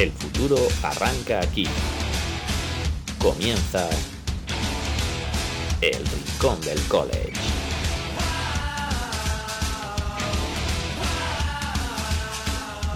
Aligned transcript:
El 0.00 0.12
futuro 0.12 0.56
arranca 0.82 1.40
aquí. 1.40 1.66
Comienza 3.18 3.86
el 5.82 6.06
Rincón 6.06 6.58
del 6.62 6.80
College. 6.88 7.34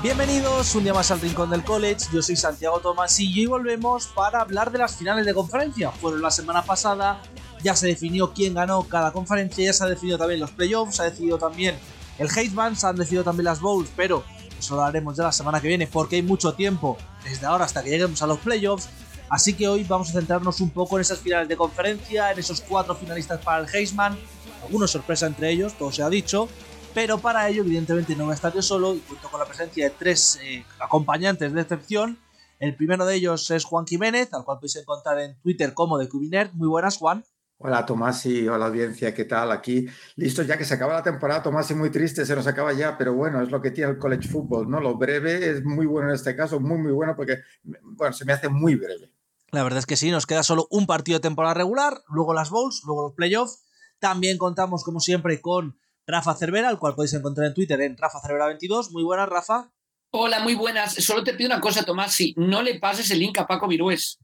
Bienvenidos 0.02 0.74
un 0.74 0.84
día 0.84 0.94
más 0.94 1.10
al 1.10 1.20
Rincón 1.20 1.50
del 1.50 1.62
College, 1.62 2.06
yo 2.10 2.22
soy 2.22 2.36
Santiago 2.36 2.80
Tomasillo 2.80 3.42
y 3.42 3.46
volvemos 3.48 4.06
para 4.06 4.40
hablar 4.40 4.72
de 4.72 4.78
las 4.78 4.96
finales 4.96 5.26
de 5.26 5.34
conferencia. 5.34 5.90
Fueron 5.90 6.22
la 6.22 6.30
semana 6.30 6.62
pasada, 6.62 7.20
ya 7.62 7.76
se 7.76 7.88
definió 7.88 8.32
quién 8.32 8.54
ganó 8.54 8.82
cada 8.84 9.12
conferencia, 9.12 9.62
ya 9.62 9.74
se 9.74 9.84
ha 9.84 9.88
definido 9.88 10.16
también 10.16 10.40
los 10.40 10.52
playoffs, 10.52 10.96
se 10.96 11.02
ha 11.02 11.04
decidido 11.10 11.36
también 11.36 11.76
el 12.18 12.28
Hate 12.28 12.76
se 12.76 12.86
han 12.86 12.96
decidido 12.96 13.24
también 13.24 13.46
las 13.46 13.60
Bowls, 13.60 13.90
pero 13.96 14.22
eso 14.58 14.76
lo 14.76 14.84
haremos 14.84 15.16
ya 15.16 15.24
la 15.24 15.32
semana 15.32 15.60
que 15.60 15.68
viene 15.68 15.86
porque 15.86 16.16
hay 16.16 16.22
mucho 16.22 16.54
tiempo 16.54 16.96
desde 17.24 17.46
ahora 17.46 17.64
hasta 17.64 17.82
que 17.82 17.90
lleguemos 17.90 18.22
a 18.22 18.26
los 18.26 18.38
playoffs. 18.38 18.88
Así 19.28 19.54
que 19.54 19.66
hoy 19.66 19.84
vamos 19.84 20.10
a 20.10 20.12
centrarnos 20.12 20.60
un 20.60 20.70
poco 20.70 20.96
en 20.96 21.00
esas 21.00 21.18
finales 21.18 21.48
de 21.48 21.56
conferencia, 21.56 22.30
en 22.30 22.38
esos 22.38 22.60
cuatro 22.60 22.94
finalistas 22.94 23.40
para 23.40 23.64
el 23.64 23.74
Heisman, 23.74 24.16
alguna 24.62 24.86
sorpresa 24.86 25.26
entre 25.26 25.50
ellos, 25.50 25.74
todo 25.74 25.90
se 25.90 26.02
ha 26.02 26.08
dicho, 26.10 26.48
pero 26.94 27.18
para 27.18 27.48
ello, 27.48 27.62
evidentemente, 27.62 28.14
no 28.14 28.24
voy 28.24 28.32
a 28.32 28.34
estar 28.36 28.54
yo 28.54 28.62
solo 28.62 28.94
y 28.94 29.00
cuento 29.00 29.28
con 29.28 29.40
la 29.40 29.46
presencia 29.46 29.84
de 29.84 29.90
tres 29.90 30.38
eh, 30.42 30.64
acompañantes 30.78 31.52
de 31.52 31.60
excepción. 31.60 32.18
El 32.60 32.76
primero 32.76 33.04
de 33.04 33.16
ellos 33.16 33.50
es 33.50 33.64
Juan 33.64 33.84
Jiménez, 33.84 34.32
al 34.32 34.44
cual 34.44 34.58
podéis 34.58 34.76
encontrar 34.76 35.18
en 35.18 35.34
Twitter 35.40 35.74
como 35.74 35.98
de 35.98 36.08
Cubiner. 36.08 36.54
Muy 36.54 36.68
buenas, 36.68 36.96
Juan. 36.98 37.24
Hola 37.58 37.86
Tomás 37.86 38.26
y 38.26 38.46
hola 38.48 38.66
audiencia, 38.66 39.14
¿qué 39.14 39.24
tal? 39.24 39.52
Aquí 39.52 39.86
listo 40.16 40.42
ya 40.42 40.58
que 40.58 40.64
se 40.64 40.74
acaba 40.74 40.94
la 40.94 41.02
temporada, 41.02 41.42
Tomás, 41.42 41.70
y 41.70 41.74
muy 41.74 41.90
triste, 41.90 42.26
se 42.26 42.34
nos 42.34 42.46
acaba 42.46 42.72
ya, 42.72 42.98
pero 42.98 43.14
bueno, 43.14 43.40
es 43.42 43.50
lo 43.50 43.62
que 43.62 43.70
tiene 43.70 43.92
el 43.92 43.98
college 43.98 44.28
football, 44.28 44.68
¿no? 44.68 44.80
Lo 44.80 44.96
breve 44.96 45.50
es 45.50 45.64
muy 45.64 45.86
bueno 45.86 46.08
en 46.08 46.14
este 46.14 46.34
caso, 46.34 46.60
muy, 46.60 46.78
muy 46.78 46.92
bueno 46.92 47.14
porque, 47.16 47.38
bueno, 47.62 48.12
se 48.12 48.24
me 48.24 48.32
hace 48.32 48.48
muy 48.48 48.74
breve. 48.74 49.12
La 49.50 49.62
verdad 49.62 49.78
es 49.78 49.86
que 49.86 49.96
sí, 49.96 50.10
nos 50.10 50.26
queda 50.26 50.42
solo 50.42 50.66
un 50.70 50.86
partido 50.86 51.18
de 51.18 51.22
temporada 51.22 51.54
regular, 51.54 52.02
luego 52.08 52.34
las 52.34 52.50
bowls, 52.50 52.82
luego 52.84 53.04
los 53.04 53.14
playoffs. 53.14 53.64
También 54.00 54.36
contamos, 54.36 54.82
como 54.82 54.98
siempre, 54.98 55.40
con 55.40 55.78
Rafa 56.06 56.34
Cervera, 56.34 56.68
al 56.68 56.80
cual 56.80 56.96
podéis 56.96 57.14
encontrar 57.14 57.46
en 57.46 57.54
Twitter 57.54 57.80
en 57.80 57.96
Rafa 57.96 58.20
Cervera22. 58.20 58.90
Muy 58.90 59.04
buenas, 59.04 59.28
Rafa. 59.28 59.70
Hola, 60.10 60.40
muy 60.40 60.54
buenas. 60.54 60.94
Solo 60.94 61.22
te 61.22 61.34
pido 61.34 61.48
una 61.48 61.60
cosa, 61.60 61.84
Tomás, 61.84 62.12
si 62.12 62.34
no 62.36 62.62
le 62.62 62.78
pases 62.80 63.10
el 63.12 63.20
link 63.20 63.38
a 63.38 63.46
Paco 63.46 63.68
Virués, 63.68 64.18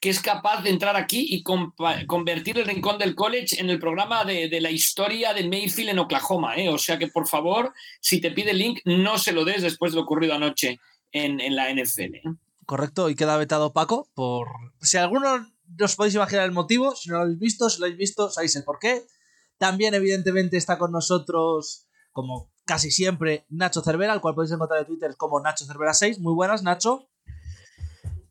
que 0.00 0.08
es 0.08 0.20
capaz 0.20 0.62
de 0.62 0.70
entrar 0.70 0.96
aquí 0.96 1.26
y 1.28 1.42
convertir 1.42 2.58
el 2.58 2.64
Rincón 2.64 2.96
del 2.96 3.14
College 3.14 3.60
en 3.60 3.68
el 3.68 3.78
programa 3.78 4.24
de, 4.24 4.60
la 4.60 4.70
historia 4.70 5.34
de 5.34 5.46
Mayfield 5.46 5.90
en 5.90 5.98
Oklahoma. 5.98 6.56
¿eh? 6.56 6.70
O 6.70 6.78
sea 6.78 6.98
que, 6.98 7.08
por 7.08 7.28
favor, 7.28 7.74
si 8.00 8.18
te 8.18 8.30
pide 8.30 8.52
el 8.52 8.58
link, 8.58 8.80
no 8.86 9.18
se 9.18 9.32
lo 9.32 9.44
des 9.44 9.60
después 9.60 9.92
de 9.92 9.96
lo 9.96 10.04
ocurrido 10.04 10.34
anoche 10.34 10.80
en, 11.12 11.54
la 11.54 11.70
NFL. 11.70 12.14
¿eh? 12.14 12.22
Correcto, 12.64 13.10
y 13.10 13.14
queda 13.14 13.36
vetado 13.36 13.74
Paco 13.74 14.08
por... 14.14 14.48
Si 14.80 14.96
alguno 14.96 15.46
os 15.78 15.96
podéis 15.96 16.14
imaginar 16.14 16.46
el 16.46 16.52
motivo, 16.52 16.96
si 16.96 17.10
no 17.10 17.16
lo 17.16 17.22
habéis 17.24 17.38
visto, 17.38 17.68
si 17.68 17.78
lo 17.80 17.84
habéis 17.84 17.98
visto, 17.98 18.30
sabéis 18.30 18.56
el 18.56 18.64
por 18.64 18.78
qué. 18.78 19.04
También, 19.58 19.92
evidentemente, 19.92 20.56
está 20.56 20.78
con 20.78 20.92
nosotros, 20.92 21.86
como 22.12 22.50
casi 22.64 22.90
siempre, 22.90 23.44
Nacho 23.50 23.82
Cervera, 23.82 24.14
al 24.14 24.22
cual 24.22 24.34
podéis 24.34 24.52
encontrar 24.52 24.80
en 24.80 24.86
Twitter 24.86 25.14
como 25.18 25.40
Nacho 25.40 25.66
Cervera 25.66 25.92
6. 25.92 26.20
Muy 26.20 26.32
buenas, 26.32 26.62
Nacho. 26.62 27.09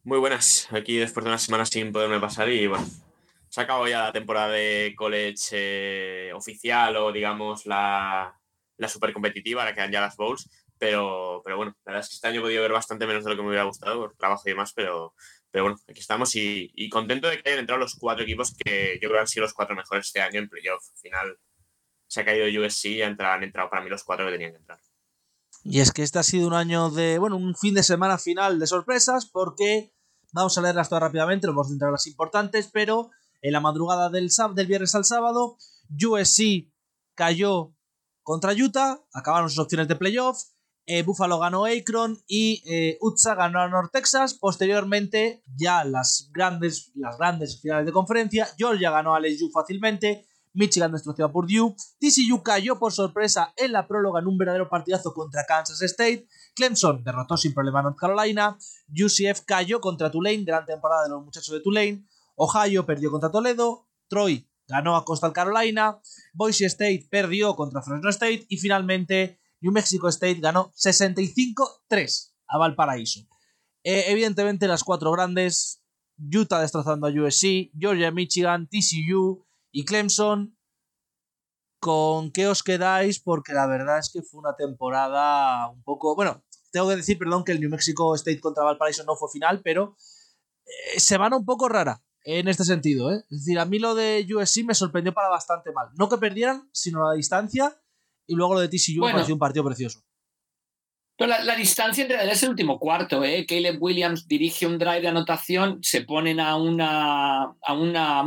Muy 0.09 0.17
buenas. 0.17 0.67
Aquí 0.71 0.97
después 0.97 1.23
de 1.23 1.29
una 1.29 1.37
semana 1.37 1.67
sin 1.67 1.91
poderme 1.91 2.19
pasar 2.19 2.49
y 2.49 2.65
bueno, 2.65 2.83
se 3.47 3.61
acabó 3.61 3.87
ya 3.87 4.05
la 4.05 4.11
temporada 4.11 4.49
de 4.49 4.95
college 4.97 5.49
eh, 5.51 6.33
oficial 6.33 6.97
o 6.97 7.11
digamos 7.11 7.67
la, 7.67 8.35
la 8.77 8.87
super 8.87 9.13
competitiva, 9.13 9.61
ahora 9.61 9.75
quedan 9.75 9.91
ya 9.91 10.01
las 10.01 10.17
bowls. 10.17 10.49
Pero, 10.79 11.43
pero 11.45 11.57
bueno, 11.57 11.75
la 11.85 11.91
verdad 11.91 12.03
es 12.03 12.09
que 12.09 12.15
este 12.15 12.27
año 12.27 12.39
he 12.39 12.41
podido 12.41 12.63
ver 12.63 12.71
bastante 12.71 13.05
menos 13.05 13.23
de 13.23 13.29
lo 13.29 13.35
que 13.35 13.43
me 13.43 13.49
hubiera 13.49 13.65
gustado 13.65 13.99
por 13.99 14.15
trabajo 14.15 14.41
y 14.45 14.49
demás, 14.49 14.73
pero, 14.73 15.13
pero 15.51 15.65
bueno, 15.65 15.77
aquí 15.87 15.99
estamos 15.99 16.31
y, 16.33 16.89
contento 16.89 17.27
de 17.27 17.39
que 17.39 17.47
hayan 17.47 17.59
entrado 17.59 17.79
los 17.79 17.93
cuatro 17.93 18.23
equipos 18.23 18.55
que 18.57 18.93
yo 18.95 19.09
creo 19.09 19.11
que 19.11 19.19
han 19.19 19.27
sido 19.27 19.43
los 19.43 19.53
cuatro 19.53 19.75
mejores 19.75 20.07
este 20.07 20.21
año 20.21 20.39
en 20.39 20.49
playoff. 20.49 20.89
Al 20.89 20.97
final 20.97 21.37
se 22.07 22.21
ha 22.21 22.25
caído 22.25 22.65
USC 22.65 22.85
y 22.85 23.01
han 23.03 23.15
entrado 23.43 23.69
para 23.69 23.83
mí 23.83 23.91
los 23.91 24.03
cuatro 24.03 24.25
que 24.25 24.31
tenían 24.31 24.53
que 24.53 24.57
entrar. 24.57 24.79
Y 25.63 25.81
es 25.81 25.91
que 25.91 26.01
este 26.01 26.17
ha 26.17 26.23
sido 26.23 26.47
un 26.47 26.55
año 26.55 26.89
de, 26.89 27.19
bueno, 27.19 27.37
un 27.37 27.55
fin 27.55 27.75
de 27.75 27.83
semana 27.83 28.17
final 28.17 28.57
de 28.57 28.65
sorpresas 28.65 29.27
porque 29.27 29.91
vamos 30.33 30.57
a 30.57 30.61
leerlas 30.61 30.89
todas 30.89 31.03
rápidamente, 31.03 31.47
lo 31.47 31.53
vamos 31.53 31.67
a 31.67 31.71
centrar 31.71 31.91
las 31.91 32.07
importantes, 32.07 32.69
pero 32.71 33.09
en 33.41 33.53
la 33.53 33.59
madrugada 33.59 34.09
del, 34.09 34.29
del 34.55 34.67
viernes 34.67 34.95
al 34.95 35.05
sábado, 35.05 35.57
USC 35.89 36.71
cayó 37.15 37.73
contra 38.23 38.53
Utah, 38.53 38.99
acabaron 39.13 39.49
sus 39.49 39.59
opciones 39.59 39.87
de 39.87 39.95
playoff, 39.95 40.43
eh, 40.91 41.03
Buffalo 41.03 41.37
ganó 41.37 41.65
Akron 41.65 42.17
y 42.25 42.63
eh, 42.65 42.97
Utsa 42.99 43.35
ganó 43.35 43.59
a 43.61 43.69
North 43.69 43.91
Texas. 43.91 44.33
Posteriormente, 44.33 45.43
ya 45.55 45.83
las 45.83 46.31
grandes, 46.33 46.91
las 46.95 47.15
grandes 47.15 47.61
finales 47.61 47.85
de 47.85 47.91
conferencia, 47.91 48.47
Georgia 48.57 48.89
ganó 48.89 49.13
a 49.13 49.19
LSU 49.19 49.51
fácilmente, 49.51 50.27
Michigan 50.53 50.91
destrozó 50.91 51.25
a 51.25 51.31
Purdue, 51.31 51.75
TCU 51.99 52.41
cayó 52.41 52.79
por 52.79 52.91
sorpresa 52.91 53.53
en 53.55 53.71
la 53.71 53.87
próloga 53.87 54.19
en 54.19 54.25
un 54.25 54.39
verdadero 54.39 54.67
partidazo 54.67 55.13
contra 55.13 55.45
Kansas 55.45 55.79
State, 55.83 56.27
Clemson 56.55 57.03
derrotó 57.03 57.37
sin 57.37 57.53
problema 57.53 57.79
a 57.79 57.83
North 57.83 57.97
Carolina, 57.97 58.57
UCF 58.89 59.41
cayó 59.45 59.79
contra 59.81 60.11
Tulane, 60.11 60.43
gran 60.43 60.65
temporada 60.65 61.03
de 61.03 61.09
los 61.09 61.23
muchachos 61.23 61.53
de 61.53 61.61
Tulane, 61.61 62.05
Ohio 62.35 62.85
perdió 62.85 63.11
contra 63.11 63.31
Toledo, 63.31 63.87
Troy 64.07 64.49
ganó 64.69 64.95
a 64.95 65.03
Coastal 65.03 65.33
Carolina, 65.33 65.99
Boise 66.33 66.67
State 66.67 67.07
perdió 67.09 67.55
contra 67.55 67.81
Fresno 67.81 68.09
State 68.09 68.45
y 68.47 68.57
finalmente 68.57 69.39
New 69.61 69.73
Mexico 69.73 70.07
State 70.07 70.39
ganó 70.39 70.71
65-3 70.73 72.33
a 72.47 72.57
Valparaíso. 72.57 73.27
Eh, 73.83 74.05
evidentemente 74.07 74.67
las 74.67 74.83
cuatro 74.83 75.11
grandes, 75.11 75.83
Utah 76.17 76.61
destrozando 76.61 77.07
a 77.07 77.09
USC, 77.09 77.71
Georgia, 77.77 78.11
Michigan, 78.11 78.67
TCU 78.67 79.45
y 79.71 79.85
Clemson. 79.85 80.55
¿Con 81.79 82.31
qué 82.31 82.47
os 82.47 82.63
quedáis? 82.63 83.19
Porque 83.19 83.53
la 83.53 83.67
verdad 83.67 83.99
es 83.99 84.11
que 84.11 84.21
fue 84.21 84.39
una 84.39 84.55
temporada 84.55 85.69
un 85.69 85.81
poco... 85.83 86.15
Bueno, 86.15 86.43
tengo 86.71 86.89
que 86.89 86.97
decir, 86.97 87.17
perdón, 87.17 87.43
que 87.43 87.51
el 87.51 87.59
New 87.59 87.69
Mexico 87.69 88.13
State 88.15 88.39
contra 88.39 88.63
Valparaíso 88.63 89.03
no 89.03 89.15
fue 89.15 89.29
final, 89.31 89.61
pero 89.63 89.95
eh, 90.65 90.99
se 90.99 91.17
van 91.17 91.33
un 91.33 91.45
poco 91.45 91.69
rara 91.69 92.03
en 92.23 92.47
este 92.47 92.63
sentido. 92.63 93.11
¿eh? 93.11 93.23
Es 93.29 93.45
decir, 93.45 93.59
a 93.59 93.65
mí 93.65 93.79
lo 93.79 93.95
de 93.95 94.27
USC 94.29 94.63
me 94.65 94.75
sorprendió 94.75 95.13
para 95.13 95.29
bastante 95.29 95.71
mal. 95.71 95.87
No 95.97 96.09
que 96.09 96.17
perdieran, 96.17 96.69
sino 96.73 97.07
la 97.07 97.15
distancia 97.15 97.81
y 98.27 98.35
luego 98.35 98.53
lo 98.53 98.59
de 98.59 98.67
TCU 98.67 98.99
bueno, 98.99 99.25
me 99.25 99.33
un 99.33 99.39
partido 99.39 99.65
precioso. 99.65 100.03
Pero 101.17 101.33
la, 101.43 101.55
distancia 101.55 102.03
en 102.03 102.09
realidad 102.11 102.33
es 102.33 102.43
el 102.43 102.51
último 102.51 102.79
cuarto. 102.79 103.25
¿eh? 103.25 103.45
Caleb 103.45 103.81
Williams 103.81 104.25
dirige 104.25 104.65
un 104.65 104.77
drive 104.77 105.01
de 105.01 105.09
anotación, 105.09 105.79
se 105.81 106.03
ponen 106.03 106.39
a 106.39 106.55
una, 106.55 107.43
a 107.61 107.73
una 107.73 108.23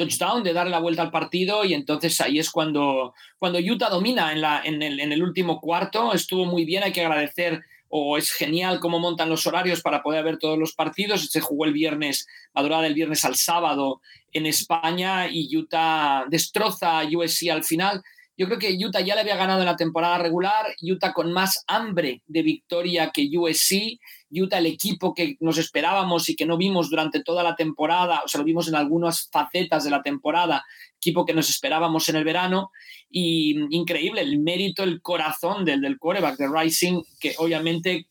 touchdown 0.00 0.42
de 0.42 0.54
darle 0.54 0.70
la 0.70 0.78
vuelta 0.78 1.02
al 1.02 1.10
partido 1.10 1.64
y 1.64 1.74
entonces 1.74 2.20
ahí 2.22 2.38
es 2.38 2.50
cuando, 2.50 3.14
cuando 3.38 3.58
Utah 3.58 3.90
domina 3.90 4.32
en, 4.32 4.40
la, 4.40 4.62
en, 4.64 4.82
el, 4.82 4.98
en 4.98 5.12
el 5.12 5.22
último 5.22 5.60
cuarto. 5.60 6.14
Estuvo 6.14 6.46
muy 6.46 6.64
bien, 6.64 6.82
hay 6.82 6.92
que 6.92 7.04
agradecer 7.04 7.62
o 7.88 8.16
es 8.16 8.32
genial 8.32 8.80
cómo 8.80 8.98
montan 8.98 9.28
los 9.28 9.46
horarios 9.46 9.82
para 9.82 10.02
poder 10.02 10.24
ver 10.24 10.38
todos 10.38 10.58
los 10.58 10.72
partidos. 10.72 11.26
Se 11.26 11.40
jugó 11.40 11.66
el 11.66 11.72
viernes, 11.72 12.26
madrugada 12.54 12.84
del 12.84 12.94
viernes 12.94 13.24
al 13.24 13.34
sábado 13.34 14.00
en 14.32 14.46
España 14.46 15.28
y 15.28 15.54
Utah 15.54 16.24
destroza 16.28 17.00
a 17.00 17.04
USC 17.04 17.50
al 17.50 17.64
final. 17.64 18.02
Yo 18.40 18.46
creo 18.46 18.58
que 18.58 18.74
Utah 18.82 19.02
ya 19.02 19.14
le 19.14 19.20
había 19.20 19.36
ganado 19.36 19.60
en 19.60 19.66
la 19.66 19.76
temporada 19.76 20.16
regular, 20.16 20.74
Utah 20.80 21.12
con 21.12 21.30
más 21.30 21.62
hambre 21.66 22.22
de 22.26 22.42
victoria 22.42 23.10
que 23.12 23.28
USC, 23.36 24.00
Utah 24.30 24.60
el 24.60 24.64
equipo 24.64 25.12
que 25.12 25.36
nos 25.40 25.58
esperábamos 25.58 26.26
y 26.30 26.36
que 26.36 26.46
no 26.46 26.56
vimos 26.56 26.88
durante 26.88 27.22
toda 27.22 27.42
la 27.42 27.54
temporada, 27.54 28.22
o 28.24 28.28
sea, 28.28 28.38
lo 28.38 28.46
vimos 28.46 28.66
en 28.66 28.76
algunas 28.76 29.28
facetas 29.30 29.84
de 29.84 29.90
la 29.90 30.00
temporada, 30.02 30.64
equipo 30.96 31.26
que 31.26 31.34
nos 31.34 31.50
esperábamos 31.50 32.08
en 32.08 32.16
el 32.16 32.24
verano, 32.24 32.70
y 33.10 33.56
increíble 33.76 34.22
el 34.22 34.38
mérito, 34.38 34.84
el 34.84 35.02
corazón 35.02 35.66
del, 35.66 35.82
del 35.82 35.98
quarterback 35.98 36.38
de 36.38 36.48
Rising, 36.48 37.02
que 37.20 37.34
obviamente 37.36 38.06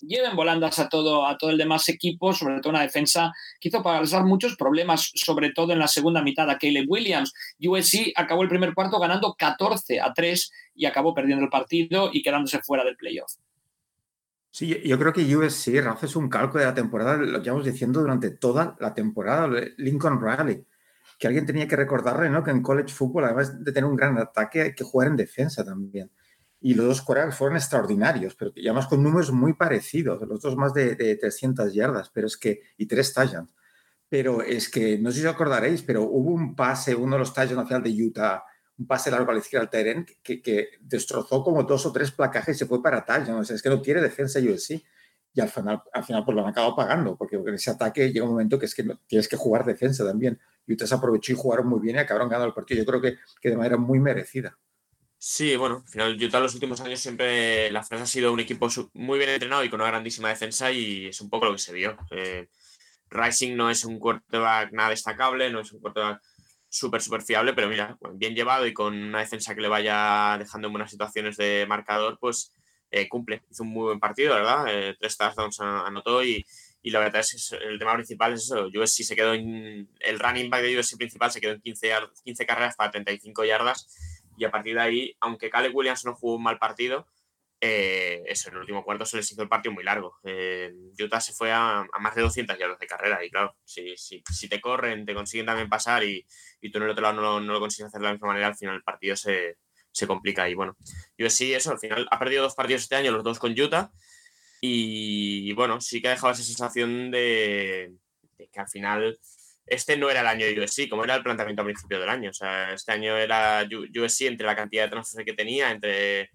lleven 0.00 0.36
volandas 0.36 0.78
a 0.78 0.88
todo, 0.88 1.26
a 1.26 1.36
todo 1.38 1.50
el 1.50 1.58
demás 1.58 1.88
equipo, 1.88 2.32
sobre 2.32 2.60
todo 2.60 2.70
una 2.70 2.82
defensa 2.82 3.32
que 3.60 3.68
hizo 3.68 3.82
pasar 3.82 4.24
muchos 4.24 4.56
problemas, 4.56 5.10
sobre 5.14 5.52
todo 5.52 5.72
en 5.72 5.78
la 5.78 5.88
segunda 5.88 6.22
mitad 6.22 6.48
a 6.50 6.58
Caleb 6.58 6.86
Williams. 6.88 7.32
USC 7.60 8.12
acabó 8.14 8.42
el 8.42 8.48
primer 8.48 8.74
cuarto 8.74 8.98
ganando 8.98 9.34
14 9.38 10.00
a 10.00 10.12
3 10.12 10.52
y 10.74 10.86
acabó 10.86 11.14
perdiendo 11.14 11.44
el 11.44 11.50
partido 11.50 12.10
y 12.12 12.22
quedándose 12.22 12.60
fuera 12.60 12.84
del 12.84 12.96
playoff. 12.96 13.32
Sí, 14.50 14.80
yo 14.84 14.98
creo 14.98 15.12
que 15.12 15.36
USC, 15.36 15.80
Rafa, 15.82 16.06
es 16.06 16.16
un 16.16 16.28
cálculo 16.28 16.60
de 16.60 16.66
la 16.66 16.74
temporada, 16.74 17.16
lo 17.16 17.42
llevamos 17.42 17.66
diciendo 17.66 18.00
durante 18.00 18.30
toda 18.30 18.76
la 18.80 18.94
temporada, 18.94 19.48
Lincoln 19.76 20.20
Riley, 20.20 20.64
que 21.18 21.26
alguien 21.26 21.46
tenía 21.46 21.68
que 21.68 21.76
recordarle 21.76 22.30
¿no? 22.30 22.42
que 22.42 22.50
en 22.50 22.62
college 22.62 22.92
football, 22.92 23.24
además 23.24 23.62
de 23.62 23.72
tener 23.72 23.88
un 23.88 23.96
gran 23.96 24.16
ataque, 24.18 24.62
hay 24.62 24.74
que 24.74 24.84
jugar 24.84 25.08
en 25.08 25.16
defensa 25.16 25.64
también 25.64 26.10
y 26.60 26.74
los 26.74 26.86
dos 26.86 27.02
quarterbacks 27.02 27.36
fueron 27.36 27.56
extraordinarios, 27.56 28.34
pero 28.34 28.52
además 28.56 28.86
con 28.86 29.02
números 29.02 29.30
muy 29.30 29.52
parecidos, 29.52 30.20
los 30.22 30.40
dos 30.40 30.56
más 30.56 30.74
de, 30.74 30.96
300 30.96 31.72
yardas, 31.72 32.10
pero 32.12 32.26
es 32.26 32.36
que, 32.36 32.62
y 32.76 32.86
tres 32.86 33.14
touchdowns. 33.14 33.54
Pero 34.08 34.42
es 34.42 34.70
que, 34.70 34.98
no 34.98 35.10
sé 35.10 35.20
si 35.20 35.26
os 35.26 35.34
acordaréis, 35.34 35.82
pero 35.82 36.02
hubo 36.02 36.30
un 36.30 36.56
pase, 36.56 36.94
uno 36.94 37.14
de 37.14 37.20
los 37.20 37.32
touchdowns 37.32 37.68
final 37.68 37.82
de 37.82 37.90
Utah, 37.90 38.42
un 38.78 38.86
pase 38.86 39.10
largo 39.10 39.30
a 39.30 39.34
la 39.34 39.40
izquierda 39.40 39.64
al 39.64 39.70
Teren, 39.70 40.06
que, 40.22 40.40
que, 40.42 40.68
destrozó 40.80 41.42
como 41.44 41.62
dos 41.64 41.84
o 41.86 41.92
tres 41.92 42.10
placajes 42.10 42.56
y 42.56 42.58
se 42.60 42.66
fue 42.66 42.82
para 42.82 43.04
touchdown. 43.04 43.40
O 43.40 43.44
sea, 43.44 43.56
es 43.56 43.62
que 43.62 43.68
no 43.68 43.80
tiene 43.82 44.00
defensa 44.00 44.40
USC. 44.40 44.82
y 45.34 45.40
al 45.40 45.48
final, 45.48 45.82
al 45.92 46.04
final 46.04 46.24
pues 46.24 46.34
lo 46.34 46.42
han 46.42 46.50
acabado 46.50 46.74
pagando, 46.74 47.16
porque 47.16 47.36
en 47.36 47.54
ese 47.54 47.70
ataque 47.70 48.10
llega 48.12 48.24
un 48.24 48.32
momento 48.32 48.58
que 48.58 48.66
es 48.66 48.74
que 48.74 48.84
tienes 49.06 49.28
que 49.28 49.36
jugar 49.36 49.64
defensa 49.64 50.04
también. 50.04 50.38
Y 50.66 50.72
ustedes 50.72 50.92
aprovechó 50.92 51.32
y 51.32 51.36
jugaron 51.36 51.68
muy 51.68 51.80
bien 51.80 51.96
y 51.96 51.98
acabaron 52.00 52.28
ganando 52.28 52.48
el 52.48 52.54
partido. 52.54 52.82
Yo 52.82 52.86
creo 52.86 53.00
que, 53.00 53.18
que 53.40 53.50
de 53.50 53.56
manera 53.56 53.76
muy 53.76 54.00
merecida. 54.00 54.56
Sí, 55.20 55.56
bueno, 55.56 55.82
al 55.84 55.90
final 55.90 56.22
Utah 56.22 56.38
en 56.38 56.42
los 56.44 56.54
últimos 56.54 56.80
años 56.80 57.00
siempre 57.00 57.72
la 57.72 57.82
frase 57.82 58.04
ha 58.04 58.06
sido 58.06 58.32
un 58.32 58.38
equipo 58.38 58.68
muy 58.94 59.18
bien 59.18 59.30
entrenado 59.30 59.64
y 59.64 59.68
con 59.68 59.80
una 59.80 59.90
grandísima 59.90 60.28
defensa 60.28 60.70
y 60.70 61.06
es 61.08 61.20
un 61.20 61.28
poco 61.28 61.46
lo 61.46 61.52
que 61.52 61.58
se 61.58 61.72
vio. 61.72 61.96
Eh, 62.12 62.48
Rising 63.10 63.56
no 63.56 63.68
es 63.68 63.84
un 63.84 63.98
quarterback 63.98 64.72
nada 64.72 64.90
destacable, 64.90 65.50
no 65.50 65.60
es 65.60 65.72
un 65.72 65.80
quarterback 65.80 66.22
súper, 66.68 67.02
súper 67.02 67.22
fiable, 67.22 67.52
pero 67.52 67.68
mira, 67.68 67.98
bien 68.14 68.34
llevado 68.34 68.66
y 68.66 68.72
con 68.72 68.94
una 68.94 69.18
defensa 69.20 69.54
que 69.56 69.60
le 69.60 69.68
vaya 69.68 70.36
dejando 70.38 70.68
en 70.68 70.72
buenas 70.74 70.90
situaciones 70.90 71.36
de 71.36 71.66
marcador, 71.68 72.18
pues 72.20 72.52
eh, 72.90 73.08
cumple. 73.08 73.42
Hizo 73.50 73.64
un 73.64 73.70
muy 73.70 73.84
buen 73.86 74.00
partido, 74.00 74.34
¿verdad? 74.34 74.66
Eh, 74.68 74.96
tres 75.00 75.16
touchdowns 75.16 75.60
anotó 75.60 76.22
y, 76.22 76.46
y, 76.82 76.90
la 76.90 77.00
verdad 77.00 77.22
es 77.22 77.50
que 77.50 77.56
el 77.56 77.78
tema 77.78 77.94
principal 77.94 78.34
es 78.34 78.44
eso. 78.44 78.68
USC 78.72 79.02
se 79.02 79.16
quedó 79.16 79.34
en. 79.34 79.88
El 79.98 80.18
running 80.20 80.48
back 80.48 80.62
de 80.62 80.78
USC 80.78 80.96
principal 80.96 81.32
se 81.32 81.40
quedó 81.40 81.54
en 81.54 81.60
15, 81.60 81.92
15 82.24 82.46
carreras 82.46 82.76
para 82.76 82.92
35 82.92 83.44
yardas 83.44 83.88
y 84.38 84.44
a 84.44 84.50
partir 84.50 84.74
de 84.74 84.80
ahí, 84.80 85.16
aunque 85.20 85.50
Caleb 85.50 85.74
Williams 85.74 86.04
no 86.04 86.14
jugó 86.14 86.36
un 86.36 86.42
mal 86.42 86.58
partido, 86.58 87.06
eh, 87.60 88.22
eso, 88.26 88.48
en 88.48 88.54
el 88.54 88.60
último 88.60 88.84
cuarto 88.84 89.04
se 89.04 89.16
les 89.16 89.30
hizo 89.32 89.42
el 89.42 89.48
partido 89.48 89.72
muy 89.72 89.82
largo. 89.82 90.16
Utah 90.98 91.20
se 91.20 91.32
fue 91.32 91.52
a, 91.52 91.84
más 92.00 92.14
de 92.14 92.22
200 92.22 92.56
yardas 92.58 92.78
de 92.78 92.86
carrera 92.86 93.24
y 93.24 93.30
claro, 93.30 93.56
si, 93.64 93.96
si, 93.96 94.22
si 94.30 94.48
te 94.48 94.60
corren, 94.60 95.04
te 95.04 95.14
consiguen 95.14 95.46
también 95.46 95.68
pasar 95.68 96.04
y, 96.04 96.24
y 96.60 96.70
tú 96.70 96.78
en 96.78 96.84
el 96.84 96.90
otro 96.90 97.02
lado 97.02 97.14
no, 97.14 97.40
no, 97.40 97.52
lo 97.52 97.60
consigues 97.60 97.88
hacer 97.88 98.00
de 98.00 98.06
la 98.06 98.12
misma 98.12 98.28
manera, 98.28 98.46
al 98.46 98.56
final 98.56 98.76
el 98.76 98.82
partido 98.82 99.16
se, 99.16 99.58
se 99.90 100.06
complica. 100.06 100.48
Y 100.48 100.54
bueno, 100.54 100.76
yo 101.16 101.28
sí, 101.30 101.52
eso, 101.52 101.72
al 101.72 101.78
final 101.78 102.06
ha 102.10 102.18
perdido 102.18 102.42
dos 102.42 102.54
partidos 102.54 102.82
este 102.82 102.96
año, 102.96 103.10
los 103.10 103.24
dos 103.24 103.38
con 103.38 103.58
Utah. 103.58 103.90
Y 104.60 105.52
bueno, 105.52 105.80
sí 105.80 106.00
que 106.00 106.08
ha 106.08 106.12
dejado 106.12 106.32
esa 106.32 106.42
sensación 106.42 107.10
de, 107.10 107.92
que 108.52 108.60
al 108.60 108.68
final 108.68 109.18
este 109.70 109.96
no 109.96 110.10
era 110.10 110.20
el 110.20 110.26
año 110.26 110.46
de 110.46 110.60
USC, 110.60 110.88
como 110.88 111.04
era 111.04 111.14
el 111.16 111.22
planteamiento 111.22 111.62
al 111.62 111.66
principio 111.66 112.00
del 112.00 112.08
año. 112.08 112.30
O 112.30 112.34
sea, 112.34 112.72
este 112.72 112.92
año 112.92 113.16
era 113.16 113.66
USC 113.70 114.22
entre 114.22 114.46
la 114.46 114.56
cantidad 114.56 114.84
de 114.84 114.90
transferencias 114.90 115.24
que 115.26 115.42
tenía, 115.42 115.70
entre 115.70 116.30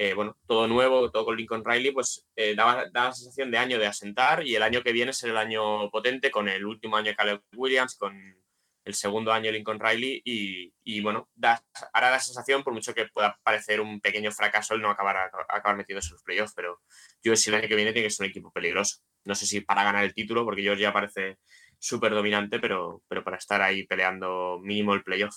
eh, 0.00 0.14
bueno, 0.14 0.36
todo 0.46 0.68
nuevo, 0.68 1.10
todo 1.10 1.24
con 1.24 1.36
Lincoln 1.36 1.64
Riley, 1.64 1.90
pues 1.90 2.24
eh, 2.36 2.54
daba, 2.54 2.86
la 2.92 3.12
sensación 3.12 3.50
de 3.50 3.58
año 3.58 3.80
de 3.80 3.86
asentar 3.86 4.46
y 4.46 4.54
el 4.54 4.62
año 4.62 4.80
que 4.82 4.92
viene 4.92 5.12
será 5.12 5.32
el 5.32 5.38
año 5.38 5.90
potente 5.90 6.30
con 6.30 6.48
el 6.48 6.64
último 6.64 6.96
año 6.96 7.10
de 7.10 7.16
Caleb 7.16 7.42
Williams, 7.56 7.96
con 7.96 8.14
el 8.84 8.94
segundo 8.94 9.32
año 9.32 9.50
Lincoln 9.50 9.80
Riley 9.80 10.22
y, 10.24 10.72
y 10.84 11.00
bueno, 11.00 11.28
da, 11.34 11.60
hará 11.92 12.10
la 12.10 12.20
sensación, 12.20 12.62
por 12.62 12.72
mucho 12.72 12.94
que 12.94 13.06
pueda 13.06 13.38
parecer 13.42 13.80
un 13.80 14.00
pequeño 14.00 14.30
fracaso 14.30 14.74
el 14.74 14.82
no 14.82 14.88
acabar, 14.88 15.16
acabar 15.48 15.84
en 15.86 15.96
los 15.96 16.22
playoffs, 16.22 16.54
pero 16.54 16.80
yo 17.22 17.32
el 17.32 17.54
año 17.54 17.68
que 17.68 17.74
viene 17.74 17.92
tiene 17.92 18.06
que 18.06 18.14
ser 18.14 18.24
un 18.24 18.30
equipo 18.30 18.52
peligroso. 18.52 19.00
No 19.24 19.34
sé 19.34 19.46
si 19.46 19.62
para 19.62 19.82
ganar 19.82 20.04
el 20.04 20.14
título, 20.14 20.44
porque 20.44 20.62
yo 20.62 20.74
ya 20.74 20.92
parece 20.92 21.38
súper 21.78 22.12
dominante, 22.12 22.58
pero, 22.58 23.02
pero 23.08 23.24
para 23.24 23.36
estar 23.36 23.62
ahí 23.62 23.86
peleando 23.86 24.58
mínimo 24.62 24.94
el 24.94 25.02
playoff. 25.02 25.36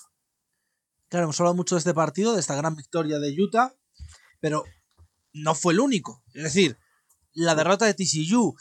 Claro, 1.08 1.24
hemos 1.24 1.40
hablado 1.40 1.54
mucho 1.54 1.74
de 1.74 1.80
este 1.80 1.94
partido, 1.94 2.34
de 2.34 2.40
esta 2.40 2.56
gran 2.56 2.74
victoria 2.74 3.18
de 3.18 3.34
Utah, 3.40 3.74
pero 4.40 4.64
no 5.32 5.54
fue 5.54 5.74
el 5.74 5.80
único. 5.80 6.22
Es 6.34 6.42
decir, 6.44 6.78
la 7.32 7.54
derrota 7.54 7.86
de 7.86 7.94
TCU. 7.94 8.54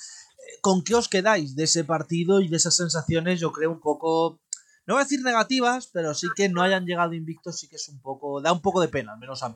¿Con 0.62 0.84
qué 0.84 0.96
os 0.96 1.08
quedáis 1.08 1.56
de 1.56 1.64
ese 1.64 1.84
partido 1.84 2.42
y 2.42 2.50
de 2.50 2.58
esas 2.58 2.76
sensaciones? 2.76 3.40
Yo 3.40 3.52
creo 3.52 3.72
un 3.72 3.80
poco 3.80 4.42
no 4.88 4.96
voy 4.96 5.02
a 5.02 5.04
decir 5.04 5.22
negativas, 5.22 5.90
pero 5.94 6.14
sí 6.14 6.28
que 6.36 6.50
no 6.50 6.62
hayan 6.62 6.86
llegado 6.86 7.14
invictos, 7.14 7.60
sí 7.60 7.68
que 7.68 7.76
es 7.76 7.88
un 7.90 8.02
poco, 8.02 8.42
da 8.42 8.52
un 8.52 8.62
poco 8.62 8.82
de 8.82 8.88
pena, 8.88 9.14
al 9.14 9.20
menos 9.20 9.44
a 9.44 9.50
mí. 9.50 9.56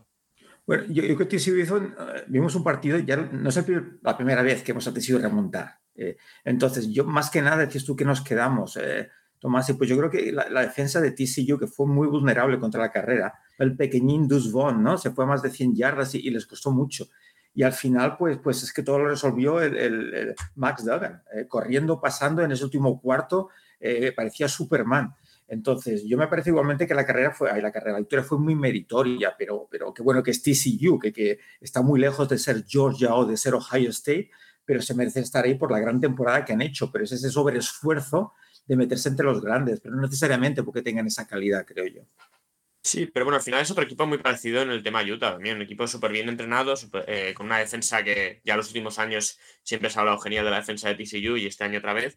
Bueno, 0.67 0.85
yo, 0.87 1.03
creo 1.03 1.17
que 1.17 1.25
TCU 1.25 1.57
hizo, 1.57 1.77
eh, 1.77 2.23
vimos 2.27 2.55
un 2.55 2.63
partido, 2.63 2.97
ya 2.99 3.17
no 3.17 3.49
es 3.49 3.65
la 4.01 4.17
primera 4.17 4.41
vez 4.41 4.63
que 4.63 4.71
hemos 4.71 4.91
decidido 4.93 5.19
remontar. 5.19 5.79
Eh, 5.95 6.17
entonces, 6.43 6.89
yo 6.89 7.05
más 7.05 7.29
que 7.29 7.41
nada, 7.41 7.65
decís 7.65 7.85
tú 7.85 7.95
que 7.95 8.05
nos 8.05 8.21
quedamos, 8.21 8.77
eh, 8.77 9.09
Tomás, 9.39 9.69
y 9.69 9.73
pues 9.73 9.89
yo 9.89 9.97
creo 9.97 10.09
que 10.09 10.31
la, 10.31 10.61
defensa 10.61 10.99
de 11.01 11.11
TCU, 11.11 11.59
que 11.59 11.67
fue 11.67 11.85
muy 11.85 12.07
vulnerable 12.07 12.59
contra 12.59 12.81
la 12.81 12.91
carrera, 12.91 13.33
el 13.59 13.75
pequeñín 13.75 14.27
Dus 14.27 14.53
¿no? 14.53 14.97
Se 14.97 15.11
fue 15.11 15.25
más 15.25 15.41
de 15.41 15.49
100 15.49 15.75
yardas 15.75 16.15
y, 16.15 16.29
les 16.29 16.45
costó 16.45 16.71
mucho. 16.71 17.07
Y 17.53 17.63
al 17.63 17.73
final, 17.73 18.17
pues, 18.17 18.37
pues 18.37 18.63
es 18.63 18.73
que 18.73 18.81
todo 18.81 18.99
lo 18.99 19.09
resolvió 19.09 19.61
el, 19.61 20.33
Max 20.55 20.83
Duggan, 20.83 21.21
corriendo, 21.47 22.01
pasando 22.01 22.43
en 22.43 22.51
ese 22.51 22.63
último 22.63 22.99
cuarto, 22.99 23.49
parecía 24.15 24.47
Superman. 24.47 25.13
Entonces, 25.47 26.03
yo 26.05 26.17
me 26.17 26.27
parece 26.27 26.49
igualmente 26.49 26.87
que 26.87 26.95
la 26.95 27.05
carrera 27.05 27.31
fue, 27.31 27.49
la 27.61 27.71
carrera, 27.71 27.93
la 27.93 27.99
victoria 27.99 28.23
fue 28.23 28.39
muy 28.39 28.55
meritoria, 28.55 29.35
pero, 29.37 29.67
pero 29.69 29.93
qué 29.93 30.01
bueno 30.01 30.23
que 30.23 30.31
es 30.31 30.41
TCU, 30.41 30.97
que, 30.97 31.13
que 31.13 31.39
está 31.61 31.81
muy 31.81 31.99
lejos 31.99 32.27
de 32.27 32.39
ser 32.39 32.65
Georgia 32.67 33.13
o 33.13 33.25
de 33.25 33.37
ser 33.37 33.53
Ohio 33.53 33.91
State, 33.91 34.31
pero 34.65 34.81
se 34.81 34.93
merece 34.93 35.19
estar 35.21 35.45
ahí 35.45 35.55
por 35.55 35.71
la 35.71 35.79
gran 35.79 35.99
temporada 36.01 36.43
que 36.43 36.53
han 36.53 36.61
hecho, 36.61 36.91
pero 36.91 37.03
es 37.03 37.11
ese 37.11 37.29
sobreesfuerzo 37.29 38.33
de 38.65 38.75
meterse 38.75 39.09
entre 39.09 39.25
los 39.25 39.41
grandes, 39.41 39.79
pero 39.79 39.95
no 39.95 40.01
necesariamente 40.01 40.63
porque 40.63 40.81
tengan 40.81 41.07
esa 41.07 41.27
calidad, 41.27 41.65
creo 41.65 41.85
yo. 41.87 42.01
Sí, 42.81 43.07
pero 43.07 43.25
bueno, 43.25 43.37
al 43.37 43.43
final 43.43 43.61
es 43.61 43.71
otro 43.71 43.83
equipo 43.83 44.05
muy 44.05 44.19
parecido 44.19 44.61
en 44.61 44.69
el 44.69 44.83
tema 44.83 45.03
Utah 45.03 45.33
también, 45.33 45.55
un 45.55 45.63
equipo 45.63 45.87
súper 45.87 46.11
bien 46.11 46.29
entrenado, 46.29 46.75
eh, 47.07 47.33
con 47.35 47.47
una 47.47 47.57
defensa 47.57 48.03
que 48.03 48.41
ya 48.43 48.55
los 48.55 48.67
últimos 48.67 48.99
años 48.99 49.39
siempre 49.63 49.89
se 49.89 49.97
ha 49.97 50.01
hablado 50.01 50.19
genial 50.19 50.45
de 50.45 50.51
la 50.51 50.59
defensa 50.59 50.89
de 50.89 50.95
TCU 50.95 51.35
y 51.37 51.47
este 51.47 51.63
año 51.63 51.79
otra 51.79 51.93
vez. 51.93 52.15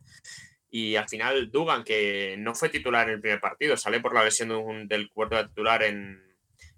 Y 0.71 0.97
al 0.97 1.09
final 1.09 1.51
Dugan, 1.51 1.85
que 1.85 2.37
no 2.39 2.55
fue 2.55 2.69
titular 2.69 3.09
en 3.09 3.15
el 3.15 3.21
primer 3.23 3.41
partido, 3.41 3.79
sale 3.79 4.01
por 4.01 4.15
la 4.15 4.25
lesión 4.25 4.87
del 4.87 5.09
cuarto 5.11 5.37
de 5.37 5.49
titular 5.49 5.83
en 5.83 6.29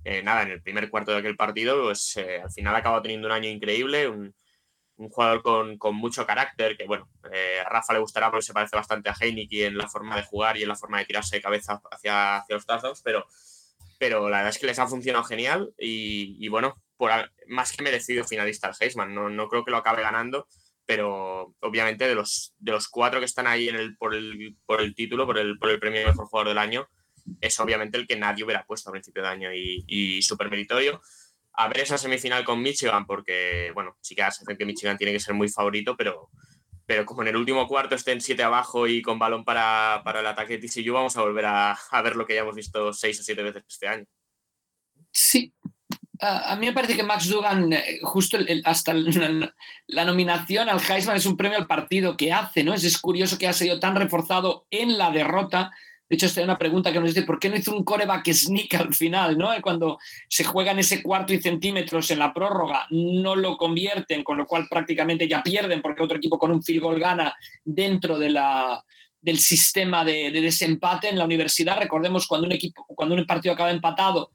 eh, 0.05 0.23
nada, 0.23 0.43
en 0.43 0.52
el 0.52 0.62
primer 0.62 0.88
cuarto 0.88 1.12
de 1.12 1.19
aquel 1.19 1.37
partido, 1.37 1.82
pues 1.82 2.16
eh, 2.16 2.40
al 2.43 2.50
final 2.50 2.75
acaba 2.75 3.02
teniendo 3.02 3.26
un 3.26 3.32
año 3.32 3.49
increíble, 3.49 4.08
jugador 5.08 5.43
con, 5.43 5.97
mucho 5.97 6.26
carácter, 6.26 6.76
que 6.76 6.87
bueno, 6.87 7.08
eh, 7.32 7.61
a 7.64 7.69
Rafa 7.69 7.94
le 7.94 8.00
gustará 8.00 8.31
porque 8.31 8.44
se 8.44 8.52
parece 8.52 8.76
bastante 8.76 9.08
a 9.08 9.14
Heineken 9.19 9.73
en 9.73 9.79
la 9.79 9.88
forma 9.88 10.17
de 10.17 10.25
jugar 10.25 10.56
y 10.56 10.62
en 10.62 10.69
la 10.69 10.76
forma 10.76 10.99
de 10.99 11.06
tirarse 11.06 11.37
de 11.37 11.43
cabeza 11.43 11.81
hacia, 11.91 12.37
hacia 12.37 12.55
los 12.55 12.67
touchdowns, 12.67 13.02
pero, 13.02 13.26
pero 13.99 14.29
la 14.29 14.38
verdad 14.38 14.50
es 14.50 14.58
que 14.58 14.67
les 14.67 14.79
ha 14.79 14.87
funcionado 14.87 15.25
genial 15.25 15.73
y, 15.79 16.47
bueno, 16.49 16.81
por, 16.97 17.11
más 17.49 17.73
que 17.73 17.82
merecido 17.82 18.25
finalista 18.25 18.69
el 18.69 18.75
Heisman, 18.79 19.14
no, 19.14 19.31
no 19.31 19.49
creo 19.49 19.64
que 19.64 19.70
lo 19.70 19.79
acabe 19.79 20.02
ganando, 20.02 20.47
pero 20.85 21.55
obviamente 21.61 22.08
de 22.08 22.14
los, 22.14 22.55
de 22.58 22.73
los 22.73 22.88
cuatro 22.88 23.20
que 23.20 23.26
están 23.26 23.47
ahí 23.47 23.69
en 23.69 23.76
el, 23.76 23.97
por, 23.97 24.14
el, 24.14 24.56
por 24.67 24.81
el 24.81 24.94
título, 24.94 25.25
por 25.25 25.38
el, 25.38 25.58
por 25.58 25.70
el 25.70 25.79
premio 25.79 26.06
mejor 26.06 26.26
jugador 26.26 26.49
del 26.49 26.58
año, 26.58 26.88
es 27.41 27.58
obviamente 27.61 27.97
el 27.97 28.06
que 28.06 28.17
nadie 28.17 28.44
hubiera 28.44 28.64
puesto 28.64 28.91
a 28.91 28.93
principio 28.93 29.23
de 29.23 29.29
año 29.29 29.55
y, 29.55 29.85
y 29.87 30.23
súper 30.23 30.50
meritorio. 30.50 31.00
A 31.52 31.69
ver 31.69 31.81
esa 31.81 31.99
semifinal 31.99 32.44
con 32.44 32.62
Michigan, 32.62 33.06
porque, 33.06 33.70
bueno, 33.75 33.97
sí 34.00 34.14
que 34.14 34.23
hace 34.23 34.44
que 34.56 34.64
Michigan 34.64 34.97
tiene 34.97 35.12
que 35.12 35.20
ser 35.20 35.35
muy 35.35 35.49
favorito, 35.49 35.97
pero, 35.97 36.30
pero 36.87 37.04
como 37.04 37.23
en 37.23 37.28
el 37.28 37.37
último 37.37 37.66
cuarto 37.66 37.95
estén 37.95 38.21
siete 38.21 38.42
abajo 38.42 38.87
y 38.87 39.02
con 39.02 39.19
balón 39.19 39.45
para, 39.45 40.02
para 40.04 40.21
el 40.21 40.26
ataque 40.26 40.59
de 40.59 40.69
TCU, 40.69 40.92
vamos 40.92 41.16
a 41.16 41.23
volver 41.23 41.47
a, 41.47 41.73
a 41.73 42.02
ver 42.02 42.16
lo 42.16 42.26
que 42.26 42.35
ya 42.35 42.40
hemos 42.40 42.54
visto 42.54 42.92
seis 42.92 43.21
o 43.21 43.23
siete 43.23 43.42
veces 43.42 43.64
este 43.69 43.88
año. 43.88 44.04
Sí, 45.12 45.52
a 46.23 46.54
mí 46.57 46.66
me 46.66 46.73
parece 46.73 46.97
que 46.97 47.02
Max 47.02 47.28
Dugan, 47.28 47.73
eh, 47.73 47.99
justo 48.02 48.37
hasta 48.64 48.92
la, 48.92 50.04
nominación 50.04 50.69
al 50.69 50.80
Heisman 50.80 51.16
es 51.16 51.25
un 51.25 51.37
premio 51.37 51.57
al 51.57 51.66
partido 51.66 52.16
que 52.16 52.33
hace, 52.33 52.62
¿no? 52.62 52.75
Es, 52.75 52.85
es 52.85 52.99
curioso 52.99 53.38
que 53.38 53.49
ha 53.49 53.54
sido 53.54 53.80
tan 53.80 53.97
reforzado 53.97 54.66
en 54.71 54.99
la 54.99 55.11
derrota. 55.11 55.71
De 56.11 56.17
hecho, 56.17 56.26
esta 56.26 56.40
es 56.40 56.45
una 56.45 56.59
pregunta 56.59 56.93
que 56.93 56.99
nos 56.99 57.14
dice, 57.14 57.25
¿por 57.25 57.38
qué 57.38 57.49
no 57.49 57.57
hizo 57.57 57.73
un 57.73 57.85
coreback 57.85 58.33
sneak 58.33 58.75
al 58.75 58.93
final, 58.93 59.38
¿no? 59.38 59.50
Cuando 59.62 59.97
se 60.29 60.43
juega 60.43 60.73
en 60.73 60.81
ese 60.81 61.05
cuarto 61.05 61.33
y 61.33 61.40
centímetros 61.40 62.11
en 62.11 62.19
la 62.19 62.35
prórroga, 62.35 62.88
no 62.90 63.37
lo 63.37 63.57
convierten, 63.57 64.25
con 64.25 64.37
lo 64.37 64.45
cual 64.45 64.67
prácticamente 64.69 65.29
ya 65.29 65.40
pierden 65.40 65.81
porque 65.81 66.02
otro 66.02 66.17
equipo 66.17 66.37
con 66.37 66.50
un 66.50 66.64
field 66.64 66.83
goal 66.83 66.99
gana 66.99 67.33
dentro 67.64 68.19
de 68.19 68.31
la, 68.31 68.85
del 69.21 69.38
sistema 69.38 70.05
de, 70.05 70.33
de 70.33 70.40
desempate 70.40 71.09
en 71.09 71.17
la 71.17 71.26
universidad. 71.26 71.79
Recordemos 71.79 72.26
cuando 72.26 72.49
un 72.49 72.55
equipo, 72.55 72.85
cuando 72.88 73.14
un 73.14 73.25
partido 73.25 73.55
acaba 73.55 73.71
empatado, 73.71 74.33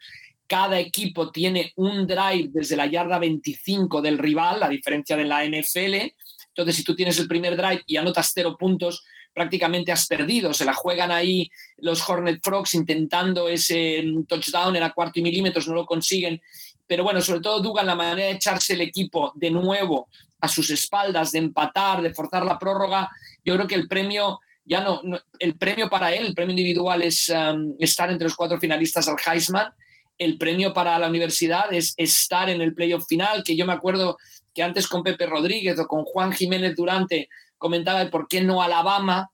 cada 0.48 0.79
equipo 0.79 1.29
tiene 1.29 1.74
un 1.75 2.08
drive 2.08 2.51
desde 2.53 2.77
la 2.77 2.86
yarda 2.86 3.20
25 3.20 4.01
del 4.01 4.17
rival, 4.17 4.63
a 4.63 4.70
diferencia 4.70 5.17
de 5.17 5.25
la 5.25 5.44
NFL. 5.44 6.13
Entonces, 6.48 6.77
si 6.77 6.86
tú 6.86 6.96
tienes 6.96 7.20
el 7.20 7.27
primer 7.27 7.58
drive 7.58 7.84
y 7.86 7.98
anotas 7.98 8.32
cero 8.34 8.55
puntos, 8.58 9.03
prácticamente 9.35 9.91
has 9.91 10.07
perdido. 10.07 10.53
Se 10.53 10.65
la 10.65 10.73
juegan 10.73 11.11
ahí 11.11 11.51
los 11.77 12.07
Hornet 12.09 12.39
Frogs 12.41 12.73
intentando 12.73 13.47
ese 13.47 14.03
touchdown 14.27 14.75
en 14.75 14.83
a 14.83 14.93
cuarto 14.93 15.19
y 15.19 15.23
milímetros, 15.23 15.67
no 15.67 15.75
lo 15.75 15.85
consiguen. 15.85 16.41
Pero 16.87 17.03
bueno, 17.03 17.21
sobre 17.21 17.41
todo 17.41 17.59
Dugan, 17.59 17.85
la 17.85 17.95
manera 17.95 18.27
de 18.27 18.31
echarse 18.31 18.73
el 18.73 18.81
equipo 18.81 19.31
de 19.35 19.51
nuevo 19.51 20.07
a 20.39 20.47
sus 20.47 20.69
espaldas, 20.69 21.31
de 21.31 21.39
empatar, 21.39 22.01
de 22.01 22.13
forzar 22.13 22.45
la 22.45 22.57
prórroga, 22.57 23.09
yo 23.43 23.55
creo 23.55 23.67
que 23.67 23.75
el 23.75 23.87
premio 23.87 24.39
ya 24.63 24.81
no, 24.81 25.01
el 25.37 25.57
premio 25.57 25.89
para 25.89 26.13
él, 26.13 26.27
el 26.27 26.33
premio 26.33 26.53
individual 26.53 27.03
es 27.03 27.29
um, 27.29 27.75
estar 27.79 28.09
entre 28.09 28.25
los 28.25 28.35
cuatro 28.35 28.59
finalistas 28.59 29.07
al 29.07 29.17
Heisman 29.23 29.71
el 30.17 30.37
premio 30.37 30.73
para 30.73 30.97
la 30.97 31.09
universidad 31.09 31.73
es 31.73 31.93
estar 31.97 32.49
en 32.49 32.61
el 32.61 32.73
playoff 32.73 33.05
final, 33.07 33.43
que 33.43 33.55
yo 33.55 33.65
me 33.65 33.73
acuerdo 33.73 34.17
que 34.53 34.63
antes 34.63 34.87
con 34.87 35.03
Pepe 35.03 35.25
Rodríguez 35.25 35.77
o 35.79 35.87
con 35.87 36.05
Juan 36.05 36.31
Jiménez 36.31 36.75
Durante 36.75 37.29
comentaba 37.57 38.09
por 38.09 38.27
qué 38.27 38.41
no 38.41 38.62
Alabama. 38.62 39.31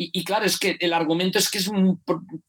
Y, 0.00 0.22
claro, 0.22 0.44
es 0.44 0.60
que 0.60 0.76
el 0.78 0.92
argumento 0.92 1.40
es 1.40 1.50
que 1.50 1.58
es 1.58 1.68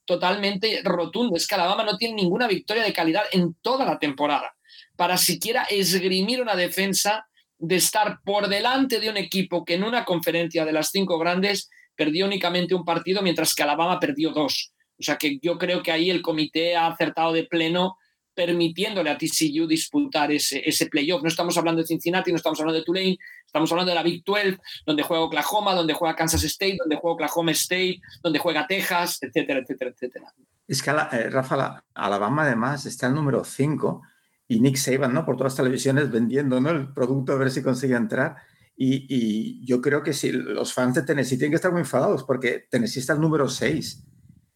totalmente 0.06 0.82
rotundo, 0.84 1.36
es 1.36 1.48
que 1.48 1.56
Alabama 1.56 1.84
no 1.84 1.98
tiene 1.98 2.13
ninguna 2.13 2.48
victoria 2.48 2.84
de 2.84 2.94
calidad 2.94 3.24
en 3.32 3.56
toda 3.56 3.86
la 3.86 3.98
temporada. 3.98 4.56
Para 4.96 5.18
siquiera 5.18 5.63
esgrimir 5.63 6.44
una 6.44 6.56
defensa 6.56 7.27
de 7.58 7.77
estar 7.77 8.20
por 8.24 8.50
delante 8.50 9.00
de 9.00 9.10
un 9.10 9.18
equipo 9.18 9.65
que 9.65 9.74
en 9.74 9.84
una 9.84 10.06
conferencia 10.06 10.63
de 10.63 10.74
las 10.74 10.91
cinco 10.91 11.18
grandes 11.18 11.72
perdió 11.96 12.27
únicamente 12.27 12.75
un 12.75 12.86
partido, 12.86 13.24
mientras 13.24 13.56
que 13.56 13.63
Alabama 13.63 14.00
perdió 14.00 14.29
dos. 14.29 14.72
O 15.00 15.03
sea 15.03 15.18
que 15.18 15.39
yo 15.41 15.58
creo 15.58 15.82
que 15.82 15.91
ahí 15.91 16.10
el 16.10 16.22
comité 16.22 16.75
ha 16.75 16.88
acertado 16.88 17.34
de 17.34 17.46
pleno 17.46 17.98
permitiéndole 18.39 19.10
a 19.10 19.17
TCU 19.17 19.67
disputar 19.67 20.31
ese, 20.31 20.62
ese 20.63 20.86
playoff. 20.86 21.22
No 21.22 21.27
estamos 21.27 21.58
hablando 21.58 21.81
de 21.81 21.88
Cincinnati, 21.88 22.31
no 22.31 22.38
estamos 22.38 22.58
hablando 22.62 22.79
de 22.79 22.86
Tulane, 22.86 23.17
estamos 23.46 23.69
hablando 23.69 23.89
de 23.89 23.96
la 23.96 24.01
Big 24.01 24.24
12, 24.24 24.58
donde 24.86 25.03
juega 25.03 25.25
Oklahoma, 25.25 25.74
donde 25.74 25.93
juega 25.93 26.15
Kansas 26.15 26.46
State, 26.46 26.77
donde 26.79 26.96
juega 26.96 27.15
Oklahoma 27.15 27.51
State, 27.51 28.00
donde 28.24 28.39
juega 28.39 28.65
Texas, 28.65 29.17
etcétera, 29.22 29.60
etcétera, 29.60 29.91
etcétera. 29.91 30.34
Es 30.65 30.81
que, 30.81 30.89
eh, 30.89 31.29
Rafa, 31.29 31.84
Alabama 31.93 32.43
además 32.43 32.86
está 32.86 33.08
el 33.08 33.15
número 33.15 33.43
5 33.43 34.03
y 34.48 34.62
Nick 34.62 34.77
Saban, 34.77 35.13
¿no? 35.13 35.25
Por 35.25 35.36
todas 35.36 35.51
las 35.51 35.58
televisiones 35.58 36.10
vendiendo, 36.10 36.62
¿no? 36.62 36.69
El 36.69 36.93
producto 36.93 37.34
a 37.34 37.36
ver 37.36 37.51
si 37.51 37.62
consigue 37.62 37.96
entrar. 37.96 38.38
Y, 38.77 39.05
y, 39.10 39.65
yo 39.65 39.81
creo 39.81 40.01
que 40.01 40.13
si 40.13 40.31
los 40.31 40.74
fans 40.74 40.96
de 40.96 41.01
Tennessee 41.01 41.38
tienen 41.38 41.51
que 41.51 41.58
estar 41.58 41.74
muy 41.74 41.81
enfadados 41.81 42.24
porque 42.24 42.67
Tennessee 42.72 43.01
está 43.01 43.12
el 43.12 43.19
número 43.19 43.50
6 43.50 44.01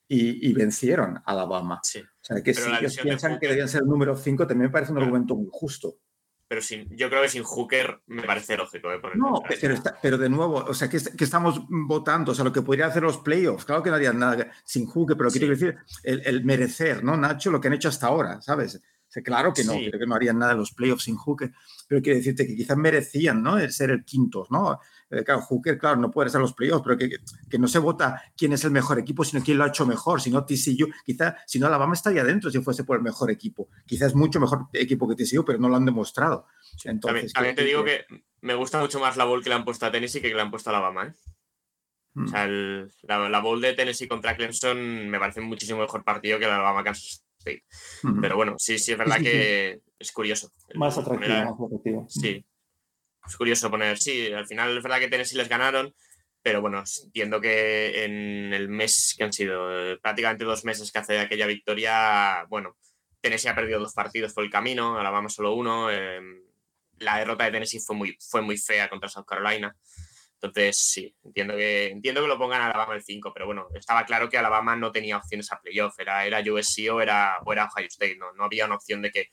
y, 0.08 0.50
y, 0.50 0.54
vencieron 0.54 1.18
a 1.18 1.24
Alabama. 1.26 1.82
Sí. 1.84 2.02
O 2.24 2.26
sea, 2.26 2.42
que 2.42 2.54
si 2.54 2.72
ellos 2.72 2.98
piensan 3.04 3.38
que 3.38 3.50
debían 3.50 3.68
ser 3.68 3.82
el 3.82 3.88
número 3.88 4.16
5, 4.16 4.48
también 4.48 4.70
me 4.70 4.72
parece 4.72 4.94
un 4.94 5.00
argumento 5.00 5.36
muy 5.36 5.50
justo. 5.52 5.98
Pero 6.48 6.62
sin, 6.62 6.88
yo 6.96 7.10
creo 7.10 7.22
que 7.22 7.28
sin 7.28 7.44
Hooker 7.44 8.02
me 8.08 8.24
parece 8.24 8.56
lógico. 8.56 8.94
¿eh? 8.94 9.02
no, 9.16 9.42
pero, 9.60 9.74
está, 9.74 9.98
pero, 10.02 10.18
de 10.18 10.30
nuevo, 10.30 10.56
o 10.56 10.74
sea, 10.74 10.90
que, 10.90 11.00
que, 11.18 11.24
estamos 11.24 11.62
votando, 11.68 12.32
o 12.32 12.36
sea, 12.36 12.46
lo 12.46 12.54
que 12.54 12.62
podría 12.62 12.86
hacer 12.86 13.04
los 13.04 13.18
playoffs, 13.18 13.66
claro 13.66 13.84
que 13.84 13.90
no 13.90 13.98
harían 13.98 14.20
nada 14.20 14.52
sin 14.64 14.86
Hooker, 14.86 15.18
pero 15.18 15.30
sí. 15.30 15.40
quiero 15.40 15.54
decir, 15.54 15.76
el, 16.04 16.22
el, 16.26 16.46
merecer, 16.46 17.04
¿no, 17.04 17.18
Nacho? 17.18 17.52
Lo 17.52 17.60
que 17.60 17.68
han 17.68 17.74
hecho 17.74 17.90
hasta 17.90 18.08
ahora, 18.08 18.42
¿sabes? 18.42 18.82
Claro 19.22 19.54
que 19.54 19.64
no, 19.64 19.74
sí. 19.74 19.90
creo 19.90 20.00
que 20.00 20.08
no 20.08 20.16
harían 20.16 20.40
nada 20.40 20.54
los 20.56 20.72
playoffs 20.72 21.04
sin 21.04 21.18
Hooker, 21.18 21.52
pero 21.88 22.02
quiero 22.02 22.18
decirte 22.18 22.48
que 22.48 22.56
quizás 22.56 22.78
merecían 22.78 23.44
¿no? 23.44 23.60
el 23.60 23.72
ser 23.72 23.92
el 23.92 24.04
quinto, 24.04 24.48
¿no? 24.50 24.80
Eh, 25.14 25.24
claro, 25.24 25.42
Hooker, 25.42 25.78
claro, 25.78 25.98
no 25.98 26.10
puede 26.10 26.30
ser 26.30 26.42
los 26.42 26.54
playoffs, 26.54 26.84
pero 26.84 26.98
que, 26.98 27.10
que, 27.50 27.60
no 27.60 27.68
se 27.68 27.80
vota 27.80 28.22
quién 28.36 28.54
es 28.54 28.64
el 28.64 28.72
mejor 28.72 28.98
equipo, 29.00 29.24
sino 29.24 29.44
quién 29.44 29.58
lo 29.58 29.64
ha 29.64 29.68
hecho 29.68 29.86
mejor, 29.86 30.22
si 30.22 30.32
no 30.32 30.44
TCU, 30.44 30.90
quizás, 31.06 31.36
si 31.46 31.60
no 31.60 31.68
Alabama 31.68 31.94
estaría 31.94 32.24
dentro 32.24 32.50
si 32.50 32.60
fuese 32.62 32.84
por 32.84 32.98
el 32.98 33.04
mejor 33.04 33.30
equipo, 33.30 33.70
quizás 33.86 34.10
es 34.10 34.16
mucho 34.16 34.40
mejor 34.40 34.68
equipo 34.74 35.08
que 35.08 35.16
TCU, 35.16 35.46
pero 35.46 35.60
no 35.60 35.70
lo 35.70 35.76
han 35.76 35.86
demostrado. 35.86 36.48
Entonces, 36.84 37.32
también, 37.32 37.32
también 37.32 37.56
te 37.56 37.64
digo 37.64 37.84
que... 37.84 38.06
que 38.08 38.24
me 38.42 38.56
gusta 38.56 38.80
mucho 38.80 39.00
más 39.00 39.16
la 39.16 39.24
bowl 39.24 39.42
que 39.42 39.50
le 39.50 39.56
han 39.56 39.64
puesto 39.64 39.86
a 39.86 39.92
Tennessee 39.92 40.22
que 40.22 40.28
que 40.28 40.36
le 40.36 40.42
han 40.42 40.52
puesto 40.52 40.70
a 40.70 40.74
Alabama, 40.74 41.08
¿eh? 41.08 41.14
O 42.16 42.28
sea, 42.28 42.44
el, 42.44 42.92
la, 43.02 43.28
la, 43.28 43.40
bowl 43.40 43.60
de 43.60 43.74
Tennessee 43.74 44.08
contra 44.08 44.36
Clemson 44.36 45.10
me 45.10 45.18
parece 45.18 45.42
muchísimo 45.42 45.80
mejor 45.80 46.04
partido 46.04 46.38
que 46.38 46.46
la 46.46 46.56
Alabama 46.56 46.84
Kansas 46.84 47.24
State. 47.40 47.64
Uh 48.04 48.08
-huh. 48.08 48.22
Pero 48.22 48.36
bueno, 48.36 48.56
sí, 48.60 48.78
sí, 48.78 48.92
es 48.92 48.98
verdad 48.98 49.18
que 49.18 49.82
es 49.98 50.12
curioso. 50.12 50.52
Más 50.76 50.96
atractivo, 50.96 51.34
más 51.34 51.60
atractivo. 51.60 52.06
Sí. 52.08 52.46
Es 53.26 53.38
curioso 53.38 53.72
poner, 53.72 53.98
sí, 53.98 54.32
al 54.32 54.46
final 54.46 54.78
es 54.78 54.84
verdad 54.84 55.00
que 55.00 55.08
Tennessee 55.08 55.38
les 55.38 55.50
ganaron, 55.50 55.94
pero 56.42 56.62
bueno, 56.62 56.84
entiendo 57.06 57.40
que 57.40 58.04
en 58.04 58.54
el 58.54 58.68
mes 58.68 59.16
que 59.18 59.24
han 59.24 59.32
sido 59.32 59.94
eh, 59.94 59.98
prácticamente 60.02 60.44
dos 60.44 60.66
meses 60.66 60.92
que 60.92 61.00
hace 61.00 61.20
aquella 61.20 61.48
victoria, 61.48 62.46
bueno, 62.50 62.78
Tennessee 63.22 63.48
ha 63.48 63.56
perdido 63.56 63.80
dos 63.80 63.94
partidos 63.94 64.34
por 64.34 64.44
el 64.44 64.50
camino, 64.50 65.00
Alabama 65.00 65.30
solo 65.30 65.54
uno. 65.54 65.90
Eh, 65.90 66.20
la 67.00 67.18
derrota 67.18 67.46
de 67.46 67.52
Tennessee 67.52 67.80
fue 67.80 67.96
muy, 67.96 68.18
fue 68.20 68.42
muy 68.42 68.58
fea 68.58 68.90
contra 68.90 69.08
South 69.08 69.26
Carolina. 69.26 69.74
Entonces, 70.36 70.78
sí, 70.78 71.16
entiendo 71.24 71.56
que, 71.56 71.88
entiendo 71.88 72.22
que 72.22 72.28
lo 72.28 72.38
pongan 72.38 72.62
a 72.62 72.66
Alabama 72.66 72.96
el 72.96 73.04
5, 73.04 73.32
pero 73.34 73.46
bueno, 73.46 73.70
estaba 73.74 74.06
claro 74.06 74.28
que 74.30 74.38
Alabama 74.38 74.76
no 74.76 74.92
tenía 74.92 75.16
opciones 75.16 75.50
a 75.54 75.62
playoff, 75.62 75.98
era, 76.00 76.26
era 76.26 76.42
USC 76.42 76.92
o 76.92 77.00
era, 77.00 77.38
era 77.50 77.66
Ohio 77.66 77.88
State, 77.88 78.18
no, 78.18 78.34
no 78.34 78.44
había 78.44 78.66
una 78.66 78.76
opción 78.76 79.02
de 79.02 79.12
que 79.12 79.30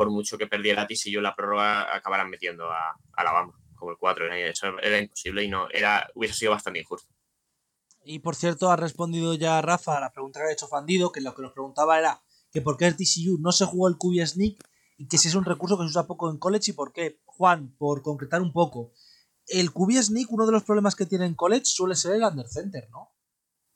por 0.00 0.10
mucho 0.10 0.38
que 0.38 0.46
perdiera 0.46 0.86
TCU 0.86 1.20
la 1.20 1.36
prórroga 1.36 1.94
acabaran 1.94 2.30
metiendo 2.30 2.64
a, 2.72 2.88
a 2.88 2.96
Alabama 3.12 3.52
como 3.74 3.90
el 3.90 3.98
4, 3.98 4.24
era, 4.24 4.38
eso 4.48 4.66
era 4.82 4.98
imposible 4.98 5.44
y 5.44 5.48
no, 5.48 5.68
era, 5.68 6.08
hubiese 6.14 6.36
sido 6.36 6.52
bastante 6.52 6.80
injusto. 6.80 7.12
Y 8.02 8.20
por 8.20 8.34
cierto, 8.34 8.70
ha 8.70 8.76
respondido 8.76 9.34
ya 9.34 9.60
Rafa 9.60 9.98
a 9.98 10.00
la 10.00 10.10
pregunta 10.10 10.40
que 10.40 10.46
ha 10.46 10.52
hecho 10.52 10.68
Fandido, 10.68 11.12
que 11.12 11.20
lo 11.20 11.34
que 11.34 11.42
nos 11.42 11.52
preguntaba 11.52 11.98
era 11.98 12.22
que 12.50 12.62
por 12.62 12.78
qué 12.78 12.86
el 12.86 12.96
TCU 12.96 13.36
no 13.40 13.52
se 13.52 13.66
jugó 13.66 13.88
el 13.88 13.98
QB 13.98 14.26
Sneak 14.26 14.66
y 14.96 15.06
que 15.06 15.18
si 15.18 15.28
es 15.28 15.34
un 15.34 15.44
recurso 15.44 15.76
que 15.76 15.84
se 15.84 15.90
usa 15.90 16.06
poco 16.06 16.30
en 16.30 16.38
college 16.38 16.70
y 16.70 16.74
por 16.74 16.94
qué. 16.94 17.20
Juan, 17.26 17.76
por 17.76 18.00
concretar 18.00 18.40
un 18.40 18.54
poco, 18.54 18.92
el 19.48 19.70
QB 19.70 20.02
Sneak, 20.02 20.32
uno 20.32 20.46
de 20.46 20.52
los 20.52 20.64
problemas 20.64 20.96
que 20.96 21.04
tiene 21.04 21.26
en 21.26 21.34
college 21.34 21.66
suele 21.66 21.94
ser 21.94 22.14
el 22.14 22.22
under 22.22 22.48
center, 22.48 22.88
¿no? 22.90 23.10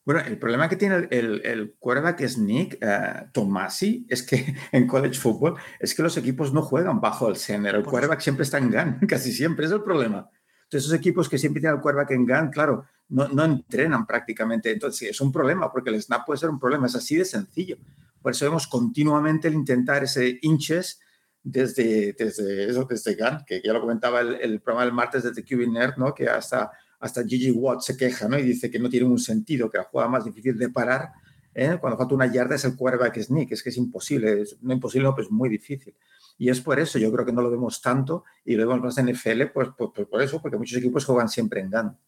Bueno, 0.05 0.21
el 0.21 0.39
problema 0.39 0.69
que 0.69 0.77
tiene 0.77 0.97
el, 0.97 1.09
el, 1.11 1.43
el 1.45 1.75
quarterback 1.79 2.27
sneak, 2.27 2.79
uh, 2.83 3.31
Tomasi, 3.33 4.07
es 4.09 4.23
que 4.23 4.55
en 4.73 4.87
college 4.87 5.19
football, 5.19 5.57
es 5.81 5.95
que 5.95 6.03
los 6.03 6.17
equipos 6.17 6.53
no 6.53 6.63
juegan 6.63 7.01
bajo 7.01 7.29
el 7.29 7.37
center. 7.37 7.75
El 7.75 7.85
quarterback 7.85 8.21
siempre 8.21 8.43
está 8.43 8.59
en 8.59 8.71
gun, 8.71 8.99
casi 9.09 9.33
siempre, 9.33 9.65
es 9.67 9.73
el 9.73 9.83
problema. 9.83 10.29
Entonces, 10.65 10.87
esos 10.87 10.93
equipos 10.93 11.29
que 11.29 11.39
siempre 11.39 11.61
tienen 11.61 11.77
el 11.77 11.83
quarterback 11.83 12.11
en 12.11 12.27
gun, 12.27 12.51
claro, 12.51 12.85
no, 13.09 13.29
no 13.29 13.45
entrenan 13.45 14.07
prácticamente. 14.07 14.71
Entonces, 14.71 15.11
es 15.11 15.21
un 15.23 15.33
problema, 15.33 15.73
porque 15.73 15.91
el 15.91 16.03
snap 16.03 16.27
puede 16.27 16.39
ser 16.39 16.51
un 16.51 16.61
problema, 16.61 16.87
es 16.87 16.95
así 16.95 17.17
de 17.17 17.25
sencillo. 17.25 17.79
Por 18.21 18.33
eso 18.33 18.45
vemos 18.45 18.67
continuamente 18.67 19.49
el 19.49 19.55
intentar 19.55 20.05
ese 20.05 20.39
inches 20.43 21.01
desde, 21.43 22.13
desde 22.13 22.71
eso, 22.71 22.85
desde 22.85 23.15
gun, 23.15 23.45
que 23.47 23.63
ya 23.65 23.73
lo 23.73 23.81
comentaba 23.81 24.21
el, 24.21 24.35
el 24.35 24.61
programa 24.61 24.85
del 24.85 24.95
martes 24.95 25.23
desde 25.23 25.45
QB 25.45 25.71
Nerd, 25.71 25.97
¿no? 25.97 26.15
Que 26.15 26.29
hasta 26.29 26.73
hasta 27.05 27.23
Gigi 27.23 27.51
Watt 27.51 27.83
se 27.83 27.99
queja 27.99 28.29
¿no? 28.29 28.39
y 28.39 28.43
dice 28.43 28.71
que 28.71 28.79
no 28.79 28.89
tiene 28.89 29.05
un 29.05 29.19
sentido, 29.19 29.71
que 29.71 29.77
la 29.77 29.85
jugada 29.85 30.09
más 30.09 30.25
difícil 30.25 30.57
de 30.57 30.71
parar 30.71 31.11
¿eh? 31.55 31.77
cuando 31.79 31.99
falta 31.99 32.15
una 32.15 32.33
yarda 32.33 32.55
es 32.55 32.65
el 32.65 32.77
quarterback 32.77 33.21
sneak, 33.21 33.53
es 33.53 33.63
que 33.63 33.69
es 33.69 33.77
imposible, 33.77 34.41
es, 34.41 34.57
no 34.63 34.73
imposible, 34.73 35.05
no, 35.05 35.15
pues 35.15 35.31
muy 35.31 35.51
difícil. 35.51 35.95
Y 36.39 36.49
es 36.49 36.63
por 36.63 36.81
eso, 36.81 36.99
yo 36.99 37.13
creo 37.13 37.27
que 37.27 37.33
no 37.33 37.43
lo 37.43 37.51
vemos 37.51 37.83
tanto 37.83 38.25
y 38.43 38.55
lo 38.55 38.67
vemos 38.67 38.83
más 38.83 38.97
en 38.97 39.13
NFL, 39.13 39.53
pues, 39.53 39.69
pues, 39.77 39.91
pues 39.95 40.09
por 40.09 40.23
eso, 40.23 40.41
porque 40.41 40.57
muchos 40.57 40.79
equipos 40.79 41.05
juegan 41.05 41.29
siempre 41.29 41.61
en 41.61 41.71
GAN. 41.71 41.99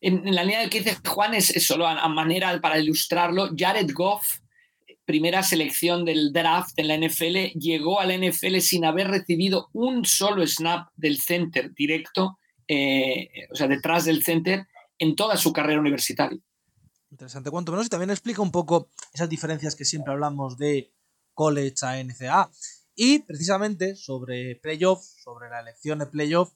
En, 0.00 0.32
la 0.32 0.44
línea 0.44 0.70
que 0.70 0.82
dice 0.82 0.96
Juan, 1.04 1.34
es, 1.34 1.50
es 1.50 1.66
solo 1.66 1.88
a, 1.88 1.98
a, 1.98 2.08
manera 2.08 2.60
para 2.60 2.78
ilustrarlo, 2.78 3.50
Jared 3.56 3.90
Goff, 3.92 4.38
primera 5.04 5.42
selección 5.42 6.04
del 6.04 6.32
draft 6.32 6.78
en 6.78 6.86
la 6.86 6.96
NFL, 6.96 7.58
llegó 7.58 7.98
a 7.98 8.06
la 8.06 8.16
NFL 8.16 8.58
sin 8.60 8.84
haber 8.84 9.08
recibido 9.08 9.68
un 9.72 10.04
solo 10.04 10.46
snap 10.46 10.90
del 10.94 11.18
center 11.18 11.74
directo 11.74 12.38
eh, 12.68 13.48
o 13.50 13.56
sea, 13.56 13.66
detrás 13.66 14.04
del 14.04 14.22
center 14.22 14.66
en 14.98 15.16
toda 15.16 15.36
su 15.36 15.52
carrera 15.52 15.80
universitaria. 15.80 16.38
Interesante, 17.10 17.50
cuanto 17.50 17.72
menos, 17.72 17.86
y 17.86 17.90
también 17.90 18.10
explica 18.10 18.42
un 18.42 18.50
poco 18.50 18.90
esas 19.12 19.28
diferencias 19.28 19.74
que 19.74 19.84
siempre 19.84 20.12
hablamos 20.12 20.58
de 20.58 20.92
college 21.32 21.74
a 21.82 22.02
NCAA. 22.02 22.50
Y 22.94 23.20
precisamente 23.20 23.96
sobre 23.96 24.56
playoff, 24.56 25.02
sobre 25.02 25.48
la 25.48 25.60
elección 25.60 26.00
de 26.00 26.06
playoff, 26.06 26.52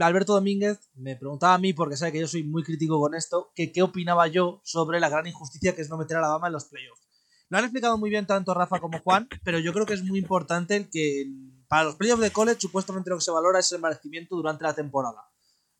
Alberto 0.00 0.34
Domínguez 0.34 0.78
me 0.94 1.16
preguntaba 1.16 1.54
a 1.54 1.58
mí, 1.58 1.72
porque 1.72 1.96
sabe 1.96 2.12
que 2.12 2.20
yo 2.20 2.28
soy 2.28 2.42
muy 2.42 2.62
crítico 2.62 3.00
con 3.00 3.14
esto, 3.14 3.50
que 3.54 3.72
qué 3.72 3.82
opinaba 3.82 4.26
yo 4.26 4.60
sobre 4.64 5.00
la 5.00 5.08
gran 5.08 5.26
injusticia 5.26 5.74
que 5.74 5.82
es 5.82 5.88
no 5.88 5.96
meter 5.96 6.18
a 6.18 6.20
la 6.20 6.26
Alabama 6.26 6.48
en 6.48 6.52
los 6.52 6.66
playoffs. 6.66 7.00
Lo 7.48 7.58
han 7.58 7.64
explicado 7.64 7.96
muy 7.98 8.10
bien 8.10 8.26
tanto 8.26 8.52
Rafa 8.52 8.78
como 8.78 9.00
Juan, 9.00 9.28
pero 9.42 9.58
yo 9.58 9.72
creo 9.72 9.86
que 9.86 9.94
es 9.94 10.04
muy 10.04 10.18
importante 10.18 10.88
que 10.90 11.26
para 11.68 11.84
los 11.84 11.96
playoffs 11.96 12.22
de 12.22 12.30
college 12.30 12.60
supuestamente 12.60 13.10
lo 13.10 13.16
que 13.16 13.24
se 13.24 13.30
valora 13.30 13.58
es 13.58 13.72
el 13.72 13.80
merecimiento 13.80 14.36
durante 14.36 14.64
la 14.64 14.74
temporada, 14.74 15.29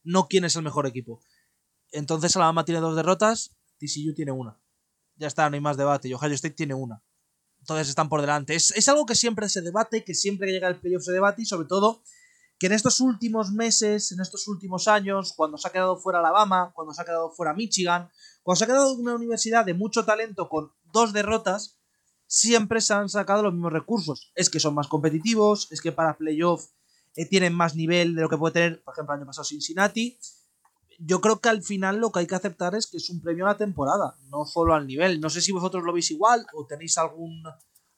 no 0.02 0.28
quién 0.28 0.45
es 0.45 0.57
el 0.57 0.62
mejor 0.62 0.87
equipo. 0.87 1.21
Entonces 1.92 2.35
Alabama 2.37 2.64
tiene 2.64 2.80
dos 2.80 2.97
derrotas, 2.97 3.57
TCU 3.78 4.14
tiene 4.14 4.33
una. 4.33 4.61
Ya 5.16 5.26
está, 5.26 5.49
no 5.50 5.54
hay 5.54 5.61
más 5.61 5.76
debate, 5.76 6.09
y 6.09 6.14
Ohio 6.14 6.35
State 6.35 6.54
tiene 6.54 6.75
una. 6.75 7.02
Entonces 7.61 7.88
están 7.88 8.09
por 8.09 8.21
delante. 8.21 8.54
Es, 8.54 8.71
es 8.71 8.88
algo 8.88 9.04
que 9.07 9.14
siempre 9.14 9.49
se 9.49 9.61
debate, 9.61 10.04
que 10.04 10.14
siempre 10.14 10.47
que 10.47 10.52
llega 10.54 10.69
el 10.69 10.80
playoff 10.80 11.04
se 11.04 11.12
debate 11.12 11.42
y 11.42 11.47
sobre 11.47 11.69
todo 11.69 12.02
que 12.59 12.66
en 12.66 12.73
estos 12.75 13.00
últimos 13.00 13.52
meses, 13.52 14.12
en 14.12 14.21
estos 14.21 14.47
últimos 14.47 14.87
años, 14.87 15.33
cuando 15.35 15.57
se 15.57 15.66
ha 15.66 15.73
quedado 15.73 15.97
fuera 15.97 16.19
Alabama, 16.19 16.73
cuando 16.75 16.92
se 16.92 17.00
ha 17.00 17.07
quedado 17.07 17.30
fuera 17.30 17.54
Michigan, 17.54 18.11
cuando 18.42 18.59
se 18.59 18.64
ha 18.64 18.66
quedado 18.66 18.92
una 18.95 19.14
universidad 19.14 19.64
de 19.64 19.73
mucho 19.73 20.04
talento 20.04 20.49
con 20.50 20.71
dos 20.92 21.14
derrotas, 21.14 21.78
siempre 22.26 22.83
se 22.83 22.92
han 22.92 23.09
sacado 23.09 23.42
los 23.42 23.54
mismos 23.54 23.73
recursos. 23.73 24.30
Es 24.35 24.50
que 24.50 24.61
son 24.61 24.75
más 24.75 24.88
competitivos, 24.88 25.73
es 25.73 25.80
que 25.80 25.90
para 25.90 26.19
playoff 26.19 26.66
eh, 27.17 27.26
tienen 27.26 27.55
más 27.55 27.75
nivel 27.75 28.14
de 28.14 28.23
lo 28.23 28.29
que 28.29 28.37
puede 28.37 28.55
tener, 28.55 28.83
por 28.83 28.95
ejemplo, 28.95 29.14
el 29.14 29.21
año 29.21 29.26
pasado 29.26 29.45
Cincinnati. 29.45 30.19
Yo 30.99 31.21
creo 31.21 31.40
que 31.40 31.49
al 31.49 31.62
final 31.62 31.99
lo 31.99 32.12
que 32.12 32.21
hay 32.21 32.26
que 32.26 32.35
aceptar 32.35 32.75
es 32.75 32.87
que 32.87 32.99
es 32.99 33.09
un 33.11 33.21
premio 33.21 33.47
a 33.47 33.50
la 33.50 33.57
temporada, 33.57 34.17
no 34.29 34.45
solo 34.45 34.75
al 34.75 34.87
nivel. 34.87 35.21
No 35.21 35.31
sé 35.31 35.40
si 35.40 35.50
vosotros 35.52 35.83
lo 35.83 35.93
veis 35.93 36.11
igual 36.11 36.47
o 36.52 36.67
tenéis 36.67 36.99
algún 36.99 37.43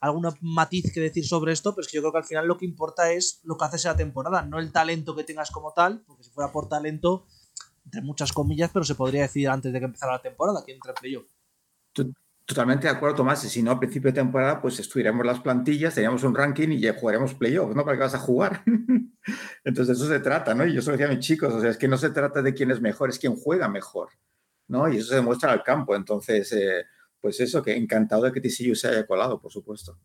alguna 0.03 0.35
matiz 0.41 0.91
que 0.93 0.99
decir 0.99 1.25
sobre 1.25 1.53
esto, 1.53 1.73
pero 1.73 1.85
es 1.85 1.87
que 1.89 1.95
yo 1.95 2.01
creo 2.01 2.11
que 2.11 2.17
al 2.17 2.25
final 2.25 2.45
lo 2.45 2.57
que 2.57 2.65
importa 2.65 3.13
es 3.13 3.39
lo 3.43 3.57
que 3.57 3.63
haces 3.63 3.85
en 3.85 3.91
la 3.91 3.97
temporada, 3.97 4.41
no 4.41 4.59
el 4.59 4.69
talento 4.73 5.15
que 5.15 5.23
tengas 5.23 5.49
como 5.49 5.71
tal, 5.71 6.03
porque 6.05 6.25
si 6.25 6.29
fuera 6.29 6.51
por 6.51 6.67
talento, 6.67 7.25
entre 7.85 8.01
muchas 8.01 8.33
comillas, 8.33 8.69
pero 8.73 8.83
se 8.83 8.95
podría 8.95 9.21
decir 9.21 9.47
antes 9.47 9.71
de 9.71 9.79
que 9.79 9.85
empezara 9.85 10.11
la 10.11 10.21
temporada, 10.21 10.61
que 10.65 10.73
entre 10.73 10.93
playoff. 10.93 11.25
Totalmente 12.45 12.87
de 12.87 12.93
acuerdo, 12.93 13.15
Tomás. 13.17 13.43
Y 13.45 13.49
si 13.49 13.63
no, 13.63 13.71
a 13.71 13.79
principio 13.79 14.11
de 14.11 14.15
temporada, 14.15 14.61
pues 14.61 14.77
estudiaremos 14.79 15.25
las 15.25 15.39
plantillas, 15.39 15.95
teníamos 15.95 16.23
un 16.23 16.35
ranking 16.35 16.69
y 16.69 16.79
ya 16.79 16.93
jugaremos 16.93 17.33
playoff, 17.33 17.73
¿no? 17.73 17.85
¿Para 17.85 17.95
qué 17.97 18.03
vas 18.03 18.15
a 18.15 18.19
jugar? 18.19 18.63
Entonces, 19.63 19.97
eso 19.97 20.07
se 20.09 20.19
trata, 20.19 20.53
¿no? 20.53 20.65
Y 20.65 20.73
yo 20.73 20.79
eso 20.79 20.91
decía 20.91 21.05
a 21.05 21.09
mis 21.09 21.19
chicos, 21.19 21.53
o 21.53 21.61
sea, 21.61 21.69
es 21.69 21.77
que 21.77 21.87
no 21.87 21.97
se 21.97 22.09
trata 22.09 22.41
de 22.41 22.53
quién 22.53 22.71
es 22.71 22.81
mejor, 22.81 23.09
es 23.09 23.17
quién 23.19 23.35
juega 23.35 23.69
mejor, 23.69 24.09
¿no? 24.67 24.91
Y 24.91 24.97
eso 24.97 25.07
se 25.09 25.15
demuestra 25.15 25.51
al 25.53 25.63
campo. 25.63 25.95
Entonces, 25.95 26.51
eh, 26.51 26.83
pues 27.21 27.39
eso, 27.39 27.63
que 27.63 27.75
encantado 27.77 28.23
de 28.23 28.33
que 28.33 28.41
TCU 28.41 28.75
se 28.75 28.89
haya 28.89 29.05
colado, 29.07 29.39
por 29.39 29.51
supuesto. 29.51 29.97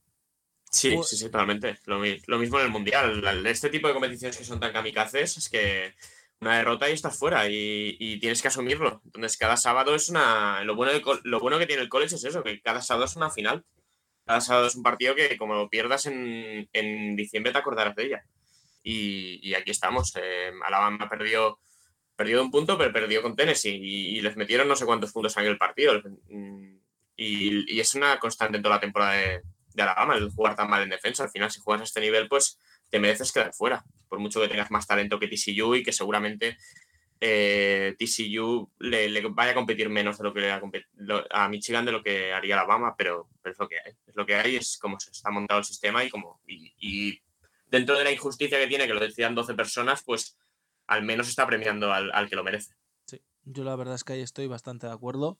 Sí, 0.71 0.93
Pues- 0.95 1.09
sí, 1.09 1.17
sí, 1.17 1.25
totalmente. 1.25 1.79
Lo, 1.87 1.99
mi- 1.99 2.23
lo 2.29 2.39
mismo 2.39 2.61
en 2.61 2.67
el 2.67 2.71
Mundial. 2.71 3.47
Este 3.47 3.69
tipo 3.71 3.89
de 3.89 3.95
competiciones 3.95 4.37
que 4.37 4.45
son 4.45 4.61
tan 4.61 4.73
kamikazes 4.73 5.39
es 5.39 5.49
que 5.49 5.95
una 6.41 6.57
derrota 6.59 6.89
y 6.89 6.93
estás 6.93 7.19
fuera 7.19 7.49
y, 7.49 8.19
tienes 8.21 8.43
que 8.43 8.49
asumirlo. 8.49 9.03
Entonces, 9.05 9.37
cada 9.37 9.57
sábado 9.57 9.95
es 9.95 10.09
una. 10.09 10.63
Lo 10.65 10.77
bueno, 10.77 10.93
de 10.93 11.03
lo 11.25 11.41
bueno 11.41 11.59
que 11.59 11.67
tiene 11.67 11.83
el 11.83 11.89
college 11.89 12.15
es 12.15 12.25
eso, 12.25 12.43
que 12.43 12.61
cada 12.61 12.81
sábado 12.81 13.07
es 13.07 13.17
una 13.17 13.31
final. 13.31 13.65
Cada 14.25 14.41
sábado 14.41 14.67
es 14.67 14.77
un 14.77 14.83
partido 14.83 15.15
que, 15.15 15.37
como 15.37 15.55
lo 15.55 15.69
pierdas 15.69 16.07
en, 16.07 16.69
en 16.73 17.17
diciembre, 17.17 17.53
te 17.53 17.59
acordarás 17.59 17.97
de 17.97 18.07
ella. 18.07 18.25
Y, 18.83 19.55
aquí 19.55 19.71
estamos. 19.71 20.13
Eh, 20.17 20.53
Alabama 20.65 21.09
perdió, 21.09 21.59
perdió 22.17 22.43
un 22.43 22.51
punto, 22.51 22.79
pero 22.79 22.93
perdió 22.93 23.23
con 23.23 23.37
Tennessee 23.37 23.79
y, 23.83 24.21
les 24.21 24.37
metieron 24.37 24.69
no 24.69 24.77
sé 24.77 24.87
cuántos 24.87 25.13
puntos 25.13 25.37
en 25.37 25.47
el 25.47 25.59
partido. 25.59 26.01
Y, 27.17 27.75
y 27.75 27.81
es 27.81 27.95
una 27.95 28.19
constante 28.19 28.59
en 28.59 28.63
toda 28.63 28.77
la 28.77 28.81
temporada 28.81 29.13
de, 29.13 29.43
de 29.75 29.83
Alabama 29.83 30.17
el 30.17 30.31
jugar 30.31 30.55
tan 30.55 30.69
mal 30.71 30.83
en 30.83 30.91
defensa. 30.91 31.25
Al 31.25 31.31
final, 31.31 31.51
si 31.51 31.61
juegas 31.61 31.81
a 31.81 31.85
este 31.85 32.01
nivel, 32.01 32.29
pues 32.29 32.59
te 32.91 33.01
mereces 33.01 33.33
quedar 33.33 33.53
fuera. 33.55 33.85
Por 34.09 34.19
mucho 34.19 34.41
que 34.41 34.49
tengas 34.49 34.71
más 34.71 34.87
talento 34.87 35.19
que 35.19 35.29
TCU 35.29 35.75
y 35.75 35.83
que 35.83 35.93
seguramente 35.93 36.57
eh, 37.21 37.97
TCU 37.99 38.71
le, 38.79 39.21
vaya 39.29 39.53
a 39.53 39.55
competir 39.55 39.89
menos 39.89 40.19
a 41.31 41.49
Michigan 41.49 41.85
de 41.85 41.93
lo 41.93 42.03
que 42.03 42.33
haría 42.33 42.55
Alabama, 42.55 42.95
pero, 42.97 43.29
pero 43.43 43.53
es 43.53 43.59
lo 43.59 43.69
que 43.69 43.77
hay. 43.85 43.93
Es 44.07 44.15
lo 44.15 44.25
que 44.25 44.35
hay, 44.37 44.57
es 44.57 44.79
como 44.79 44.99
se 45.01 45.11
está 45.11 45.31
montado 45.31 45.59
el 45.59 45.65
sistema 45.65 46.05
y 46.05 46.11
como 46.11 46.41
y, 46.47 47.21
dentro 47.67 47.99
de 47.99 48.05
la 48.05 48.13
injusticia 48.13 48.59
que 48.59 48.67
tiene, 48.67 48.87
que 48.87 48.95
lo 48.95 49.01
decían 49.01 49.35
12 49.35 49.55
personas, 49.55 50.03
pues 50.05 50.39
al 50.87 51.03
menos 51.03 51.29
está 51.29 51.47
premiando 51.47 51.93
al, 51.93 52.11
al 52.13 52.29
que 52.31 52.37
lo 52.37 52.45
merece. 52.45 52.75
Sí, 53.05 53.21
yo 53.45 53.65
la 53.65 53.77
verdad 53.77 53.97
es 53.97 54.05
que 54.05 54.15
ahí 54.15 54.23
estoy 54.23 54.47
bastante 54.47 54.87
de 54.87 54.93
acuerdo. 54.93 55.39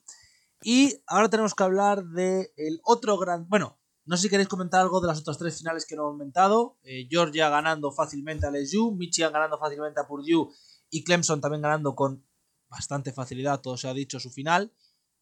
Y 0.61 1.01
ahora 1.07 1.29
tenemos 1.29 1.55
que 1.55 1.63
hablar 1.63 2.03
de 2.03 2.51
el 2.57 2.81
otro 2.83 3.17
gran. 3.17 3.47
Bueno, 3.47 3.78
no 4.09 4.17
sé 4.17 4.23
si 4.23 4.29
queréis 4.29 4.49
comentar 4.49 4.81
algo 4.81 4.99
de 5.01 5.05
las 5.05 5.19
otras 5.19 5.37
tres 5.37 5.59
finales 5.59 5.85
que 5.85 5.95
no 5.95 6.01
hemos 6.01 6.13
comentado. 6.13 6.79
Eh, 6.81 7.07
Georgia 7.07 7.47
ganando 7.49 7.91
fácilmente 7.91 8.47
a 8.47 8.49
LSU, 8.49 8.95
Michigan 8.95 9.31
ganando 9.31 9.59
fácilmente 9.59 9.99
a 9.99 10.07
Purdue 10.07 10.49
y 10.89 11.03
Clemson 11.03 11.39
también 11.39 11.61
ganando 11.61 11.93
con 11.93 12.25
bastante 12.67 13.13
facilidad, 13.13 13.61
todo 13.61 13.77
se 13.77 13.87
ha 13.87 13.93
dicho, 13.93 14.19
su 14.19 14.31
final. 14.31 14.73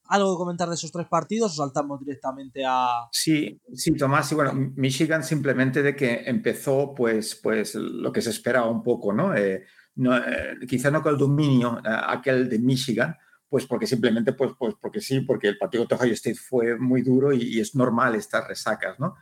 ¿Algo 0.06 0.34
que 0.34 0.38
comentar 0.38 0.70
de 0.70 0.76
esos 0.76 0.94
tres 0.94 1.06
partidos 1.10 1.52
o 1.52 1.56
saltamos 1.56 2.00
directamente 2.00 2.64
a. 2.66 3.10
Sí, 3.12 3.62
sí, 3.74 3.94
Tomás, 3.94 4.32
y 4.32 4.36
bueno, 4.36 4.54
Michigan 4.54 5.22
simplemente 5.22 5.84
de 5.84 5.94
que 5.94 6.22
empezó 6.26 6.94
pues, 6.96 7.36
pues 7.36 7.76
lo 7.76 8.14
que 8.14 8.22
se 8.22 8.30
esperaba 8.30 8.70
un 8.70 8.84
poco, 8.84 9.12
¿no? 9.12 9.36
Eh, 9.36 9.66
no 9.96 10.16
eh, 10.16 10.56
quizá 10.66 10.92
no 10.92 11.04
con 11.04 11.12
el 11.12 11.20
dominio 11.20 11.80
eh, 11.80 11.90
aquel 12.08 12.48
de 12.48 12.60
Michigan, 12.60 13.18
pues 13.50 13.66
porque 13.66 13.88
simplemente, 13.88 14.34
pues, 14.34 14.52
pues 14.58 14.76
porque 14.80 15.02
sí, 15.02 15.22
porque 15.22 15.48
el 15.48 15.58
partido 15.58 15.86
de 15.86 15.96
Ohio 15.96 16.14
State 16.14 16.36
fue 16.36 16.78
muy 16.78 17.02
duro 17.02 17.34
y, 17.34 17.60
es 17.60 17.76
normal 17.76 18.16
estas 18.16 18.48
resacas, 18.48 19.00
¿no? 19.00 19.16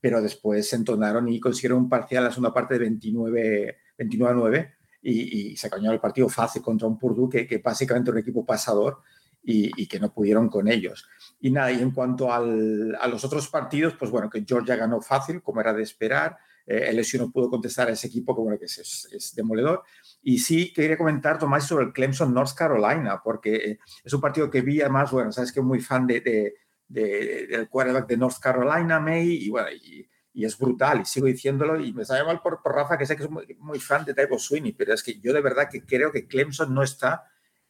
Pero 0.00 0.20
después 0.20 0.68
se 0.68 0.76
entonaron 0.76 1.28
y 1.28 1.40
consiguieron 1.40 1.78
un 1.78 1.88
parcial 1.88 2.24
la 2.24 2.30
segunda 2.30 2.52
parte 2.52 2.74
de 2.74 2.80
29, 2.80 3.78
29 3.98 4.32
a 4.32 4.36
9 4.36 4.74
y, 5.02 5.56
se 5.56 5.70
cañó 5.70 5.92
el 5.92 6.00
partido 6.00 6.28
fácil 6.28 6.62
contra 6.62 6.86
un 6.86 6.98
Purdue 6.98 7.46
que, 7.46 7.58
básicamente 7.58 8.10
era 8.10 8.16
un 8.16 8.22
equipo 8.22 8.44
pasador 8.44 9.00
y, 9.42 9.86
que 9.86 9.98
no 9.98 10.12
pudieron 10.12 10.48
con 10.48 10.68
ellos. 10.68 11.08
Y 11.40 11.50
nada, 11.50 11.72
y 11.72 11.80
en 11.80 11.92
cuanto 11.92 12.32
al, 12.32 12.94
a 13.00 13.08
los 13.08 13.24
otros 13.24 13.48
partidos, 13.48 13.94
pues 13.98 14.10
bueno, 14.10 14.28
que 14.28 14.44
Georgia 14.46 14.76
ganó 14.76 15.00
fácil, 15.00 15.42
como 15.42 15.60
era 15.60 15.72
de 15.72 15.82
esperar. 15.82 16.36
Eh, 16.66 16.92
LSU 16.92 17.18
no 17.18 17.30
pudo 17.30 17.48
contestar 17.48 17.88
a 17.88 17.92
ese 17.92 18.08
equipo, 18.08 18.34
que 18.34 18.42
bueno, 18.42 18.58
que 18.58 18.66
es, 18.66 18.78
es, 18.78 19.08
es, 19.10 19.34
demoledor. 19.34 19.82
Y 20.22 20.38
sí 20.38 20.72
quería 20.72 20.98
comentar, 20.98 21.38
Tomás, 21.38 21.66
sobre 21.66 21.86
el 21.86 21.92
Clemson 21.92 22.34
North 22.34 22.54
Carolina, 22.54 23.20
porque 23.22 23.78
es 24.04 24.12
un 24.12 24.20
partido 24.20 24.50
que 24.50 24.60
vi, 24.60 24.80
además, 24.80 25.10
bueno, 25.10 25.32
sabes 25.32 25.52
que 25.52 25.62
muy 25.62 25.80
fan 25.80 26.06
de, 26.06 26.20
de, 26.20 26.54
de, 26.88 27.46
del 27.46 27.68
quarterback 27.68 28.06
de 28.06 28.16
North 28.18 28.38
Carolina, 28.40 29.00
May, 29.00 29.44
y 29.44 29.48
bueno, 29.48 29.70
y, 29.70 30.06
y, 30.34 30.44
es 30.44 30.58
brutal, 30.58 31.00
y 31.00 31.04
sigo 31.06 31.26
diciéndolo, 31.26 31.80
y 31.80 31.94
me 31.94 32.04
sale 32.04 32.24
mal 32.24 32.40
por, 32.42 32.60
por 32.62 32.74
Rafa, 32.74 32.98
que 32.98 33.06
sé 33.06 33.16
que 33.16 33.22
es 33.22 33.30
muy, 33.30 33.46
muy 33.60 33.80
fan 33.80 34.04
de 34.04 34.12
Tybo 34.12 34.38
Sweeney, 34.38 34.72
pero 34.72 34.92
es 34.92 35.02
que 35.02 35.18
yo 35.18 35.32
de 35.32 35.40
verdad 35.40 35.68
que 35.70 35.86
creo 35.86 36.12
que 36.12 36.26
Clemson 36.26 36.74
no 36.74 36.82
está 36.82 37.24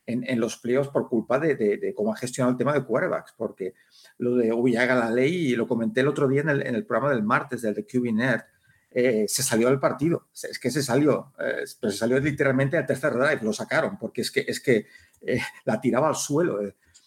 en, 0.06 0.28
en, 0.28 0.40
los 0.40 0.56
playoffs 0.56 0.90
por 0.90 1.08
culpa 1.08 1.38
de, 1.38 1.94
cómo 1.96 2.12
ha 2.12 2.16
gestionado 2.16 2.50
el 2.50 2.58
tema 2.58 2.72
de 2.72 2.84
quarterbacks, 2.84 3.32
porque 3.36 3.74
lo 4.18 4.34
de 4.34 4.52
uy, 4.52 4.74
haga 4.74 4.96
la 4.96 5.10
ley, 5.10 5.52
y 5.52 5.56
lo 5.56 5.68
comenté 5.68 6.00
el 6.00 6.08
otro 6.08 6.26
día 6.26 6.40
en 6.40 6.48
el, 6.48 6.66
en 6.66 6.74
el 6.74 6.84
programa 6.84 7.14
del 7.14 7.22
martes, 7.22 7.62
del 7.62 7.74
de 7.74 7.86
QB 7.86 8.12
Nerd, 8.12 8.42
eh, 8.90 9.26
se 9.28 9.42
salió 9.42 9.68
del 9.68 9.78
partido, 9.78 10.28
es 10.32 10.58
que 10.58 10.70
se 10.70 10.82
salió, 10.82 11.32
eh, 11.38 11.64
pero 11.80 11.92
se 11.92 11.98
salió 11.98 12.18
literalmente 12.18 12.76
al 12.76 12.86
tercer 12.86 13.12
drive, 13.12 13.40
lo 13.42 13.52
sacaron, 13.52 13.98
porque 13.98 14.22
es 14.22 14.30
que, 14.30 14.44
es 14.46 14.60
que 14.60 14.86
eh, 15.20 15.40
la 15.64 15.80
tiraba 15.80 16.08
al 16.08 16.16
suelo, 16.16 16.60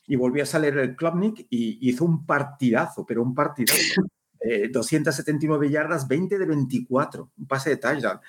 y 0.06 0.16
volvió 0.16 0.44
a 0.44 0.46
salir 0.46 0.78
el 0.78 0.96
Klubnik 0.96 1.48
y 1.50 1.90
hizo 1.90 2.06
un 2.06 2.26
partidazo, 2.26 3.06
pero 3.06 3.22
un 3.22 3.34
partidazo. 3.34 4.02
279 4.44 5.70
yardas, 5.70 6.06
20 6.06 6.38
de 6.38 6.46
24, 6.46 7.32
un 7.38 7.48
pase 7.48 7.70
de 7.70 7.78
touchdown. 7.78 8.20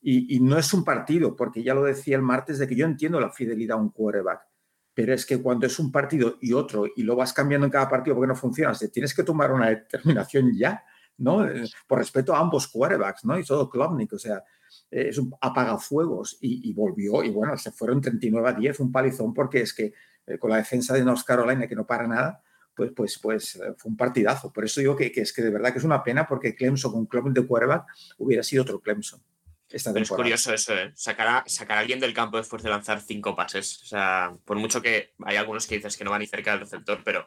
Y, 0.00 0.36
y, 0.36 0.38
no 0.38 0.56
es 0.56 0.72
un 0.72 0.84
partido, 0.84 1.34
porque 1.34 1.64
ya 1.64 1.74
lo 1.74 1.82
decía 1.82 2.14
el 2.14 2.22
martes, 2.22 2.60
de 2.60 2.68
que 2.68 2.76
yo 2.76 2.86
entiendo 2.86 3.18
la 3.18 3.32
fidelidad 3.32 3.76
a 3.76 3.80
un 3.80 3.88
quarterback, 3.88 4.46
pero 4.94 5.12
es 5.12 5.26
que 5.26 5.42
cuando 5.42 5.66
es 5.66 5.78
un 5.80 5.90
partido 5.90 6.38
y 6.40 6.52
otro 6.52 6.86
y 6.94 7.02
lo 7.02 7.16
vas 7.16 7.32
cambiando 7.32 7.66
en 7.66 7.72
cada 7.72 7.88
partido 7.88 8.14
porque 8.14 8.28
no 8.28 8.36
funciona, 8.36 8.72
tienes 8.92 9.12
que 9.12 9.24
tomar 9.24 9.52
una 9.52 9.68
determinación 9.68 10.56
ya, 10.56 10.84
¿no? 11.18 11.46
Por 11.86 11.98
respeto 11.98 12.34
a 12.34 12.40
ambos 12.40 12.68
quarterbacks, 12.68 13.24
¿no? 13.24 13.38
Y 13.38 13.44
todo 13.44 13.68
Klubnik, 13.68 14.12
o 14.12 14.18
sea, 14.18 14.42
es 14.90 15.18
un 15.18 15.34
apagafuegos 15.40 16.38
y, 16.40 16.68
y, 16.68 16.72
volvió 16.72 17.22
y 17.22 17.30
bueno, 17.30 17.56
se 17.56 17.70
fueron 17.70 18.00
39 18.00 18.48
a 18.48 18.52
10, 18.52 18.80
un 18.80 18.92
palizón, 18.92 19.32
porque 19.32 19.60
es 19.60 19.72
que 19.72 19.92
eh, 20.26 20.38
con 20.38 20.50
la 20.50 20.56
defensa 20.56 20.94
de 20.94 21.04
North 21.04 21.24
Carolina 21.24 21.66
que 21.66 21.76
no 21.76 21.86
para 21.86 22.06
nada, 22.06 22.42
pues, 22.74 22.92
pues, 22.94 23.18
pues 23.18 23.60
fue 23.76 23.90
un 23.90 23.96
partidazo. 23.96 24.52
Por 24.52 24.64
eso 24.64 24.80
digo 24.80 24.96
que, 24.96 25.12
que, 25.12 25.20
es 25.20 25.32
que 25.32 25.42
de 25.42 25.50
verdad 25.50 25.72
que 25.72 25.78
es 25.78 25.84
una 25.84 26.02
pena 26.02 26.26
porque 26.26 26.54
Clemson 26.54 26.92
con 26.92 27.06
Club 27.06 27.32
de 27.32 27.46
quarterback 27.46 27.86
hubiera 28.18 28.42
sido 28.42 28.62
otro 28.62 28.80
Clemson. 28.80 29.22
Esta 29.70 29.92
Pero 29.92 30.04
es 30.04 30.10
curioso 30.10 30.52
eso, 30.52 30.74
¿eh? 30.74 30.92
sacar, 30.94 31.26
a, 31.26 31.44
sacar 31.46 31.78
a 31.78 31.80
alguien 31.80 31.98
del 31.98 32.14
campo 32.14 32.36
después 32.36 32.62
de 32.62 32.70
lanzar 32.70 33.00
cinco 33.00 33.34
pases. 33.34 33.82
O 33.82 33.86
sea, 33.86 34.36
por 34.44 34.56
mucho 34.56 34.82
que 34.82 35.14
hay 35.24 35.36
algunos 35.36 35.66
que 35.66 35.76
dices 35.76 35.96
que 35.96 36.04
no 36.04 36.10
van 36.10 36.20
ni 36.20 36.26
cerca 36.26 36.52
del 36.52 36.60
receptor, 36.60 37.00
pero 37.04 37.26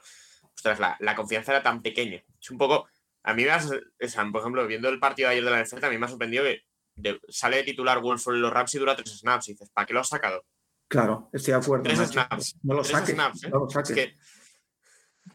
ostras, 0.55 0.79
la, 0.79 0.95
la 0.99 1.15
confianza 1.15 1.51
era 1.51 1.63
tan 1.63 1.81
pequeña. 1.81 2.23
Es 2.39 2.49
un 2.49 2.57
poco. 2.57 2.87
A 3.27 3.33
mí 3.33 3.43
me 3.43 3.51
ha, 3.51 3.57
o 3.57 4.07
sea, 4.07 4.25
por 4.31 4.39
ejemplo, 4.39 4.65
viendo 4.65 4.87
el 4.87 4.99
partido 4.99 5.27
de 5.27 5.33
ayer 5.35 5.43
de 5.43 5.51
la 5.51 5.61
NFL, 5.61 5.83
a 5.83 5.89
mí 5.89 5.97
me 5.97 6.05
ha 6.05 6.09
sorprendido 6.09 6.45
que 6.45 6.61
de, 6.95 7.19
sale 7.27 7.57
de 7.57 7.63
titular 7.63 7.99
Wolford 7.99 8.35
en 8.35 8.41
los 8.41 8.53
Raps 8.53 8.75
y 8.75 8.79
dura 8.79 8.95
tres 8.95 9.19
snaps. 9.19 9.49
Y 9.49 9.51
dices, 9.51 9.69
¿para 9.69 9.85
qué 9.85 9.93
lo 9.93 9.99
has 9.99 10.07
sacado? 10.07 10.45
Claro, 10.87 11.29
estoy 11.33 11.51
de 11.51 11.59
acuerdo. 11.59 11.83
Tres 11.83 11.99
snaps. 11.99 12.55
No 12.63 12.75
lo 12.75 12.83
tres 12.83 12.93
saques. 12.93 13.15
Snaps, 13.15 13.43
¿eh? 13.43 13.49
no 13.49 13.59
lo 13.59 13.69
saques. 13.69 13.89
Es 13.89 13.95
que, 13.97 14.15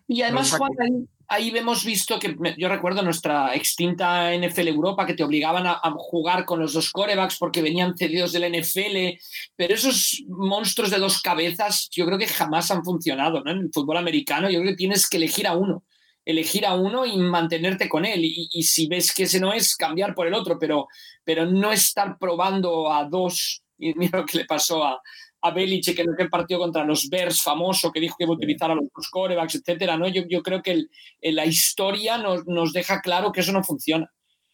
y 0.08 0.22
además, 0.22 0.52
Juan, 0.56 0.70
ahí, 0.80 1.06
ahí, 1.28 1.58
hemos 1.58 1.84
visto 1.84 2.18
que 2.18 2.34
yo 2.56 2.70
recuerdo 2.70 3.02
nuestra 3.02 3.54
extinta 3.54 4.34
NFL 4.34 4.68
Europa 4.68 5.04
que 5.04 5.12
te 5.12 5.22
obligaban 5.22 5.66
a, 5.66 5.72
a, 5.72 5.92
jugar 5.98 6.46
con 6.46 6.60
los 6.60 6.72
dos 6.72 6.90
corebacks 6.90 7.36
porque 7.36 7.60
venían 7.60 7.94
cedidos 7.94 8.32
de 8.32 8.38
la 8.38 8.48
NFL, 8.48 9.20
pero 9.54 9.74
esos 9.74 10.24
monstruos 10.28 10.90
de 10.90 10.98
dos 10.98 11.20
cabezas 11.20 11.90
yo 11.90 12.06
creo 12.06 12.16
que 12.16 12.26
jamás 12.26 12.70
han 12.70 12.82
funcionado 12.82 13.44
¿no? 13.44 13.50
en 13.50 13.58
el 13.58 13.70
fútbol 13.70 13.98
americano. 13.98 14.48
Yo 14.48 14.60
creo 14.60 14.70
que 14.70 14.76
tienes 14.76 15.06
que 15.06 15.18
elegir 15.18 15.46
a 15.46 15.54
uno, 15.54 15.84
elegir 16.24 16.66
a 16.66 16.74
uno 16.74 17.04
y 17.04 17.16
mantenerte 17.16 17.88
con 17.88 18.04
él. 18.04 18.24
Y, 18.24 18.48
y 18.52 18.62
si 18.62 18.86
ves 18.86 19.12
que 19.12 19.24
ese 19.24 19.40
no 19.40 19.52
es, 19.52 19.76
cambiar 19.76 20.14
por 20.14 20.26
el 20.26 20.34
otro, 20.34 20.58
pero, 20.58 20.88
pero 21.24 21.46
no 21.46 21.72
estar 21.72 22.18
probando 22.18 22.92
a 22.92 23.04
dos. 23.04 23.62
Y 23.78 23.94
mira 23.98 24.20
lo 24.20 24.26
que 24.26 24.38
le 24.38 24.44
pasó 24.44 24.84
a, 24.84 25.00
a 25.42 25.50
Belichick 25.50 25.98
en 25.98 26.12
aquel 26.12 26.30
partido 26.30 26.60
contra 26.60 26.84
los 26.84 27.08
Bears 27.08 27.42
famoso 27.42 27.90
que 27.90 28.00
dijo 28.00 28.16
que 28.16 28.24
iba 28.24 28.32
a 28.32 28.36
utilizar 28.36 28.70
a 28.70 28.74
los 28.74 29.10
corebacks, 29.10 29.56
etcétera, 29.56 29.96
¿no? 29.96 30.08
Yo, 30.08 30.22
yo 30.28 30.42
creo 30.42 30.62
que 30.62 30.70
el, 30.70 30.90
el, 31.20 31.34
la 31.34 31.46
historia 31.46 32.16
nos, 32.16 32.46
nos, 32.46 32.72
deja 32.72 33.00
claro 33.00 33.32
que 33.32 33.40
eso 33.40 33.52
no 33.52 33.64
funciona. 33.64 34.10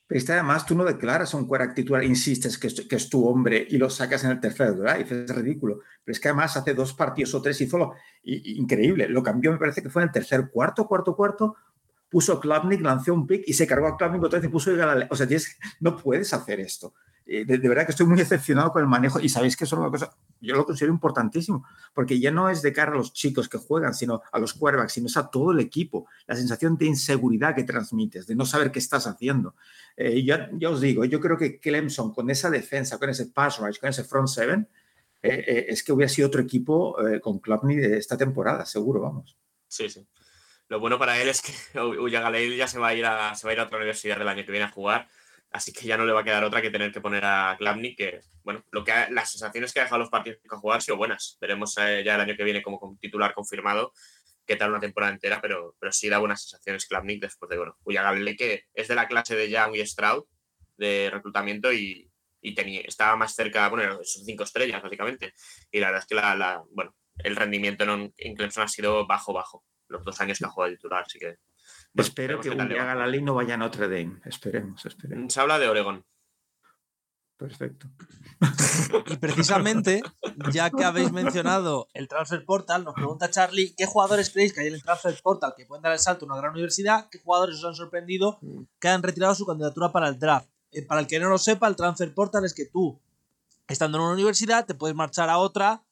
Pero 0.09 0.18
este 0.18 0.33
además 0.33 0.64
tú 0.64 0.75
no 0.75 0.85
declaras 0.85 1.35
a 1.35 1.37
un 1.37 1.47
quarterback 1.47 1.77
titular, 1.77 2.03
insistes 2.03 2.57
que 2.57 2.68
es, 2.68 2.81
que 2.81 2.97
es, 2.97 3.11
tu 3.11 3.29
hombre 3.29 3.66
y 3.68 3.77
lo 3.77 3.90
sacas 3.90 4.25
en 4.25 4.31
el 4.31 4.40
tercer 4.40 4.75
drive, 4.75 5.07
es 5.25 5.37
ridículo. 5.37 5.81
Pero 6.03 6.12
es 6.12 6.18
que 6.18 6.29
además 6.29 6.57
hace 6.57 6.73
dos 6.73 6.94
partidos 6.94 7.35
o 7.35 7.42
tres 7.42 7.61
hizo 7.61 7.77
lo 7.77 7.92
y, 8.23 8.59
increíble. 8.59 9.07
Lo 9.07 9.23
cambió, 9.23 9.53
me 9.53 9.59
parece 9.59 9.83
que 9.83 9.90
fue 9.90 10.01
en 10.01 10.09
el 10.09 10.12
tercer 10.12 10.49
cuarto, 10.51 10.88
cuarto, 10.88 11.14
cuarto, 11.14 11.57
puso 12.09 12.40
Klubnik, 12.40 12.81
lanzó 12.81 13.12
un 13.12 13.27
pick 13.27 13.44
y 13.47 13.53
se 13.53 13.66
cargó 13.66 13.87
a 13.87 13.99
Klubnik 13.99 14.23
otra 14.23 14.38
vez 14.38 14.49
y 14.49 14.51
puso 14.51 14.71
O 15.11 15.16
sea, 15.16 15.29
no 15.81 15.94
puedes 15.94 16.33
hacer 16.33 16.61
esto. 16.61 16.94
De, 17.28 17.44
de, 17.44 17.68
verdad 17.68 17.84
que 17.84 17.92
estoy 17.92 18.06
muy 18.06 18.16
decepcionado 18.16 18.72
con 18.72 18.80
el 18.80 18.88
manejo 18.88 19.20
y 19.20 19.28
sabéis 19.28 19.54
que 19.54 19.64
es 19.64 19.72
una 19.74 19.90
cosa, 19.90 20.16
yo 20.40 20.54
lo 20.54 20.64
considero 20.64 20.94
importantísimo, 20.94 21.66
porque 21.92 22.18
ya 22.18 22.30
no 22.30 22.48
es 22.48 22.62
de 22.62 22.72
cara 22.72 22.92
a 22.92 22.94
los 22.94 23.12
chicos 23.12 23.50
que 23.50 23.58
juegan, 23.58 23.92
sino 23.92 24.22
a 24.32 24.38
los 24.38 24.54
quarterbacks, 24.54 24.94
sino 24.94 25.08
es 25.08 25.16
a 25.18 25.28
todo 25.28 25.52
el 25.52 25.60
equipo, 25.60 26.06
la 26.26 26.34
sensación 26.36 26.78
de 26.78 26.86
inseguridad 26.86 27.54
que 27.54 27.64
transmites, 27.64 28.26
de 28.26 28.34
no 28.34 28.46
saber 28.46 28.72
qué 28.72 28.78
estás 28.78 29.06
haciendo. 29.06 29.56
Eh, 29.94 30.24
ya, 30.24 30.48
ya, 30.54 30.70
os 30.70 30.80
digo, 30.80 31.04
yo 31.04 31.20
creo 31.20 31.36
que 31.36 31.60
Clemson 31.60 32.14
con 32.14 32.30
esa 32.30 32.48
defensa, 32.48 32.98
con 32.98 33.10
ese 33.10 33.26
pass 33.26 33.58
rush, 33.58 33.78
con 33.78 33.90
ese 33.90 34.04
front 34.04 34.28
seven, 34.28 34.66
eh, 35.20 35.44
eh, 35.46 35.66
es 35.68 35.82
que 35.82 35.92
hubiera 35.92 36.08
sido 36.08 36.28
otro 36.28 36.40
equipo 36.40 36.96
con 37.20 37.40
Klubnik 37.40 37.78
de 37.78 37.98
esta 37.98 38.16
temporada, 38.16 38.64
seguro, 38.64 39.02
vamos. 39.02 39.36
Sí, 39.66 39.90
sí. 39.90 40.06
Lo 40.68 40.80
bueno 40.80 40.98
para 40.98 41.20
él 41.20 41.28
es 41.28 41.42
que 41.42 41.52
Ullagalei 41.80 42.56
ya 42.56 42.68
se 42.68 42.78
va, 42.78 42.88
a 42.88 42.94
ir 42.94 43.04
a, 43.04 43.34
se 43.34 43.46
va 43.46 43.50
a 43.50 43.54
ir 43.54 43.60
a 43.60 43.64
otra 43.64 43.76
universidad 43.76 44.18
del 44.18 44.28
año 44.28 44.46
que 44.46 44.52
viene 44.52 44.64
a 44.66 44.70
jugar 44.70 45.08
así 45.50 45.72
que 45.72 45.87
ya 45.87 45.96
no 45.96 46.04
le 46.04 46.12
va 46.12 46.20
a 46.20 46.24
quedar 46.24 46.44
otra 46.44 46.62
que 46.62 46.70
tener 46.70 46.92
que 46.92 47.00
poner 47.00 47.24
a 47.24 47.56
Klubnik, 47.58 47.96
que, 47.96 48.20
bueno, 48.42 48.64
lo 48.70 48.84
que 48.84 48.92
ha, 48.92 49.11
las 49.11 49.30
sensaciones 49.30 49.72
que 49.72 49.80
ha 49.80 49.84
dejado 49.84 50.00
los 50.00 50.11
partidos 50.11 50.38
que 50.42 50.54
ha 50.54 50.58
jugado 50.58 50.76
han 50.76 50.82
sido 50.82 50.96
buenas. 50.96 51.38
Veremos 51.40 51.76
eh, 51.78 52.02
ya 52.04 52.14
el 52.14 52.20
año 52.20 52.37
que 52.37 52.44
viene 52.44 52.62
como 52.62 52.96
titular 53.00 53.34
confirmado, 53.34 53.92
qué 54.46 54.56
tal 54.56 54.70
una 54.70 54.80
temporada 54.80 55.12
entera, 55.12 55.40
pero, 55.40 55.76
pero 55.78 55.92
sí 55.92 56.08
da 56.08 56.18
buenas 56.18 56.42
sensaciones 56.42 56.87
Klapnik 56.87 57.20
después 57.20 57.50
de, 57.50 57.58
bueno, 57.58 57.76
Galilei, 57.84 58.37
que 58.37 58.64
es 58.74 58.88
de 58.88 58.94
la 58.94 59.06
clase 59.06 59.37
de 59.37 59.50
Young 59.50 59.76
y 59.76 59.87
Stroud 59.87 60.24
de 60.78 61.11
reclutamiento 61.12 61.72
y, 61.72 62.11
y 62.40 62.54
tenía, 62.54 62.80
estaba 62.80 63.16
más 63.16 63.34
cerca, 63.34 63.68
bueno, 63.68 63.98
son 64.04 64.24
cinco 64.24 64.44
estrellas 64.44 64.82
básicamente, 64.82 65.34
y 65.70 65.80
la 65.80 65.88
verdad 65.88 66.02
es 66.02 66.08
que 66.08 66.14
la, 66.14 66.62
bueno, 66.70 66.94
el 67.18 67.37
rendimiento 67.37 67.84
en, 67.84 68.34
Clemson 68.37 68.64
ha 68.64 68.68
sido 68.68 69.06
bajo, 69.06 69.32
bajo, 69.32 69.64
los 69.88 70.04
dos 70.04 70.20
años 70.20 70.38
que 70.38 70.44
ha 70.44 70.50
jugado 70.50 70.72
titular, 70.72 71.04
así 71.06 71.18
que... 71.18 71.37
Espero 71.98 72.40
que 72.40 72.54
Galilei 72.54 73.22
no 73.22 73.34
vaya 73.34 73.54
a 73.54 73.56
Notre 73.56 73.88
Dame, 73.88 74.20
esperemos, 74.24 74.87
esperemos. 74.87 75.32
Se 75.32 75.40
habla 75.40 75.58
de 75.58 75.68
Oregon. 75.68 76.04
Perfecto. 77.37 77.88
Y 79.06 79.16
precisamente, 79.16 80.02
ya 80.52 80.70
que 80.70 80.84
habéis 80.84 81.12
mencionado 81.12 81.88
el 81.94 82.08
Transfer 82.08 82.44
Portal, 82.44 82.84
nos 82.84 82.94
pregunta 82.94 83.30
Charlie, 83.30 83.74
¿qué 83.76 83.87
jugadores 83.87 84.30
creéis 84.30 84.52
que 84.52 84.61
hay 84.61 84.68
en 84.68 84.74
el 84.74 84.82
Transfer 84.82 85.16
Portal 85.22 85.54
que 85.56 85.66
pueden 85.66 85.82
dar 85.82 85.92
el 85.92 85.98
salto 85.98 86.24
a 86.24 86.28
una 86.28 86.37
gran 86.37 86.52
universidad? 86.52 87.08
¿Qué 87.11 87.20
jugadores 87.20 87.58
os 87.58 87.64
han 87.64 87.74
sorprendido 87.74 88.38
que 88.80 88.88
han 88.88 89.02
retirado 89.02 89.34
su 89.34 89.46
candidatura 89.46 89.90
para 89.92 90.08
el 90.08 90.18
draft? 90.18 90.48
Eh, 90.72 90.82
para 90.82 91.00
el 91.00 91.06
que 91.06 91.18
no 91.18 91.28
lo 91.28 91.38
sepa, 91.38 91.68
el 91.68 91.76
Transfer 91.76 92.12
Portal 92.14 92.44
es 92.44 92.54
que 92.54 92.66
tú, 92.66 93.00
estando 93.66 93.98
en 93.98 94.04
una 94.04 94.14
universidad, 94.14 94.66
te 94.66 94.74
puedes 94.74 94.96
marchar 94.96 95.30
a 95.30 95.38
otra. 95.38 95.84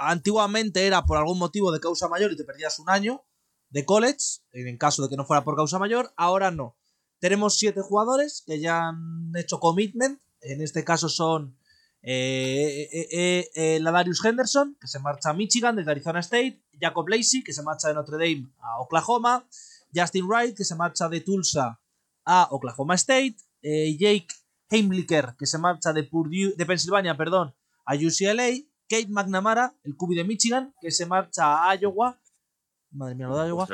Antiguamente 0.00 0.86
era 0.86 1.04
por 1.04 1.16
algún 1.18 1.38
motivo 1.38 1.72
de 1.72 1.80
causa 1.80 2.08
mayor 2.08 2.32
y 2.32 2.36
te 2.36 2.44
perdías 2.44 2.78
un 2.78 2.90
año 2.90 3.24
de 3.70 3.84
college, 3.84 4.40
en 4.52 4.76
caso 4.76 5.02
de 5.02 5.08
que 5.08 5.16
no 5.16 5.24
fuera 5.24 5.44
por 5.44 5.56
causa 5.56 5.78
mayor, 5.78 6.12
ahora 6.16 6.50
no. 6.50 6.76
Tenemos 7.18 7.58
siete 7.58 7.80
jugadores 7.80 8.42
que 8.46 8.60
ya 8.60 8.88
han 8.88 9.32
hecho 9.36 9.60
commitment 9.60 10.20
en 10.42 10.62
este 10.62 10.84
caso 10.84 11.08
son 11.08 11.56
eh, 12.02 12.88
eh, 12.92 13.50
eh, 13.54 13.78
la 13.80 13.90
Darius 13.90 14.24
Henderson, 14.24 14.76
que 14.80 14.88
se 14.88 14.98
marcha 15.00 15.30
a 15.30 15.34
Michigan 15.34 15.76
desde 15.76 15.90
Arizona 15.90 16.20
State, 16.20 16.62
Jacob 16.80 17.08
Lacey, 17.08 17.42
que 17.42 17.52
se 17.52 17.62
marcha 17.62 17.88
de 17.88 17.94
Notre 17.94 18.16
Dame 18.16 18.48
a 18.58 18.80
Oklahoma, 18.80 19.46
Justin 19.94 20.26
Wright, 20.26 20.56
que 20.56 20.64
se 20.64 20.74
marcha 20.74 21.08
de 21.08 21.20
Tulsa 21.20 21.80
a 22.24 22.48
Oklahoma 22.50 22.94
State, 22.94 23.36
Jake 23.62 24.28
Heimlicker, 24.70 25.34
que 25.38 25.46
se 25.46 25.58
marcha 25.58 25.92
de, 25.92 26.04
Purdue, 26.04 26.54
Pensilvania 26.66 27.16
perdón, 27.16 27.54
a 27.84 27.94
UCLA, 27.94 28.50
Kate 28.88 29.08
McNamara, 29.08 29.74
el 29.84 29.96
cubi 29.96 30.16
de 30.16 30.24
Michigan, 30.24 30.74
que 30.80 30.90
se 30.90 31.06
marcha 31.06 31.68
a 31.68 31.74
Iowa, 31.76 32.19
madre 32.90 33.14
mía, 33.14 33.28
lo 33.28 33.38
de 33.38 33.48
Iowa, 33.48 33.68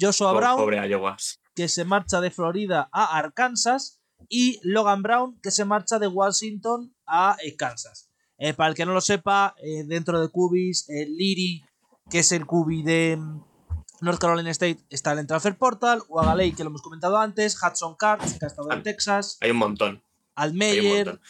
Joshua 0.00 0.32
Brown, 0.32 1.20
que 1.54 1.68
se 1.68 1.84
marcha 1.84 2.20
de 2.20 2.30
Florida 2.30 2.88
a 2.92 3.18
Arkansas, 3.18 4.00
y 4.28 4.60
Logan 4.62 5.02
Brown, 5.02 5.38
que 5.42 5.50
se 5.50 5.64
marcha 5.64 5.98
de 5.98 6.06
Washington 6.06 6.94
a 7.06 7.36
eh, 7.42 7.56
Kansas. 7.56 8.08
Eh, 8.38 8.54
para 8.54 8.70
el 8.70 8.74
que 8.74 8.86
no 8.86 8.92
lo 8.92 9.00
sepa, 9.00 9.54
eh, 9.62 9.84
dentro 9.84 10.20
de 10.20 10.28
Cubis, 10.28 10.86
Liri, 10.88 11.64
que 12.08 12.20
es 12.20 12.32
el 12.32 12.46
Cubi 12.46 12.82
de 12.82 13.16
mm, 13.18 13.44
North 14.02 14.18
Carolina 14.18 14.50
State, 14.50 14.80
está 14.88 15.12
en 15.12 15.20
el 15.20 15.26
Transfer 15.26 15.56
Portal, 15.56 16.02
Wagalei, 16.08 16.52
que 16.52 16.64
lo 16.64 16.70
hemos 16.70 16.82
comentado 16.82 17.18
antes, 17.18 17.58
Hudson 17.62 17.96
Card, 17.96 18.20
que 18.20 18.44
ha 18.44 18.48
estado 18.48 18.72
en 18.72 18.82
Texas. 18.82 19.36
Hay 19.40 19.50
un 19.50 19.58
montón. 19.58 20.02
Almeyer, 20.34 21.20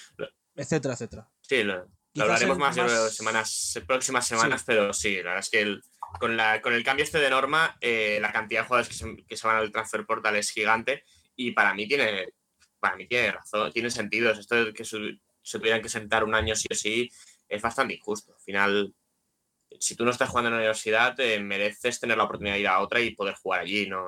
etcétera, 0.54 0.94
etcétera. 0.94 1.28
Sí, 1.40 1.64
lo, 1.64 1.88
hablaremos 2.16 2.58
más, 2.58 2.76
en 2.76 2.88
semanas, 3.10 3.80
próximas 3.86 4.26
semanas, 4.26 4.62
pero 4.64 4.92
sí, 4.92 5.16
la 5.16 5.30
verdad 5.34 5.40
es 5.40 5.50
que 5.50 5.80
con, 6.18 6.36
la, 6.36 6.60
con 6.60 6.72
el 6.72 6.84
cambio 6.84 7.04
este 7.04 7.18
de 7.18 7.30
norma, 7.30 7.76
la 7.80 8.32
cantidad 8.32 8.62
de 8.62 8.66
jugadores 8.66 8.88
que 8.88 8.94
se, 8.94 9.24
que 9.26 9.46
van 9.46 9.56
al 9.56 9.70
Transfer 9.70 10.04
Portal 10.06 10.36
es 10.36 10.50
gigante 10.50 11.04
y 11.36 11.52
para 11.52 11.74
mí 11.74 11.86
tiene, 11.86 12.28
para 12.78 12.96
mí 12.96 13.06
tiene 13.06 13.32
razón, 13.32 13.72
tiene 13.72 13.90
sentido. 13.90 14.32
Esto 14.32 14.64
de 14.66 14.72
que 14.72 14.84
se, 14.84 14.98
tuvieran 15.58 15.82
que 15.82 15.88
sentar 15.88 16.24
un 16.24 16.34
año 16.34 16.54
sí 16.54 16.68
o 16.70 16.74
sí 16.74 17.10
es 17.48 17.62
bastante 17.62 17.94
injusto. 17.94 18.32
Al 18.34 18.40
final, 18.40 18.94
si 19.78 19.96
tú 19.96 20.04
no 20.04 20.10
estás 20.10 20.28
jugando 20.28 20.48
en 20.48 20.54
la 20.54 20.58
universidad, 20.60 21.14
te 21.14 21.38
mereces 21.40 22.00
tener 22.00 22.16
la 22.16 22.24
oportunidad 22.24 22.54
de 22.54 22.60
ir 22.60 22.68
a 22.68 22.80
otra 22.80 23.00
y 23.00 23.14
poder 23.14 23.34
jugar 23.34 23.60
allí. 23.60 23.86
¿no? 23.86 24.04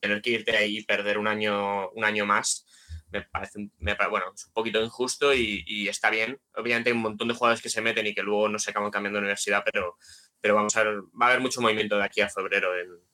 Tener 0.00 0.20
que 0.20 0.30
irte 0.30 0.56
ahí 0.56 0.78
y 0.78 0.84
perder 0.84 1.18
un 1.18 1.28
año, 1.28 1.90
un 1.90 2.04
año 2.04 2.26
más 2.26 2.66
me 3.14 3.22
parece, 3.22 3.70
bueno, 4.10 4.32
es 4.34 4.46
un 4.46 4.52
poquito 4.52 4.82
injusto 4.82 5.32
y, 5.32 5.88
está 5.88 6.10
bien. 6.10 6.40
Obviamente 6.56 6.90
hay 6.90 6.96
un 6.96 7.02
montón 7.02 7.28
de 7.28 7.34
jugadores 7.34 7.62
que 7.62 7.68
se 7.68 7.80
meten 7.80 8.06
y 8.06 8.14
que 8.14 8.22
luego 8.22 8.48
no 8.48 8.58
se 8.58 8.70
acaban 8.70 8.90
cambiando 8.90 9.18
de 9.18 9.22
universidad, 9.22 9.62
pero, 9.64 9.96
pero 10.44 10.56
vamos 10.56 10.76
a 10.76 10.84
ver, 10.84 11.00
va 11.18 11.24
a 11.24 11.28
haber 11.30 11.40
mucho 11.40 11.62
movimiento 11.62 11.96
de 11.96 12.04
aquí 12.04 12.20
a 12.20 12.28
febrero 12.28 12.68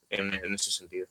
en 0.09 0.53
ese 0.53 0.69
sentido. 0.69 1.07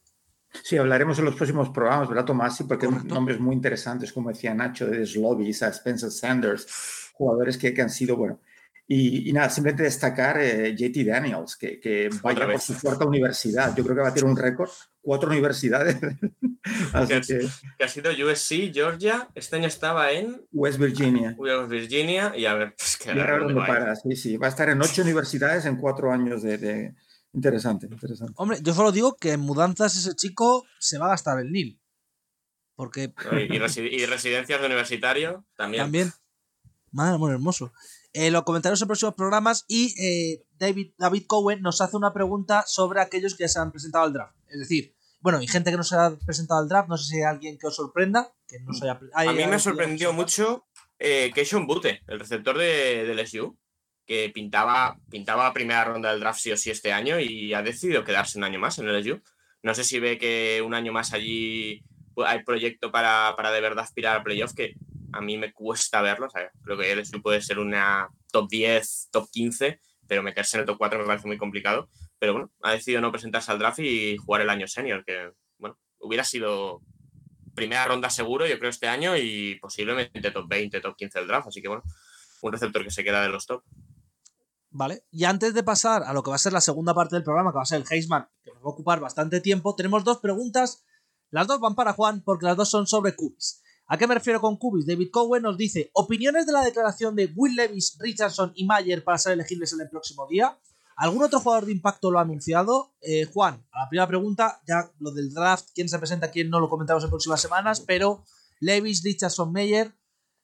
Sí, 0.62 0.76
hablaremos 0.76 1.18
en 1.18 1.24
los 1.24 1.35
próximos 1.35 1.70
programas, 1.70 2.11
¿verdad, 2.11 2.26
Tomás? 2.26 2.62
porque 2.68 2.85
hay 2.85 2.92
nombres 3.04 3.40
muy 3.40 3.54
interesantes, 3.54 4.12
como 4.12 4.28
decía 4.28 4.52
Nacho, 4.52 4.87
de 4.87 5.06
Slobbies, 5.06 5.62
a 5.62 5.68
Spencer 5.68 6.11
Sanders, 6.11 7.11
jugadores 7.14 7.56
que, 7.56 7.72
que 7.72 7.80
han 7.80 7.88
sido, 7.88 8.18
bueno. 8.18 8.38
Y, 8.92 9.33
nada, 9.33 9.48
simplemente 9.48 9.85
destacar 9.85 10.40
eh, 10.40 10.74
JT 10.74 11.05
Daniels, 11.05 11.57
que, 11.57 11.79
que 11.79 12.11
vaya 12.22 12.44
por 12.44 12.61
su 12.61 12.76
cuarta 12.81 13.05
universidad. 13.05 13.72
Yo 13.76 13.85
creo 13.85 13.94
que 13.94 14.03
va 14.03 14.09
a 14.09 14.14
tener 14.14 14.29
un 14.29 14.37
récord, 14.37 14.68
cuatro 15.00 15.31
universidades. 15.31 15.96
Así 16.92 17.20
que, 17.20 17.48
que, 17.79 17.85
ha 17.85 17.88
sido 17.88 18.11
USC, 18.11 18.72
Georgia, 18.74 19.29
este 19.37 19.57
año 19.57 19.68
estaba 19.68 20.11
en 20.11 20.44
West 20.50 20.81
Virginia. 20.81 21.37
West 21.38 21.70
Virginia, 21.70 22.33
y 22.37 22.46
a 22.46 22.55
ver, 22.55 22.74
pues, 22.76 22.96
que 22.96 23.11
a 23.11 23.14
ver 23.14 23.38
dónde 23.38 23.55
para. 23.55 23.94
Sí, 23.94 24.16
sí, 24.16 24.37
va 24.37 24.48
a 24.48 24.50
estar 24.50 24.68
en 24.68 24.83
ocho 24.83 25.03
universidades 25.03 25.66
en 25.66 25.76
cuatro 25.76 26.11
años 26.11 26.42
de 26.42 26.92
Interesante, 27.33 27.87
interesante. 27.87 28.33
Hombre, 28.37 28.59
yo 28.61 28.74
solo 28.74 28.90
digo 28.90 29.14
que 29.16 29.33
en 29.33 29.40
mudanzas 29.40 29.96
ese 29.96 30.16
chico 30.16 30.66
se 30.81 30.98
va 30.98 31.07
a 31.07 31.11
gastar 31.11 31.38
el 31.38 31.53
NIL. 31.53 31.81
Porque... 32.74 33.12
Y, 33.33 33.59
residencias 34.07 34.61
de 34.61 34.66
universitario 34.66 35.44
también. 35.55 35.85
También. 35.85 36.12
Madre, 36.90 37.18
muy 37.18 37.31
hermoso. 37.31 37.72
Eh, 38.12 38.30
lo 38.30 38.44
comentaremos 38.44 38.82
en 38.82 38.88
próximos 38.88 39.14
programas 39.14 39.64
y 39.68 39.94
eh, 40.02 40.44
David, 40.58 40.92
David 40.98 41.24
Cowen 41.26 41.62
nos 41.62 41.80
hace 41.80 41.96
una 41.96 42.12
pregunta 42.12 42.64
sobre 42.66 43.00
aquellos 43.00 43.36
que 43.36 43.44
ya 43.44 43.48
se 43.48 43.60
han 43.60 43.70
presentado 43.70 44.04
al 44.04 44.12
draft. 44.12 44.34
Es 44.48 44.58
decir, 44.58 44.94
bueno, 45.20 45.40
y 45.40 45.46
gente 45.46 45.70
que 45.70 45.76
no 45.76 45.84
se 45.84 45.96
ha 45.96 46.16
presentado 46.26 46.60
al 46.60 46.68
draft, 46.68 46.88
no 46.88 46.96
sé 46.96 47.04
si 47.04 47.16
hay 47.16 47.22
alguien 47.22 47.58
que 47.58 47.68
os 47.68 47.76
sorprenda. 47.76 48.32
Que 48.48 48.58
no 48.60 48.72
se 48.72 48.84
haya, 48.84 48.98
a 49.14 49.32
mí 49.32 49.46
me 49.46 49.58
sorprendió 49.60 50.12
mucho 50.12 50.66
eh, 50.98 51.30
Keishon 51.34 51.66
Bute, 51.66 52.02
el 52.08 52.18
receptor 52.18 52.58
de, 52.58 53.04
de 53.04 53.14
LSU 53.14 53.56
que 54.10 54.28
pintaba, 54.28 54.98
pintaba 55.08 55.52
primera 55.52 55.84
ronda 55.84 56.10
del 56.10 56.18
draft 56.18 56.40
sí 56.40 56.50
o 56.50 56.56
sí 56.56 56.68
este 56.68 56.92
año 56.92 57.20
y 57.20 57.54
ha 57.54 57.62
decidido 57.62 58.02
quedarse 58.02 58.38
un 58.38 58.42
año 58.44 58.58
más 58.58 58.76
en 58.80 58.88
el 58.88 59.00
LSU. 59.00 59.22
No 59.62 59.72
sé 59.72 59.84
si 59.84 60.00
ve 60.00 60.18
que 60.18 60.60
un 60.66 60.74
año 60.74 60.92
más 60.92 61.12
allí 61.12 61.84
hay 62.16 62.42
proyecto 62.42 62.90
para, 62.90 63.34
para 63.36 63.52
de 63.52 63.60
verdad 63.60 63.84
aspirar 63.84 64.16
a 64.16 64.24
playoff, 64.24 64.52
que 64.52 64.74
a 65.12 65.20
mí 65.20 65.38
me 65.38 65.52
cuesta 65.52 66.02
verlo. 66.02 66.28
creo 66.64 66.78
que 66.78 66.94
LSU 66.94 67.22
puede 67.22 67.40
ser 67.40 67.58
una 67.58 68.08
top 68.32 68.48
10, 68.48 69.08
top 69.10 69.28
15, 69.30 69.80
pero 70.06 70.22
meterse 70.22 70.56
en 70.56 70.62
el 70.62 70.66
top 70.66 70.78
4 70.78 70.98
me 70.98 71.06
parece 71.06 71.26
muy 71.26 71.38
complicado. 71.38 71.88
Pero 72.18 72.32
bueno, 72.32 72.52
ha 72.62 72.72
decidido 72.72 73.00
no 73.00 73.12
presentarse 73.12 73.50
al 73.52 73.58
draft 73.58 73.78
y 73.80 74.16
jugar 74.16 74.42
el 74.42 74.50
año 74.50 74.66
senior, 74.66 75.04
que 75.04 75.32
bueno, 75.58 75.78
hubiera 75.98 76.24
sido 76.24 76.82
primera 77.54 77.86
ronda 77.86 78.10
seguro, 78.10 78.46
yo 78.46 78.58
creo, 78.58 78.70
este 78.70 78.88
año 78.88 79.16
y 79.16 79.58
posiblemente 79.60 80.30
top 80.30 80.48
20, 80.48 80.80
top 80.80 80.96
15 80.96 81.18
del 81.18 81.28
draft. 81.28 81.48
Así 81.48 81.62
que 81.62 81.68
bueno, 81.68 81.82
un 82.42 82.52
receptor 82.52 82.82
que 82.84 82.90
se 82.90 83.04
queda 83.04 83.22
de 83.22 83.28
los 83.28 83.46
top. 83.46 83.62
¿Vale? 84.72 85.04
Y 85.10 85.24
antes 85.24 85.52
de 85.52 85.62
pasar 85.62 86.04
a 86.04 86.12
lo 86.12 86.22
que 86.22 86.30
va 86.30 86.36
a 86.36 86.38
ser 86.38 86.52
la 86.52 86.60
segunda 86.60 86.94
parte 86.94 87.16
del 87.16 87.24
programa, 87.24 87.50
que 87.50 87.56
va 87.56 87.62
a 87.62 87.66
ser 87.66 87.80
el 87.80 87.86
Heisman, 87.90 88.28
que 88.44 88.52
nos 88.52 88.62
va 88.62 88.66
a 88.66 88.72
ocupar 88.72 89.00
bastante 89.00 89.40
tiempo, 89.40 89.74
tenemos 89.74 90.04
dos 90.04 90.18
preguntas. 90.18 90.84
Las 91.30 91.46
dos 91.46 91.60
van 91.60 91.74
para 91.74 91.92
Juan, 91.92 92.22
porque 92.22 92.46
las 92.46 92.56
dos 92.56 92.70
son 92.70 92.86
sobre 92.86 93.16
Cubis. 93.16 93.62
¿A 93.92 93.98
qué 93.98 94.07
me 94.07 94.14
refiero 94.14 94.40
con 94.40 94.57
Cubis? 94.57 94.87
David 94.87 95.11
Cowen 95.11 95.42
nos 95.42 95.59
dice: 95.59 95.90
¿Opiniones 95.94 96.46
de 96.46 96.53
la 96.53 96.62
declaración 96.62 97.16
de 97.16 97.33
Will 97.35 97.57
Levis, 97.57 97.98
Richardson 97.98 98.53
y 98.55 98.64
Mayer 98.64 99.03
para 99.03 99.18
ser 99.18 99.33
elegibles 99.33 99.72
en 99.72 99.81
el 99.81 99.90
próximo 99.90 100.29
día? 100.29 100.57
¿Algún 100.94 101.24
otro 101.24 101.40
jugador 101.40 101.66
de 101.66 101.72
impacto 101.72 102.12
lo 102.12 102.20
ha 102.20 102.22
anunciado? 102.22 102.94
Eh, 103.00 103.24
Juan, 103.24 103.66
a 103.72 103.83
la 103.83 103.88
primera 103.88 104.07
pregunta, 104.07 104.62
ya 104.64 104.92
lo 105.00 105.11
del 105.11 105.35
draft, 105.35 105.70
quién 105.74 105.88
se 105.88 105.98
presenta, 105.98 106.31
quién 106.31 106.50
no 106.50 106.61
lo 106.61 106.68
comentamos 106.68 107.03
en 107.03 107.11
próximas 107.11 107.40
semanas, 107.40 107.81
pero 107.81 108.22
Levis, 108.61 109.03
Richardson, 109.03 109.50
Mayer, 109.50 109.92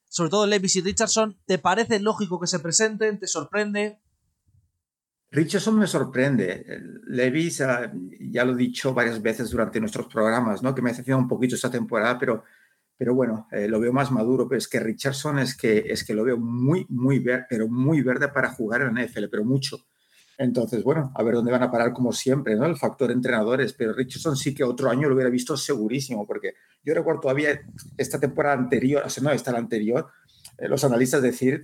sobre 0.09 0.31
todo 0.31 0.47
Levis 0.49 0.75
y 0.75 0.81
Richardson, 0.81 1.39
¿te 1.47 1.59
parece 1.59 2.01
lógico 2.01 2.41
que 2.41 2.49
se 2.49 2.59
presenten? 2.59 3.21
¿Te 3.21 3.29
sorprende? 3.29 4.01
Richardson 5.31 5.79
me 5.79 5.87
sorprende. 5.87 6.67
Levis, 7.07 7.59
ya 7.59 8.45
lo 8.45 8.55
he 8.55 8.57
dicho 8.57 8.93
varias 8.93 9.23
veces 9.23 9.51
durante 9.51 9.79
nuestros 9.79 10.09
programas, 10.09 10.65
¿no? 10.65 10.75
que 10.75 10.83
me 10.83 10.91
ha 10.91 10.93
decepcionado 10.93 11.23
un 11.23 11.29
poquito 11.29 11.55
esta 11.55 11.71
temporada, 11.71 12.19
pero, 12.19 12.43
pero 12.99 13.15
bueno, 13.15 13.47
eh, 13.53 13.69
lo 13.69 13.79
veo 13.81 13.93
más 13.93 14.11
maduro. 14.11 14.49
Pero 14.49 14.59
es 14.59 14.69
que 14.69 14.81
Richardson 14.81 15.39
es 15.39 15.57
que, 15.57 15.85
es 15.89 16.05
que 16.05 16.15
lo 16.15 16.25
veo 16.25 16.39
muy, 16.39 16.87
muy 16.89 17.19
verde, 17.19 17.47
pero 17.49 17.69
muy 17.69 18.03
verde 18.03 18.29
para 18.29 18.51
jugar 18.51 18.83
en 18.83 18.95
la 18.95 19.05
NFL, 19.05 19.25
pero 19.31 19.45
mucho. 19.45 19.79
Entonces, 20.39 20.83
bueno, 20.83 21.13
a 21.15 21.23
ver 21.23 21.35
dónde 21.35 21.51
van 21.51 21.63
a 21.63 21.71
parar 21.71 21.93
como 21.93 22.13
siempre, 22.13 22.57
¿no? 22.57 22.67
El 22.67 22.77
factor 22.77 23.11
entrenadores, 23.11 23.73
pero 23.73 23.95
Richardson 23.95 24.37
sí 24.37 24.55
que 24.55 24.65
otro 24.65 24.91
año 24.91 25.09
lo 25.09 25.15
hubiera 25.15 25.31
visto 25.31 25.57
segurísimo, 25.57 26.27
porque 26.27 26.55
yo 26.85 26.95
recuerdo 26.95 27.23
todavía 27.23 27.59
esta 27.97 28.21
temporada 28.21 28.55
anterior, 28.55 29.03
o 29.07 29.09
sea, 29.09 29.23
no, 29.23 29.31
esta 29.31 29.53
la 29.53 29.59
anterior, 29.59 30.09
eh, 30.59 30.69
los 30.69 30.85
analistas 30.85 31.23
decir, 31.23 31.63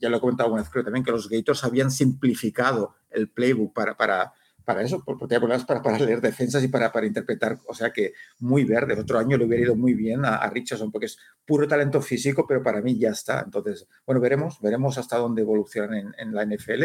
ya 0.00 0.08
lo 0.08 0.16
he 0.16 0.20
comentado 0.20 0.46
alguna 0.46 0.62
vez, 0.62 0.70
creo 0.70 0.84
también, 0.84 1.04
que 1.04 1.10
los 1.10 1.28
Gators 1.28 1.64
habían 1.64 1.90
simplificado 1.90 2.94
el 3.10 3.30
playbook 3.30 3.74
para, 3.74 3.96
para, 3.96 4.32
para 4.66 4.82
eso, 4.82 5.00
porque 5.04 5.38
para, 5.38 5.80
para, 5.80 5.98
leer 6.00 6.20
defensas 6.20 6.62
y 6.64 6.66
para, 6.66 6.90
para 6.90 7.06
interpretar, 7.06 7.56
o 7.68 7.72
sea 7.72 7.92
que 7.92 8.14
muy 8.40 8.64
verde. 8.64 8.98
Otro 8.98 9.16
año 9.16 9.38
le 9.38 9.44
hubiera 9.44 9.62
ido 9.62 9.76
muy 9.76 9.94
bien 9.94 10.24
a, 10.24 10.50
Richardson, 10.50 10.90
porque 10.90 11.06
es 11.06 11.18
puro 11.44 11.68
talento 11.68 12.02
físico, 12.02 12.44
pero 12.48 12.64
para 12.64 12.82
mí 12.82 12.98
ya 12.98 13.10
está. 13.10 13.42
Entonces, 13.44 13.86
bueno, 14.04 14.20
veremos, 14.20 14.60
veremos 14.60 14.98
hasta 14.98 15.18
dónde 15.18 15.42
evolucionan 15.42 15.94
en, 15.94 16.14
en 16.18 16.34
la 16.34 16.44
NFL, 16.44 16.82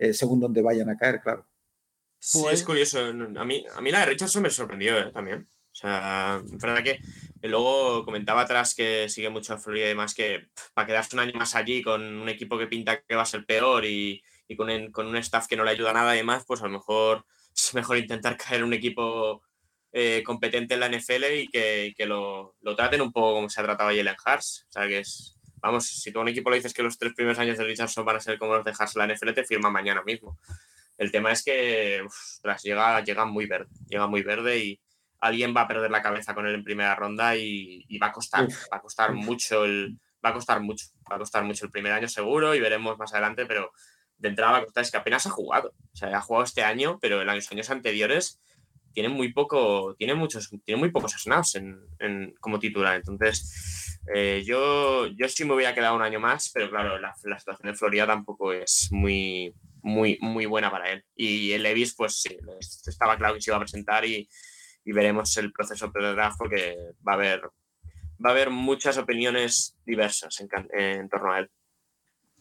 eh, 0.00 0.12
según 0.12 0.40
dónde 0.40 0.60
vayan 0.60 0.90
a 0.90 0.96
caer, 0.96 1.20
claro. 1.20 1.46
Sí, 2.18 2.40
Pues- 2.42 2.54
es 2.54 2.64
curioso. 2.64 2.98
A 2.98 3.44
mí, 3.44 3.64
a 3.72 3.80
mí 3.80 3.90
la 3.92 4.00
de 4.00 4.06
Richardson 4.06 4.42
me 4.42 4.50
sorprendió 4.50 4.98
eh, 4.98 5.12
también. 5.12 5.48
O 5.72 5.74
sea, 5.74 6.42
es 6.44 6.58
verdad 6.58 6.82
que 6.82 6.98
luego 7.48 8.04
comentaba 8.04 8.40
atrás 8.40 8.74
que 8.74 9.08
sigue 9.08 9.30
mucho 9.30 9.54
a 9.54 9.58
Florida 9.58 9.84
y 9.84 9.90
demás 9.90 10.14
que 10.14 10.48
pff, 10.52 10.70
para 10.74 10.88
quedarse 10.88 11.14
un 11.14 11.20
año 11.20 11.32
más 11.38 11.54
allí 11.54 11.80
con 11.80 12.02
un 12.02 12.28
equipo 12.28 12.58
que 12.58 12.66
pinta 12.66 13.00
que 13.02 13.14
va 13.14 13.22
a 13.22 13.26
ser 13.26 13.46
peor 13.46 13.84
y, 13.84 14.20
y 14.50 14.56
con, 14.56 14.68
en- 14.68 14.90
con 14.90 15.06
un 15.06 15.16
staff 15.16 15.46
que 15.46 15.56
no 15.56 15.62
le 15.64 15.70
ayuda 15.70 15.92
nada 15.92 16.12
y 16.14 16.18
demás, 16.18 16.44
pues 16.44 16.60
a 16.60 16.64
lo 16.64 16.72
mejor 16.72 17.24
es 17.54 17.72
mejor 17.74 17.96
intentar 17.98 18.36
caer 18.36 18.64
un 18.64 18.72
equipo 18.74 19.42
eh, 19.92 20.22
competente 20.24 20.74
en 20.74 20.80
la 20.80 20.88
NFL 20.88 21.24
y 21.36 21.48
que, 21.48 21.94
que 21.96 22.04
lo, 22.06 22.56
lo 22.60 22.74
traten 22.74 23.00
un 23.00 23.12
poco 23.12 23.34
como 23.34 23.48
se 23.48 23.60
ha 23.60 23.64
tratado 23.64 23.90
a 23.90 23.94
Jalen 23.94 24.16
Hurts. 24.26 24.66
O 24.68 24.72
sea, 24.72 24.88
que 24.88 24.98
es, 24.98 25.36
vamos, 25.62 25.86
si 25.86 26.10
tú 26.12 26.18
a 26.18 26.22
un 26.22 26.28
equipo 26.28 26.50
le 26.50 26.56
dices 26.56 26.74
que 26.74 26.82
los 26.82 26.98
tres 26.98 27.12
primeros 27.14 27.38
años 27.38 27.58
de 27.58 27.64
Richardson 27.64 28.04
van 28.04 28.16
a 28.16 28.20
ser 28.20 28.38
como 28.38 28.54
los 28.56 28.64
de 28.64 28.72
Hurts 28.72 28.96
en 28.96 29.06
la 29.08 29.14
NFL, 29.14 29.32
te 29.34 29.44
firma 29.44 29.70
mañana 29.70 30.02
mismo. 30.02 30.38
El 30.98 31.12
tema 31.12 31.30
es 31.30 31.44
que 31.44 32.02
ostras, 32.04 32.62
llega, 32.64 33.02
llega 33.04 33.24
muy 33.24 33.46
verde, 33.46 33.70
llega 33.88 34.06
muy 34.08 34.22
verde 34.22 34.58
y 34.58 34.80
alguien 35.20 35.54
va 35.56 35.62
a 35.62 35.68
perder 35.68 35.90
la 35.92 36.02
cabeza 36.02 36.34
con 36.34 36.46
él 36.46 36.54
en 36.56 36.64
primera 36.64 36.94
ronda 36.96 37.36
y, 37.36 37.84
y 37.88 37.98
va 37.98 38.08
a 38.08 38.12
costar, 38.12 38.46
Uf, 38.46 38.64
va 38.72 38.78
a 38.78 38.80
costar 38.80 39.12
mucho 39.14 39.64
el, 39.64 39.96
va 40.24 40.30
a 40.30 40.34
costar 40.34 40.60
mucho, 40.60 40.86
va 41.10 41.16
a 41.16 41.18
costar 41.18 41.44
mucho 41.44 41.64
el 41.66 41.70
primer 41.70 41.92
año 41.92 42.08
seguro 42.08 42.54
y 42.54 42.60
veremos 42.60 42.98
más 42.98 43.12
adelante, 43.12 43.46
pero 43.46 43.70
de 44.20 44.28
entrada 44.28 44.52
va 44.52 44.66
a 44.74 44.80
es 44.80 44.90
que 44.90 44.96
apenas 44.96 45.26
ha 45.26 45.30
jugado, 45.30 45.72
o 45.92 45.96
sea, 45.96 46.16
ha 46.16 46.20
jugado 46.20 46.44
este 46.44 46.62
año, 46.62 46.98
pero 47.00 47.20
en 47.20 47.26
los 47.26 47.50
años 47.50 47.70
anteriores 47.70 48.40
tiene 48.92 49.08
muy 49.08 49.32
poco, 49.32 49.94
tiene 49.96 50.14
muchos, 50.14 50.50
tiene 50.64 50.78
muy 50.78 50.90
pocos 50.90 51.12
snaps 51.12 51.54
en, 51.54 52.34
como 52.40 52.58
titular, 52.58 52.96
entonces 52.96 53.98
eh, 54.14 54.42
yo, 54.44 55.06
yo 55.06 55.28
sí 55.28 55.44
me 55.44 55.54
hubiera 55.54 55.74
quedado 55.74 55.96
un 55.96 56.02
año 56.02 56.20
más, 56.20 56.50
pero 56.52 56.68
claro, 56.68 56.98
la, 56.98 57.14
situación 57.14 57.68
en 57.68 57.76
Florida 57.76 58.06
tampoco 58.06 58.52
es 58.52 58.88
muy, 58.90 59.54
muy, 59.82 60.18
muy 60.20 60.46
buena 60.46 60.70
para 60.70 60.90
él. 60.90 61.04
Y 61.14 61.52
el 61.52 61.62
Levis, 61.62 61.94
pues 61.94 62.20
sí, 62.20 62.36
estaba 62.86 63.16
claro 63.16 63.34
que 63.34 63.40
se 63.40 63.50
iba 63.50 63.56
a 63.56 63.60
presentar 63.60 64.04
y, 64.04 64.28
veremos 64.92 65.36
el 65.36 65.52
proceso 65.52 65.92
pre-draft 65.92 66.36
porque 66.36 66.76
va 67.06 67.12
a 67.12 67.14
haber, 67.14 67.42
va 67.44 68.30
a 68.30 68.32
haber 68.32 68.50
muchas 68.50 68.98
opiniones 68.98 69.76
diversas 69.86 70.44
en 70.72 71.08
torno 71.08 71.32
a 71.32 71.38
él. 71.38 71.50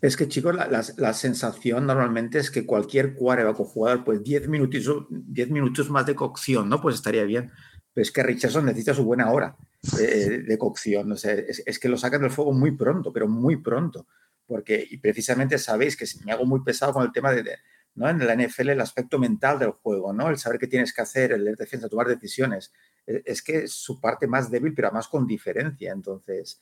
Es 0.02 0.16
que, 0.16 0.28
chicos, 0.30 0.56
la, 0.56 0.68
la- 0.68 0.84
la 0.98 1.14
sensación 1.14 1.86
normalmente 1.86 2.40
es 2.40 2.52
que 2.52 2.66
cualquier 2.66 3.16
quarterback 3.16 3.60
o 3.60 3.66
jugador, 3.66 4.04
pues 4.06 4.24
10 4.24 4.48
minutos, 4.48 5.06
10 5.10 5.50
minutos 5.50 5.90
más 5.90 6.06
de 6.06 6.16
cocción, 6.16 6.70
¿no? 6.70 6.80
Pues 6.82 6.96
estaría 6.96 7.24
bien. 7.26 7.52
Pero 7.94 8.04
es 8.04 8.12
que 8.12 8.24
Richardson 8.24 8.66
necesita 8.66 8.94
su 8.94 9.04
buena 9.04 9.30
hora 9.32 9.58
eh, 10.00 10.44
de 10.48 10.58
cocción. 10.58 11.12
O 11.12 11.18
sea, 11.18 11.34
es, 11.34 11.64
es 11.66 11.80
que 11.80 11.90
lo 11.90 11.98
sacan 11.98 12.22
del 12.22 12.32
fuego 12.32 12.54
muy 12.54 12.72
pronto, 12.72 13.12
pero 13.12 13.28
muy 13.28 13.58
pronto. 13.58 14.08
Porque, 14.46 14.86
y 14.90 14.98
precisamente 14.98 15.58
sabéis 15.58 15.98
que 15.98 16.06
me 16.26 16.32
hago 16.32 16.46
muy 16.46 16.62
pesado 16.64 16.94
con 16.94 17.04
el 17.04 17.12
tema 17.12 17.32
de, 17.32 17.44
de, 17.44 17.58
¿no? 17.96 18.08
En 18.10 18.26
la 18.26 18.34
NFL, 18.34 18.70
el 18.70 18.82
aspecto 18.82 19.20
mental 19.20 19.60
del 19.60 19.72
juego, 19.72 20.14
¿no? 20.14 20.30
El 20.30 20.38
saber 20.38 20.60
qué 20.60 20.68
tienes 20.68 20.94
que 20.94 21.02
hacer, 21.02 21.34
el 21.34 21.44
leer 21.44 21.58
defensa, 21.58 21.90
tomar 21.90 22.08
decisiones. 22.08 22.72
Es, 23.06 23.22
es 23.26 23.42
que 23.42 23.58
es 23.64 23.74
su 23.74 24.00
parte 24.00 24.28
más 24.28 24.50
débil, 24.50 24.74
pero 24.74 24.88
además 24.88 25.08
con 25.10 25.28
diferencia. 25.28 25.92
Entonces, 25.92 26.60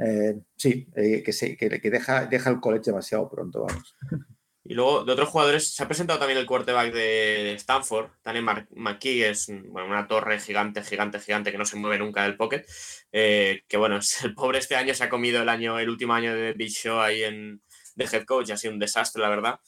eh, 0.00 0.40
sí, 0.56 0.86
eh, 0.96 1.22
que, 1.22 1.32
se, 1.32 1.56
que, 1.56 1.80
que, 1.80 1.90
deja, 1.90 2.26
deja 2.26 2.50
el 2.50 2.60
college 2.60 2.84
demasiado 2.86 3.28
pronto, 3.28 3.66
vamos. 3.66 3.96
Y 4.62 4.74
luego, 4.74 5.04
de 5.04 5.12
otros 5.12 5.30
jugadores, 5.30 5.74
se 5.74 5.82
ha 5.82 5.88
presentado 5.88 6.18
también 6.18 6.38
el 6.38 6.46
quarterback 6.46 6.92
de 6.92 7.54
Stanford, 7.54 8.10
Daniel 8.22 8.44
Mar 8.44 8.68
McKee, 8.70 9.28
es 9.28 9.48
bueno, 9.48 9.88
una 9.88 10.06
torre 10.06 10.38
gigante, 10.38 10.82
gigante, 10.84 11.18
gigante 11.18 11.50
que 11.50 11.58
no 11.58 11.64
se 11.64 11.76
mueve 11.76 11.98
nunca 11.98 12.22
del 12.22 12.36
pocket. 12.36 12.64
Eh, 13.10 13.62
que 13.66 13.76
bueno, 13.78 13.98
el 14.24 14.34
pobre 14.34 14.58
este 14.58 14.76
año 14.76 14.94
se 14.94 15.02
ha 15.02 15.08
comido 15.08 15.42
el 15.42 15.48
año, 15.48 15.78
el 15.78 15.88
último 15.88 16.12
año 16.12 16.34
de 16.34 16.52
Big 16.52 16.70
Show 16.70 17.00
ahí 17.00 17.24
en, 17.24 17.62
de 17.96 18.04
head 18.04 18.24
coach, 18.24 18.50
ha 18.50 18.56
sido 18.56 18.74
un 18.74 18.78
desastre, 18.78 19.22
la 19.22 19.30
verdad. 19.30 19.58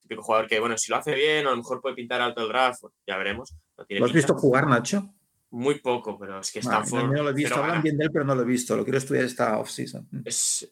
Típico 0.00 0.22
jugador 0.22 0.46
que, 0.46 0.60
bueno, 0.60 0.78
si 0.78 0.90
lo 0.90 0.96
hace 0.96 1.14
bien, 1.14 1.46
a 1.46 1.50
lo 1.50 1.56
mejor 1.56 1.82
puede 1.82 1.96
pintar 1.96 2.20
alto 2.20 2.40
el 2.40 2.48
draft, 2.48 2.84
ya 3.06 3.18
veremos. 3.18 3.54
¿Lo, 3.76 3.84
¿Lo 3.88 4.06
has 4.06 4.12
visto 4.12 4.34
jugar, 4.34 4.68
Nacho? 4.68 5.12
Muy 5.50 5.80
poco, 5.80 6.18
pero 6.18 6.40
es 6.40 6.52
que 6.52 6.58
Stanford. 6.58 7.02
Vale, 7.02 7.16
no 7.16 7.22
lo 7.22 7.30
he 7.30 7.34
visto, 7.34 7.54
hablan 7.54 7.82
bien 7.82 7.96
de 7.96 8.04
él, 8.04 8.10
pero 8.12 8.24
no 8.24 8.34
lo 8.34 8.42
he 8.42 8.46
visto. 8.46 8.76
Lo 8.76 8.84
quiero 8.84 8.98
estudiar 8.98 9.24
esta 9.24 9.58
off-season. 9.58 10.06
Es, 10.24 10.70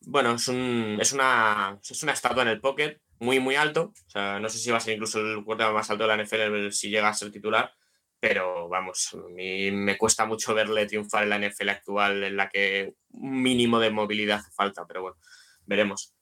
bueno, 0.00 0.34
es, 0.34 0.48
un, 0.48 0.98
es, 1.00 1.12
una, 1.12 1.78
es 1.88 2.02
una 2.02 2.12
estatua 2.12 2.42
en 2.42 2.48
el 2.48 2.60
pocket, 2.60 3.00
muy, 3.20 3.38
muy 3.38 3.54
alto. 3.54 3.92
O 4.06 4.10
sea, 4.10 4.40
no 4.40 4.48
sé 4.48 4.58
si 4.58 4.70
va 4.70 4.78
a 4.78 4.80
ser 4.80 4.94
incluso 4.94 5.20
el 5.20 5.44
quarterback 5.44 5.74
más 5.74 5.90
alto 5.90 6.06
de 6.06 6.16
la 6.16 6.22
NFL 6.22 6.70
si 6.70 6.90
llega 6.90 7.08
a 7.08 7.14
ser 7.14 7.30
titular, 7.30 7.72
pero 8.18 8.68
vamos, 8.68 9.14
a 9.14 9.28
mí 9.28 9.70
me 9.70 9.96
cuesta 9.96 10.26
mucho 10.26 10.54
verle 10.54 10.86
triunfar 10.86 11.22
en 11.22 11.30
la 11.30 11.38
NFL 11.38 11.68
actual, 11.68 12.24
en 12.24 12.36
la 12.36 12.48
que 12.48 12.94
un 13.10 13.42
mínimo 13.42 13.78
de 13.78 13.90
movilidad 13.90 14.38
hace 14.38 14.50
falta, 14.50 14.86
pero 14.86 15.02
bueno, 15.02 15.16
veremos. 15.66 16.14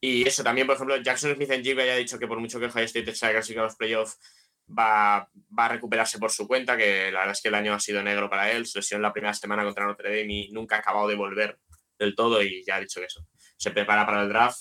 Y 0.00 0.26
eso 0.26 0.42
también, 0.42 0.66
por 0.66 0.76
ejemplo, 0.76 0.96
Jackson 0.96 1.34
Smith 1.34 1.50
en 1.50 1.62
Jigbe 1.62 1.82
haya 1.82 1.96
dicho 1.96 2.18
que 2.18 2.26
por 2.26 2.40
mucho 2.40 2.58
que 2.58 2.66
Ohio 2.66 2.84
State 2.84 3.14
se 3.14 3.26
haya 3.26 3.34
clasificado 3.34 3.66
a 3.66 3.68
los 3.68 3.76
playoffs, 3.76 4.18
va, 4.76 5.28
va, 5.58 5.64
a 5.66 5.68
recuperarse 5.68 6.18
por 6.18 6.30
su 6.30 6.46
cuenta, 6.46 6.76
que 6.76 7.10
la 7.10 7.20
verdad 7.20 7.32
es 7.32 7.42
que 7.42 7.48
el 7.48 7.54
año 7.54 7.74
ha 7.74 7.80
sido 7.80 8.02
negro 8.02 8.28
para 8.28 8.50
él, 8.50 8.64
lesionó 8.74 9.02
la 9.02 9.12
primera 9.12 9.34
semana 9.34 9.64
contra 9.64 9.86
Notre 9.86 10.10
Dame 10.10 10.32
y 10.32 10.52
nunca 10.52 10.76
ha 10.76 10.78
acabado 10.80 11.08
de 11.08 11.14
volver 11.14 11.58
del 11.98 12.14
todo 12.14 12.42
y 12.42 12.64
ya 12.64 12.76
ha 12.76 12.80
dicho 12.80 13.00
que 13.00 13.06
eso. 13.06 13.26
Se 13.56 13.70
prepara 13.70 14.06
para 14.06 14.22
el 14.22 14.28
draft, 14.28 14.58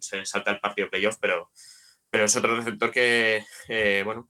se 0.00 0.24
salta 0.24 0.52
el 0.52 0.60
partido 0.60 0.88
playoff, 0.88 1.16
pero, 1.20 1.50
pero 2.10 2.24
es 2.24 2.36
otro 2.36 2.56
receptor 2.56 2.90
que, 2.90 3.44
eh, 3.68 4.02
bueno, 4.04 4.28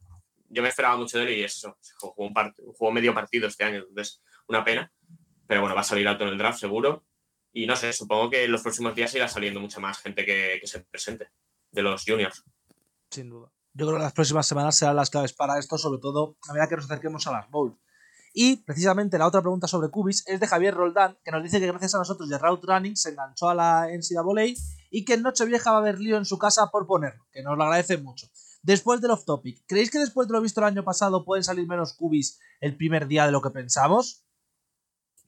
yo 0.49 0.62
me 0.62 0.69
esperaba 0.69 0.97
mucho 0.97 1.19
de 1.19 1.25
él 1.25 1.38
y 1.38 1.45
es 1.45 1.57
eso, 1.57 1.79
jugó, 1.99 2.31
un 2.79 2.95
medio 2.95 3.14
partido 3.14 3.47
este 3.47 3.64
año, 3.64 3.85
entonces 3.88 4.23
una 4.47 4.64
pena, 4.64 4.93
pero 5.47 5.61
bueno, 5.61 5.75
va 5.75 5.83
a 5.83 5.85
salir 5.85 6.09
alto 6.09 6.25
en 6.25 6.31
el 6.31 6.38
draft 6.38 6.59
seguro 6.59 7.05
y 7.53 7.67
no 7.67 7.77
sé, 7.77 7.93
supongo 7.93 8.31
que 8.31 8.45
en 8.45 8.53
los 8.53 8.62
próximos 8.62 8.95
días 8.95 9.14
irá 9.14 9.29
saliendo 9.29 9.61
mucha 9.61 9.81
más 9.81 10.01
gente 10.01 10.25
que, 10.25 10.59
que 10.61 10.67
se 10.67 10.81
presente 10.81 11.29
de 11.71 11.83
los 11.83 12.05
juniors. 12.05 12.45
Sin 13.11 13.31
duda. 13.31 13.53
Yo 13.74 13.87
creo 13.87 13.98
que 13.98 14.04
las 14.04 14.12
próximas 14.12 14.46
semanas 14.46 14.76
serán 14.76 14.96
las 14.96 15.11
claves 15.11 15.33
para 15.33 15.59
esto, 15.59 15.78
sobre 15.78 16.00
todo 16.00 16.37
a 16.48 16.52
medida 16.52 16.68
que 16.68 16.76
nos 16.76 16.87
acerquemos 16.87 17.26
a 17.26 17.33
las 17.33 17.50
bowls. 17.50 17.76
Y 18.35 18.57
precisamente 18.57 19.18
la 19.18 19.26
otra 19.26 19.40
pregunta 19.40 19.66
sobre 19.66 19.90
Cubis 19.90 20.24
es 20.26 20.40
de 20.40 20.46
Javier 20.46 20.74
Roldán, 20.74 21.18
que 21.24 21.31
nos 21.31 21.42
dice 21.42 21.61
que 21.61 21.66
gracias 21.66 21.94
a 21.94 21.98
nosotros 21.98 22.28
de 22.28 22.38
Route 22.38 22.66
Running 22.66 22.96
se 22.96 23.11
enganchó 23.11 23.48
a 23.48 23.54
la 23.54 23.88
NCAA 23.88 24.54
y 24.90 25.04
que 25.04 25.14
en 25.14 25.22
Nochevieja 25.22 25.70
va 25.70 25.78
a 25.78 25.81
haber 25.81 25.98
lío 25.98 26.16
en 26.16 26.24
su 26.24 26.38
casa 26.38 26.68
por 26.70 26.87
ponerlo, 26.87 27.26
que 27.33 27.42
nos 27.42 27.57
lo 27.57 27.64
agradece 27.64 27.98
mucho. 27.98 28.28
Después 28.62 29.00
del 29.00 29.12
off 29.12 29.24
topic, 29.24 29.64
¿creéis 29.66 29.90
que 29.90 29.98
después 29.98 30.28
de 30.28 30.35
lo 30.35 30.40
visto 30.40 30.61
el 30.61 30.66
año 30.66 30.85
pasado 30.85 31.24
pueden 31.24 31.44
salir 31.44 31.66
menos 31.66 31.94
Cubis 31.94 32.38
el 32.61 32.76
primer 32.76 33.09
día 33.09 33.24
de 33.26 33.33
lo 33.33 33.40
que 33.40 33.50
pensamos? 33.50 34.24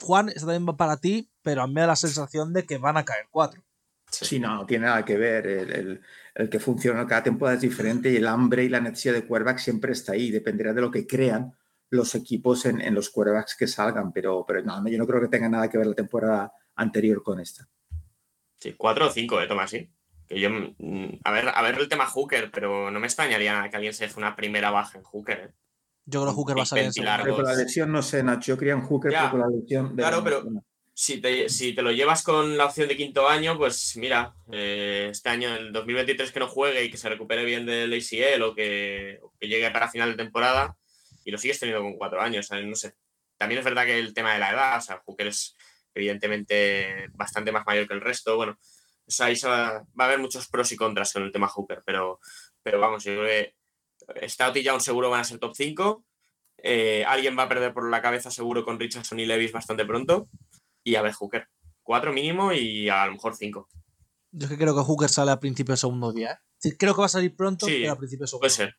Juan, 0.00 0.28
esto 0.30 0.46
también 0.46 0.76
para 0.76 0.96
ti, 0.96 1.30
pero 1.42 1.62
a 1.62 1.66
mí 1.66 1.74
me 1.74 1.82
da 1.82 1.88
la 1.88 1.96
sensación 1.96 2.52
de 2.52 2.64
que 2.64 2.78
van 2.78 2.96
a 2.96 3.04
caer 3.04 3.26
cuatro. 3.30 3.62
Sí, 4.10 4.24
sí 4.24 4.40
no, 4.40 4.56
no 4.56 4.66
tiene 4.66 4.86
nada 4.86 5.04
que 5.04 5.16
ver. 5.16 5.46
El, 5.46 5.72
el, 5.72 6.00
el, 6.34 6.50
que 6.50 6.58
funciona 6.58 7.06
cada 7.06 7.22
temporada 7.22 7.56
es 7.56 7.62
diferente 7.62 8.10
y 8.10 8.16
el 8.16 8.26
hambre 8.26 8.64
y 8.64 8.68
la 8.68 8.80
necesidad 8.80 9.14
de 9.14 9.26
quarterback 9.26 9.58
siempre 9.58 9.92
está 9.92 10.12
ahí. 10.12 10.30
Dependerá 10.30 10.72
de 10.72 10.80
lo 10.80 10.90
que 10.90 11.06
crean 11.06 11.54
los 11.90 12.14
equipos 12.14 12.66
en, 12.66 12.80
en 12.80 12.94
los 12.94 13.10
quarterbacks 13.10 13.56
que 13.56 13.66
salgan, 13.66 14.12
pero, 14.12 14.44
pero 14.46 14.62
no, 14.62 14.88
yo 14.88 14.98
no 14.98 15.06
creo 15.06 15.20
que 15.20 15.28
tenga 15.28 15.48
nada 15.48 15.68
que 15.68 15.78
ver 15.78 15.88
la 15.88 15.94
temporada 15.94 16.52
anterior 16.76 17.22
con 17.22 17.40
esta. 17.40 17.68
Sí, 18.58 18.74
cuatro 18.76 19.08
o 19.08 19.10
cinco, 19.10 19.40
eh, 19.40 19.46
Tomás, 19.46 19.70
sí. 19.70 19.90
Que 20.26 20.38
yo, 20.38 20.48
a 21.24 21.32
ver, 21.32 21.48
a 21.48 21.62
ver 21.62 21.78
el 21.78 21.88
tema 21.88 22.06
Hooker, 22.06 22.50
pero 22.52 22.90
no 22.90 23.00
me 23.00 23.06
extrañaría 23.06 23.68
que 23.68 23.76
alguien 23.76 23.92
se 23.92 24.04
deje 24.04 24.18
una 24.18 24.36
primera 24.36 24.70
baja 24.70 24.98
en 24.98 25.04
Hooker. 25.04 25.38
¿eh? 25.40 25.54
Yo 26.04 26.22
creo 26.22 26.32
que 26.32 26.36
Hooker 26.36 26.58
va 26.58 26.62
a 26.62 26.66
salir 26.66 26.84
en 26.84 27.34
con 27.34 27.44
la 27.44 27.54
lesión 27.54 27.90
no 27.90 28.02
sé, 28.02 28.22
Nacho. 28.22 28.52
Yo 28.52 28.58
quería 28.58 28.74
en 28.74 28.82
Hooker, 28.82 29.10
ya, 29.10 29.18
pero 29.18 29.30
con 29.30 29.40
la 29.40 29.56
lesión. 29.58 29.96
De 29.96 30.02
claro, 30.02 30.18
la... 30.18 30.24
pero 30.24 30.44
si 31.00 31.18
te, 31.18 31.48
si 31.48 31.72
te, 31.72 31.80
lo 31.80 31.92
llevas 31.92 32.22
con 32.22 32.58
la 32.58 32.66
opción 32.66 32.86
de 32.86 32.94
quinto 32.94 33.26
año, 33.26 33.56
pues 33.56 33.96
mira, 33.96 34.34
eh, 34.52 35.08
este 35.10 35.30
año, 35.30 35.54
el 35.54 35.72
2023 35.72 36.30
que 36.30 36.40
no 36.40 36.46
juegue 36.46 36.84
y 36.84 36.90
que 36.90 36.98
se 36.98 37.08
recupere 37.08 37.42
bien 37.42 37.64
del 37.64 37.94
ACL 37.94 38.42
o 38.42 38.54
que, 38.54 39.18
llegue 39.40 39.70
para 39.70 39.88
final 39.88 40.10
de 40.10 40.22
temporada 40.22 40.76
y 41.24 41.30
lo 41.30 41.38
sigues 41.38 41.58
teniendo 41.58 41.82
con 41.82 41.96
cuatro 41.96 42.20
años, 42.20 42.50
no 42.50 42.76
sé. 42.76 42.96
También 43.38 43.60
es 43.60 43.64
verdad 43.64 43.86
que 43.86 43.98
el 43.98 44.12
tema 44.12 44.34
de 44.34 44.40
la 44.40 44.50
edad, 44.50 44.76
o 44.76 44.80
sea, 44.82 45.02
Hooker 45.06 45.28
es 45.28 45.56
evidentemente 45.94 47.08
bastante 47.14 47.50
más 47.50 47.64
mayor 47.64 47.88
que 47.88 47.94
el 47.94 48.02
resto, 48.02 48.36
bueno, 48.36 48.58
o 48.60 49.10
sea, 49.10 49.26
ahí 49.26 49.36
se 49.36 49.48
va, 49.48 49.82
va, 49.98 50.04
a 50.04 50.06
haber 50.06 50.18
muchos 50.18 50.48
pros 50.48 50.70
y 50.70 50.76
contras 50.76 51.14
con 51.14 51.22
el 51.22 51.32
tema 51.32 51.48
Hooker, 51.48 51.80
pero, 51.86 52.20
pero 52.62 52.78
vamos, 52.78 53.04
yo 53.04 53.14
creo 53.14 53.24
que 53.24 54.28
Stout 54.28 54.58
y 54.58 54.62
Young 54.64 54.82
seguro 54.82 55.08
van 55.08 55.20
a 55.20 55.24
ser 55.24 55.38
top 55.38 55.54
5. 55.54 56.04
Eh, 56.62 57.04
alguien 57.06 57.38
va 57.38 57.44
a 57.44 57.48
perder 57.48 57.72
por 57.72 57.88
la 57.88 58.02
cabeza 58.02 58.30
seguro 58.30 58.66
con 58.66 58.78
Richardson 58.78 59.18
y 59.18 59.24
Levis 59.24 59.52
bastante 59.52 59.86
pronto. 59.86 60.28
Y 60.84 60.94
a 60.94 61.02
ver, 61.02 61.12
Hooker. 61.12 61.48
Cuatro 61.82 62.12
mínimo 62.12 62.52
y 62.52 62.88
a 62.88 63.06
lo 63.06 63.12
mejor 63.12 63.34
cinco. 63.36 63.68
Yo 64.32 64.46
es 64.46 64.50
que 64.50 64.58
creo 64.58 64.74
que 64.74 64.82
Hooker 64.82 65.08
sale 65.08 65.32
a 65.32 65.40
principio 65.40 65.72
del 65.72 65.78
segundo 65.78 66.12
día. 66.12 66.32
¿eh? 66.32 66.38
Sí, 66.58 66.76
creo 66.76 66.94
que 66.94 67.00
va 67.00 67.06
a 67.06 67.08
salir 67.08 67.34
pronto, 67.34 67.66
sí, 67.66 67.78
pero 67.80 67.92
a 67.92 67.96
principio 67.96 68.24
del 68.24 68.28
segundo 68.28 68.42
Puede 68.42 68.54
ser. 68.54 68.76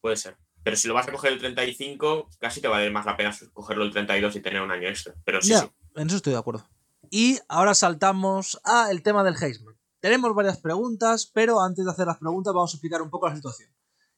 Puede 0.00 0.16
ser. 0.16 0.38
Pero 0.62 0.76
si 0.76 0.86
lo 0.86 0.94
vas 0.94 1.08
a 1.08 1.12
coger 1.12 1.32
el 1.32 1.38
35, 1.38 2.28
casi 2.38 2.60
te 2.60 2.68
vale 2.68 2.90
más 2.90 3.06
la 3.06 3.16
pena 3.16 3.34
cogerlo 3.52 3.84
el 3.84 3.90
32 3.90 4.36
y 4.36 4.40
tener 4.40 4.60
un 4.60 4.70
año 4.70 4.88
extra. 4.88 5.14
Pero 5.24 5.40
sí, 5.40 5.50
ya, 5.50 5.60
sí. 5.60 5.70
En 5.96 6.08
eso 6.08 6.16
estoy 6.16 6.34
de 6.34 6.38
acuerdo. 6.38 6.68
Y 7.10 7.38
ahora 7.48 7.74
saltamos 7.74 8.60
a 8.64 8.90
el 8.90 9.02
tema 9.02 9.24
del 9.24 9.34
Heisman. 9.40 9.78
Tenemos 10.00 10.34
varias 10.34 10.58
preguntas, 10.60 11.30
pero 11.32 11.60
antes 11.60 11.84
de 11.84 11.90
hacer 11.90 12.06
las 12.06 12.18
preguntas 12.18 12.54
vamos 12.54 12.72
a 12.72 12.76
explicar 12.76 13.02
un 13.02 13.10
poco 13.10 13.28
la 13.28 13.36
situación. 13.36 13.70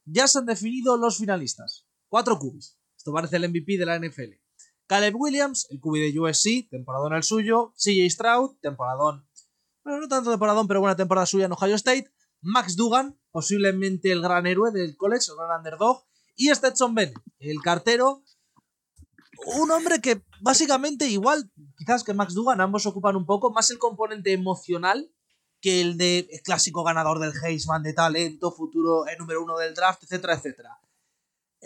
Ya 0.05 0.27
se 0.27 0.39
han 0.39 0.45
definido 0.45 0.97
los 0.97 1.17
finalistas. 1.17 1.87
Cuatro 2.09 2.37
cubis. 2.37 2.77
Esto 2.97 3.13
parece 3.13 3.37
el 3.37 3.49
MVP 3.49 3.77
de 3.77 3.85
la 3.85 3.97
NFL. 3.97 4.40
Caleb 4.91 5.15
Williams, 5.15 5.67
el 5.69 5.79
cubi 5.79 6.01
de 6.01 6.19
USC, 6.19 6.69
temporadón 6.69 7.13
el 7.13 7.23
suyo. 7.23 7.73
CJ 7.77 8.09
Stroud, 8.09 8.57
temporadón. 8.59 9.25
Bueno, 9.85 10.01
no 10.01 10.09
tanto 10.09 10.31
temporadón, 10.31 10.67
pero 10.67 10.81
buena 10.81 10.97
temporada 10.97 11.25
suya 11.25 11.45
en 11.45 11.53
Ohio 11.53 11.75
State. 11.75 12.11
Max 12.41 12.75
Dugan, 12.75 13.17
posiblemente 13.31 14.11
el 14.11 14.21
gran 14.21 14.47
héroe 14.47 14.69
del 14.71 14.97
college, 14.97 15.31
el 15.31 15.37
gran 15.37 15.59
underdog, 15.59 16.03
y 16.35 16.49
Stetson 16.49 16.93
Bennett, 16.93 17.17
el 17.39 17.61
cartero, 17.61 18.25
un 19.61 19.71
hombre 19.71 20.01
que 20.01 20.25
básicamente 20.41 21.07
igual, 21.07 21.49
quizás 21.77 22.03
que 22.03 22.13
Max 22.13 22.33
Dugan, 22.33 22.59
ambos 22.59 22.85
ocupan 22.85 23.15
un 23.15 23.25
poco 23.25 23.49
más 23.49 23.71
el 23.71 23.79
componente 23.79 24.33
emocional 24.33 25.09
que 25.61 25.79
el 25.79 25.95
de 25.95 26.27
clásico 26.43 26.83
ganador 26.83 27.19
del 27.19 27.31
Heisman 27.41 27.83
de 27.83 27.93
talento, 27.93 28.51
futuro 28.51 29.07
el 29.07 29.17
número 29.19 29.41
uno 29.41 29.57
del 29.57 29.73
draft, 29.73 30.03
etcétera, 30.03 30.33
etcétera. 30.33 30.81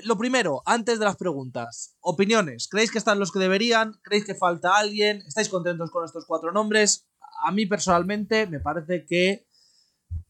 Lo 0.03 0.17
primero, 0.17 0.61
antes 0.65 0.99
de 0.99 1.05
las 1.05 1.15
preguntas, 1.15 1.95
opiniones. 2.01 2.67
¿Creéis 2.67 2.91
que 2.91 2.97
están 2.97 3.17
los 3.17 3.31
que 3.31 3.39
deberían? 3.39 3.93
¿Creéis 4.03 4.25
que 4.25 4.35
falta 4.35 4.75
alguien? 4.77 5.23
¿Estáis 5.25 5.47
contentos 5.47 5.89
con 5.89 6.03
estos 6.03 6.25
cuatro 6.25 6.51
nombres? 6.51 7.07
A 7.45 7.51
mí 7.51 7.65
personalmente 7.65 8.45
me 8.47 8.59
parece 8.59 9.05
que 9.05 9.47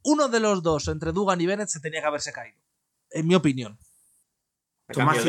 uno 0.03 0.27
de 0.27 0.39
los 0.39 0.61
dos, 0.61 0.87
entre 0.87 1.11
Dugan 1.11 1.41
y 1.41 1.47
Bennett, 1.47 1.69
se 1.69 1.79
tenía 1.79 2.01
que 2.01 2.07
haberse 2.07 2.31
caído. 2.31 2.57
En 3.09 3.27
mi 3.27 3.33
opinión. 3.33 3.79
Tomás, 4.91 5.25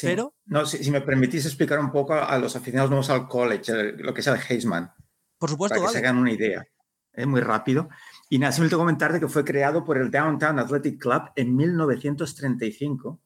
Pero. 0.00 0.32
No, 0.46 0.64
si, 0.64 0.90
me 0.90 1.02
permitís 1.02 1.44
explicar 1.44 1.78
un 1.78 1.92
poco 1.92 2.14
a, 2.14 2.38
los 2.38 2.56
aficionados 2.56 2.90
nuevos 2.90 3.10
al 3.10 3.28
college, 3.28 3.92
lo 3.98 4.14
que 4.14 4.22
es 4.22 4.26
el 4.26 4.38
Heisman. 4.48 4.90
Por 5.36 5.50
supuesto, 5.50 5.76
para 5.78 5.88
que 5.88 5.92
se 5.92 5.98
hagan 5.98 6.16
una 6.16 6.32
idea. 6.32 6.66
Es 7.12 7.26
muy 7.26 7.42
rápido. 7.42 7.90
Y 8.30 8.38
nada, 8.38 8.52
simplemente 8.52 8.76
comentar 8.76 9.20
que 9.20 9.28
fue 9.28 9.44
creado 9.44 9.84
por 9.84 9.98
el 9.98 10.10
Downtown 10.10 10.58
Athletic 10.58 10.98
Club 10.98 11.24
en 11.36 11.54
1935 11.54 13.20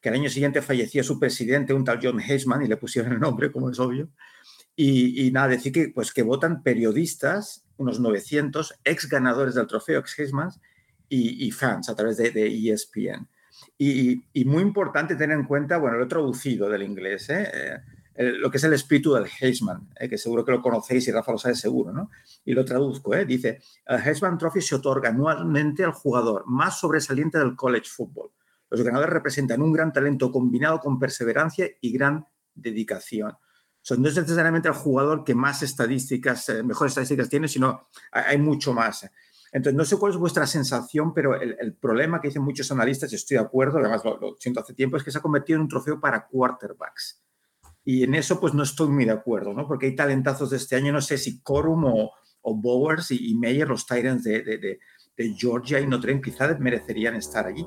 que 0.00 0.08
al 0.08 0.14
año 0.14 0.30
siguiente 0.30 0.62
fallecía 0.62 1.02
su 1.02 1.18
presidente, 1.18 1.74
un 1.74 1.84
tal 1.84 2.00
John 2.02 2.20
Heisman, 2.20 2.62
y 2.62 2.68
le 2.68 2.76
pusieron 2.76 3.12
el 3.12 3.20
nombre, 3.20 3.52
como 3.52 3.70
es 3.70 3.78
obvio. 3.78 4.08
Y, 4.76 5.30
nada, 5.32 5.48
decir 5.48 5.72
que, 5.72 5.90
pues, 5.90 6.10
que 6.12 6.22
votan 6.22 6.62
periodistas, 6.62 7.64
unos 7.76 8.00
900, 8.00 8.80
ex 8.84 9.08
ganadores 9.08 9.54
del 9.54 9.66
trofeo, 9.66 10.00
ex 10.00 10.18
Heisman, 10.18 10.50
y, 11.08 11.50
fans 11.50 11.88
a 11.90 11.96
través 11.96 12.16
de, 12.16 12.30
ESPN. 12.32 13.28
E 13.78 14.20
y, 14.32 14.44
muy 14.46 14.62
importante 14.62 15.16
tener 15.16 15.36
en 15.36 15.44
cuenta, 15.44 15.76
bueno, 15.76 15.98
lo 15.98 16.04
he 16.04 16.08
traducido 16.08 16.70
del 16.70 16.82
inglés, 16.82 17.28
¿eh? 17.28 17.82
Eh, 18.14 18.32
lo 18.32 18.50
que 18.50 18.56
es 18.58 18.64
el 18.64 18.72
espíritu 18.72 19.14
del 19.14 19.26
Heisman, 19.40 19.88
¿eh? 19.98 20.08
que 20.08 20.18
seguro 20.18 20.44
que 20.44 20.52
lo 20.52 20.60
conocéis 20.60 21.08
y 21.08 21.12
Rafa 21.12 21.32
lo 21.32 21.38
sabe 21.38 21.54
seguro, 21.54 21.92
¿no? 21.92 22.10
Y 22.44 22.52
lo 22.52 22.64
traduzco, 22.64 23.14
dice, 23.24 23.60
el 23.86 23.98
Heisman 23.98 24.36
Trophy 24.36 24.60
se 24.60 24.74
otorga 24.74 25.08
anualmente 25.08 25.84
al 25.84 25.92
jugador 25.92 26.44
más 26.46 26.80
sobresaliente 26.80 27.38
del 27.38 27.56
college 27.56 27.88
football 27.88 28.30
los 28.70 28.82
ganadores 28.82 29.12
representan 29.12 29.62
un 29.62 29.72
gran 29.72 29.92
talento 29.92 30.30
combinado 30.30 30.78
con 30.80 30.98
perseverancia 30.98 31.68
y 31.80 31.92
gran 31.92 32.26
dedicación. 32.54 33.32
No 33.96 34.08
es 34.08 34.16
necesariamente 34.16 34.68
el 34.68 34.74
jugador 34.74 35.24
que 35.24 35.34
más 35.34 35.62
estadísticas, 35.62 36.48
eh, 36.50 36.62
mejores 36.62 36.92
estadísticas 36.92 37.28
tiene, 37.28 37.48
sino 37.48 37.88
hay 38.12 38.38
mucho 38.38 38.72
más. 38.72 39.10
Entonces, 39.52 39.76
no 39.76 39.84
sé 39.84 39.96
cuál 39.96 40.12
es 40.12 40.18
vuestra 40.18 40.46
sensación, 40.46 41.12
pero 41.12 41.40
el, 41.40 41.74
problema 41.74 42.20
que 42.20 42.28
dicen 42.28 42.42
muchos 42.42 42.70
analistas, 42.70 43.12
y 43.12 43.16
estoy 43.16 43.36
de 43.36 43.42
acuerdo, 43.42 43.78
además 43.78 44.02
lo, 44.04 44.36
siento 44.38 44.60
hace 44.60 44.74
tiempo, 44.74 44.96
es 44.96 45.02
que 45.02 45.10
se 45.10 45.18
ha 45.18 45.22
convertido 45.22 45.56
en 45.56 45.62
un 45.62 45.68
trofeo 45.68 45.98
para 45.98 46.26
quarterbacks. 46.28 47.24
Y 47.84 48.04
en 48.04 48.14
eso, 48.14 48.38
pues 48.38 48.54
no 48.54 48.62
estoy 48.62 48.88
muy 48.90 49.06
de 49.06 49.12
acuerdo, 49.12 49.52
¿no? 49.52 49.66
Porque 49.66 49.86
hay 49.86 49.96
talentazos 49.96 50.50
de 50.50 50.58
este 50.58 50.76
año, 50.76 50.92
no 50.92 51.00
sé 51.00 51.18
si 51.18 51.42
Corum 51.42 51.84
o, 51.86 52.12
Bowers 52.42 53.10
y, 53.10 53.34
Meyer, 53.34 53.68
los 53.68 53.86
Tyrants 53.86 54.24
de, 54.24 54.42
de, 54.42 55.34
Georgia 55.36 55.80
y 55.80 55.86
Notre 55.86 56.12
Dame, 56.12 56.22
quizás 56.22 56.58
merecerían 56.58 57.14
estar 57.16 57.46
allí. 57.46 57.66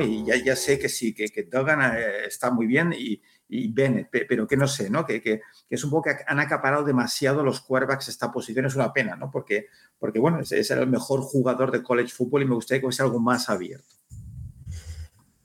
Y 0.00 0.24
ya, 0.24 0.36
ya 0.36 0.56
sé 0.56 0.78
que 0.78 0.88
sí, 0.88 1.14
que, 1.14 1.28
que 1.28 1.44
Duggan 1.44 1.96
eh, 1.96 2.26
está 2.26 2.50
muy 2.50 2.66
bien 2.66 2.94
y, 2.96 3.20
y, 3.48 3.72
Bennett, 3.72 4.08
pero 4.28 4.46
que 4.46 4.56
no 4.56 4.66
sé, 4.66 4.88
¿no? 4.88 5.04
Que, 5.04 5.20
que, 5.20 5.42
es 5.68 5.84
un 5.84 5.90
poco 5.90 6.04
que 6.04 6.24
han 6.26 6.40
acaparado 6.40 6.84
demasiado 6.84 7.42
los 7.42 7.60
quarterbacks 7.60 8.08
esta 8.08 8.32
posición, 8.32 8.66
es 8.66 8.76
una 8.76 8.92
pena, 8.92 9.16
¿no? 9.16 9.30
Porque, 9.30 9.66
porque 9.98 10.18
bueno, 10.18 10.40
es, 10.40 10.70
el 10.70 10.86
mejor 10.86 11.20
jugador 11.20 11.70
de 11.70 11.82
college 11.82 12.12
football 12.12 12.42
y 12.42 12.46
me 12.46 12.54
gustaría 12.54 12.80
que 12.80 12.86
fuese 12.86 13.02
algo 13.02 13.20
más 13.20 13.48
abierto. 13.48 13.94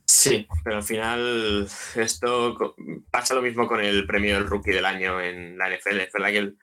Sí, 0.06 0.48
pero 0.64 0.78
al 0.78 0.84
final 0.84 1.68
esto 1.96 2.76
pasa 3.12 3.36
lo 3.36 3.42
mismo 3.42 3.68
con 3.68 3.82
el 3.82 4.06
premio 4.08 4.36
del 4.36 4.48
rookie 4.48 4.72
del 4.72 4.86
año 4.86 5.22
en 5.22 5.58
la 5.58 5.70
NFL. 5.70 6.00
Es 6.00 6.14
verdad 6.14 6.30
que 6.30 6.54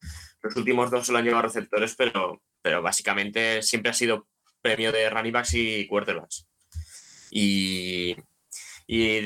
los 0.42 0.56
últimos 0.56 0.90
dos 0.90 1.06
se 1.06 1.12
lo 1.12 1.18
han 1.18 1.24
llevado 1.24 1.42
receptores, 1.42 1.94
pero, 1.94 2.42
pero 2.62 2.82
básicamente 2.82 3.62
siempre 3.62 3.90
ha 3.90 3.94
sido 3.94 4.28
premio 4.62 4.92
de 4.92 5.10
running 5.10 5.32
backs 5.32 5.54
y 5.54 5.86
quarterbacks. 5.86 6.46
Y, 7.36 8.16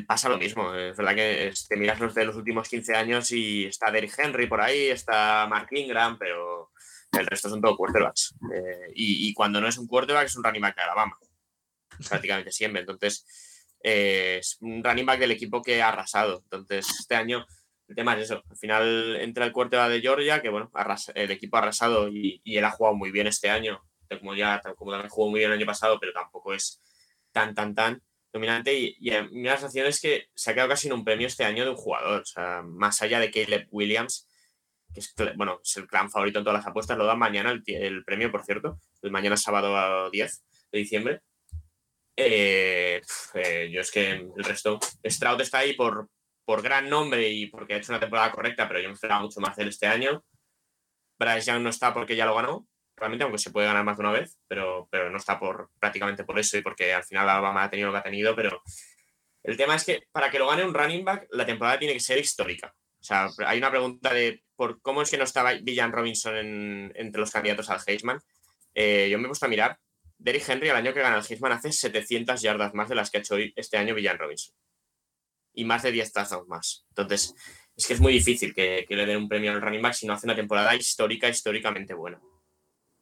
pasa 0.06 0.28
lo 0.28 0.38
mismo. 0.38 0.74
Es 0.74 0.96
verdad 0.96 1.14
que 1.14 1.52
te 1.68 1.76
miras 1.76 2.00
los 2.00 2.14
de 2.14 2.24
los 2.24 2.36
últimos 2.36 2.68
15 2.68 2.94
años 2.94 3.30
y 3.32 3.66
está 3.66 3.90
Derrick 3.90 4.18
Henry 4.18 4.46
por 4.46 4.60
ahí, 4.60 4.88
está 4.88 5.46
Mark 5.48 5.68
Ingram, 5.72 6.18
pero 6.18 6.70
el 7.12 7.26
resto 7.26 7.50
son 7.50 7.60
todo 7.60 7.76
quarterbacks. 7.76 8.34
Eh, 8.54 8.92
y, 8.94 9.32
cuando 9.34 9.60
no 9.60 9.68
es 9.68 9.76
un 9.78 9.86
quarterback, 9.86 10.26
es 10.26 10.36
un 10.36 10.44
running 10.44 10.62
back 10.62 10.76
de 10.76 10.82
Alabama. 10.82 11.18
Prácticamente 12.08 12.52
siempre. 12.52 12.80
Entonces, 12.80 13.26
eh, 13.82 14.38
es 14.40 14.56
un 14.60 14.82
running 14.82 15.06
back 15.06 15.20
del 15.20 15.32
equipo 15.32 15.60
que 15.62 15.82
ha 15.82 15.88
arrasado. 15.88 16.40
Entonces, 16.44 16.88
este 17.00 17.14
año 17.14 17.46
el 17.88 17.94
tema 17.94 18.14
es 18.14 18.24
eso. 18.24 18.42
Al 18.48 18.56
final 18.56 19.16
entra 19.16 19.46
el 19.46 19.52
quarterback 19.52 19.90
de 19.90 20.00
Georgia, 20.00 20.42
que 20.42 20.50
bueno, 20.50 20.70
el 21.14 21.30
equipo 21.30 21.56
ha 21.56 21.60
arrasado 21.60 22.08
y, 22.08 22.40
él 22.44 22.64
ha 22.64 22.70
jugado 22.70 22.94
muy 22.94 23.10
bien 23.10 23.26
este 23.26 23.50
año. 23.50 23.82
Como 24.20 24.34
ya 24.34 24.62
como 24.76 24.92
también 24.92 25.10
jugó 25.10 25.30
muy 25.30 25.40
bien 25.40 25.50
el 25.50 25.58
año 25.58 25.66
pasado, 25.66 25.98
pero 25.98 26.12
tampoco 26.12 26.54
es 26.54 26.80
tan, 27.38 27.55
tan, 27.55 27.74
tan 27.74 28.03
dominante. 28.33 28.74
Y, 28.74 28.96
y 29.01 29.14
a 29.14 29.22
mí 29.24 29.42
la 29.42 29.57
sensación 29.57 29.87
es 29.87 30.01
que 30.01 30.29
se 30.35 30.51
ha 30.51 30.55
quedado 30.55 30.70
casi 30.70 30.88
en 30.88 30.94
un 30.94 31.05
premio 31.05 31.27
este 31.27 31.44
año 31.44 31.64
de 31.64 31.70
un 31.70 31.77
jugador. 31.77 32.24
Más 32.64 33.01
allá 33.03 33.20
de 33.20 33.31
Caleb 33.31 33.68
Williams, 33.70 34.29
que 34.92 35.01
es, 35.01 35.14
bueno, 35.37 35.61
es 35.62 35.77
el 35.77 35.87
gran 35.87 36.11
favorito 36.11 36.38
en 36.38 36.44
todas 36.44 36.59
las 36.59 36.66
apuestas, 36.66 36.98
lo 36.98 37.07
dan 37.07 37.18
mañana 37.18 37.51
el, 37.66 38.05
premio, 38.05 38.31
por 38.31 38.44
cierto, 38.44 38.81
el 39.03 39.11
mañana 39.11 39.37
sábado 39.37 40.11
10 40.11 40.44
de 40.72 40.79
diciembre. 40.79 41.20
Eh, 42.16 43.01
eh, 43.35 43.70
yo 43.72 43.81
es 43.81 43.90
que 43.92 44.11
el 44.11 44.44
resto, 44.44 44.81
Stroud 45.05 45.40
está 45.40 45.59
ahí 45.59 45.74
por, 45.74 46.09
por 46.44 46.62
gran 46.62 46.88
nombre 46.88 47.29
y 47.29 47.46
porque 47.46 47.74
ha 47.74 47.77
hecho 47.77 47.92
una 47.92 48.01
temporada 48.01 48.33
correcta, 48.33 48.66
pero 48.66 48.81
yo 48.81 48.88
me 48.88 48.94
esperaba 48.94 49.20
mucho 49.20 49.40
más 49.40 49.55
de 49.57 49.62
él 49.62 49.68
este 49.68 49.87
año. 49.87 50.24
Bryce 51.18 51.53
Young 51.53 51.62
no 51.62 51.70
está 51.70 51.94
porque 51.94 52.16
ya 52.16 52.27
lo 52.27 52.35
ganó, 52.35 52.66
realmente, 52.98 53.24
aunque 53.24 53.38
se 53.38 53.50
puede 53.50 53.66
ganar 53.66 53.84
más 53.84 53.96
de 53.96 54.02
una 54.02 54.12
vez, 54.12 54.38
pero, 54.46 54.88
pero 54.90 55.11
no 55.11 55.16
está 55.16 55.38
por 55.38 55.70
prácticamente 55.78 56.24
por 56.24 56.38
eso 56.38 56.58
y 56.58 56.62
porque 56.62 56.92
al 56.92 57.04
final 57.04 57.28
Alabama 57.28 57.64
ha 57.64 57.70
tenido 57.70 57.88
lo 57.88 57.92
que 57.92 57.98
ha 57.98 58.02
tenido, 58.02 58.34
pero 58.37 58.62
el 59.42 59.56
tema 59.56 59.76
es 59.76 59.84
que 59.84 60.02
para 60.12 60.30
que 60.30 60.38
lo 60.38 60.46
gane 60.46 60.64
un 60.64 60.74
running 60.74 61.04
back, 61.04 61.26
la 61.30 61.46
temporada 61.46 61.78
tiene 61.78 61.94
que 61.94 62.00
ser 62.00 62.18
histórica. 62.18 62.74
O 63.00 63.02
sea, 63.02 63.28
hay 63.46 63.58
una 63.58 63.70
pregunta 63.70 64.12
de 64.12 64.42
por 64.56 64.82
cómo 64.82 65.02
es 65.02 65.11
que 65.11 65.16
no 65.16 65.24
estaba 65.24 65.54
Villan 65.54 65.92
Robinson 65.92 66.34
entre 66.94 67.20
los 67.20 67.30
candidatos 67.30 67.70
al 67.70 67.80
Heisman. 67.87 68.20
Eh, 68.74 69.08
yo 69.11 69.18
me 69.18 69.24
he 69.24 69.28
puesto 69.28 69.46
a 69.46 69.48
mirar. 69.48 69.78
Derrick 70.18 70.48
Henry, 70.48 70.68
el 70.68 70.76
año 70.76 70.92
que 70.92 71.00
gana 71.00 71.16
el 71.16 71.24
Heisman, 71.24 71.52
hace 71.52 71.72
700 71.72 72.42
yardas 72.42 72.74
más 72.74 72.88
de 72.88 72.96
las 72.96 73.11
que 73.11 73.18
ha 73.18 73.20
hecho 73.20 73.37
este 73.54 73.78
año 73.78 73.94
Villan 73.94 74.18
Robinson. 74.18 74.54
Y 75.54 75.64
más 75.64 75.82
de 75.82 75.92
10 75.92 76.12
touchdowns 76.12 76.48
más. 76.48 76.87
Entonces, 76.90 77.34
es 77.76 77.87
que 77.87 77.94
es 77.94 78.00
muy 78.00 78.12
difícil 78.12 78.52
que 78.52 78.84
le 78.88 79.06
den 79.06 79.16
un 79.16 79.28
premio 79.28 79.52
al 79.52 79.62
running 79.62 79.80
back 79.82 79.94
si 79.94 80.06
no 80.06 80.12
hace 80.12 80.26
una 80.26 80.37
temporada 80.37 80.74
histórica, 80.74 81.28
históricamente 81.28 81.94
buena. 81.94 82.20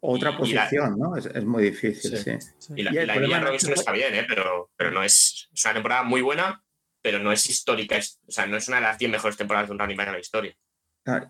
Otra 0.00 0.36
posición, 0.36 0.98
¿no? 0.98 1.16
Es, 1.16 1.44
muy 1.44 1.64
difícil, 1.64 2.16
sí. 2.16 2.32
Y 2.76 2.82
la, 2.82 2.90
y 2.92 3.26
la 3.26 3.40
Robinson 3.40 3.72
está 3.72 3.92
bien, 3.92 4.14
¿eh? 4.14 4.24
pero, 4.28 4.70
pero 4.76 4.90
no 4.90 5.02
es, 5.02 5.48
es, 5.52 5.64
una 5.64 5.74
temporada 5.74 6.02
muy 6.02 6.22
buena, 6.22 6.62
pero 7.02 7.18
no 7.18 7.32
es 7.32 7.48
histórica. 7.48 7.96
o 7.98 8.30
sea, 8.30 8.46
no 8.46 8.56
es 8.56 8.68
una 8.68 8.76
de 8.76 8.82
las 8.82 8.98
10 8.98 9.10
mejores 9.10 9.36
temporadas 9.36 9.68
de 9.68 9.72
un 9.72 9.78
running 9.78 9.96
back 9.96 10.08
en 10.08 10.12
la 10.12 10.20
historia. 10.20 10.56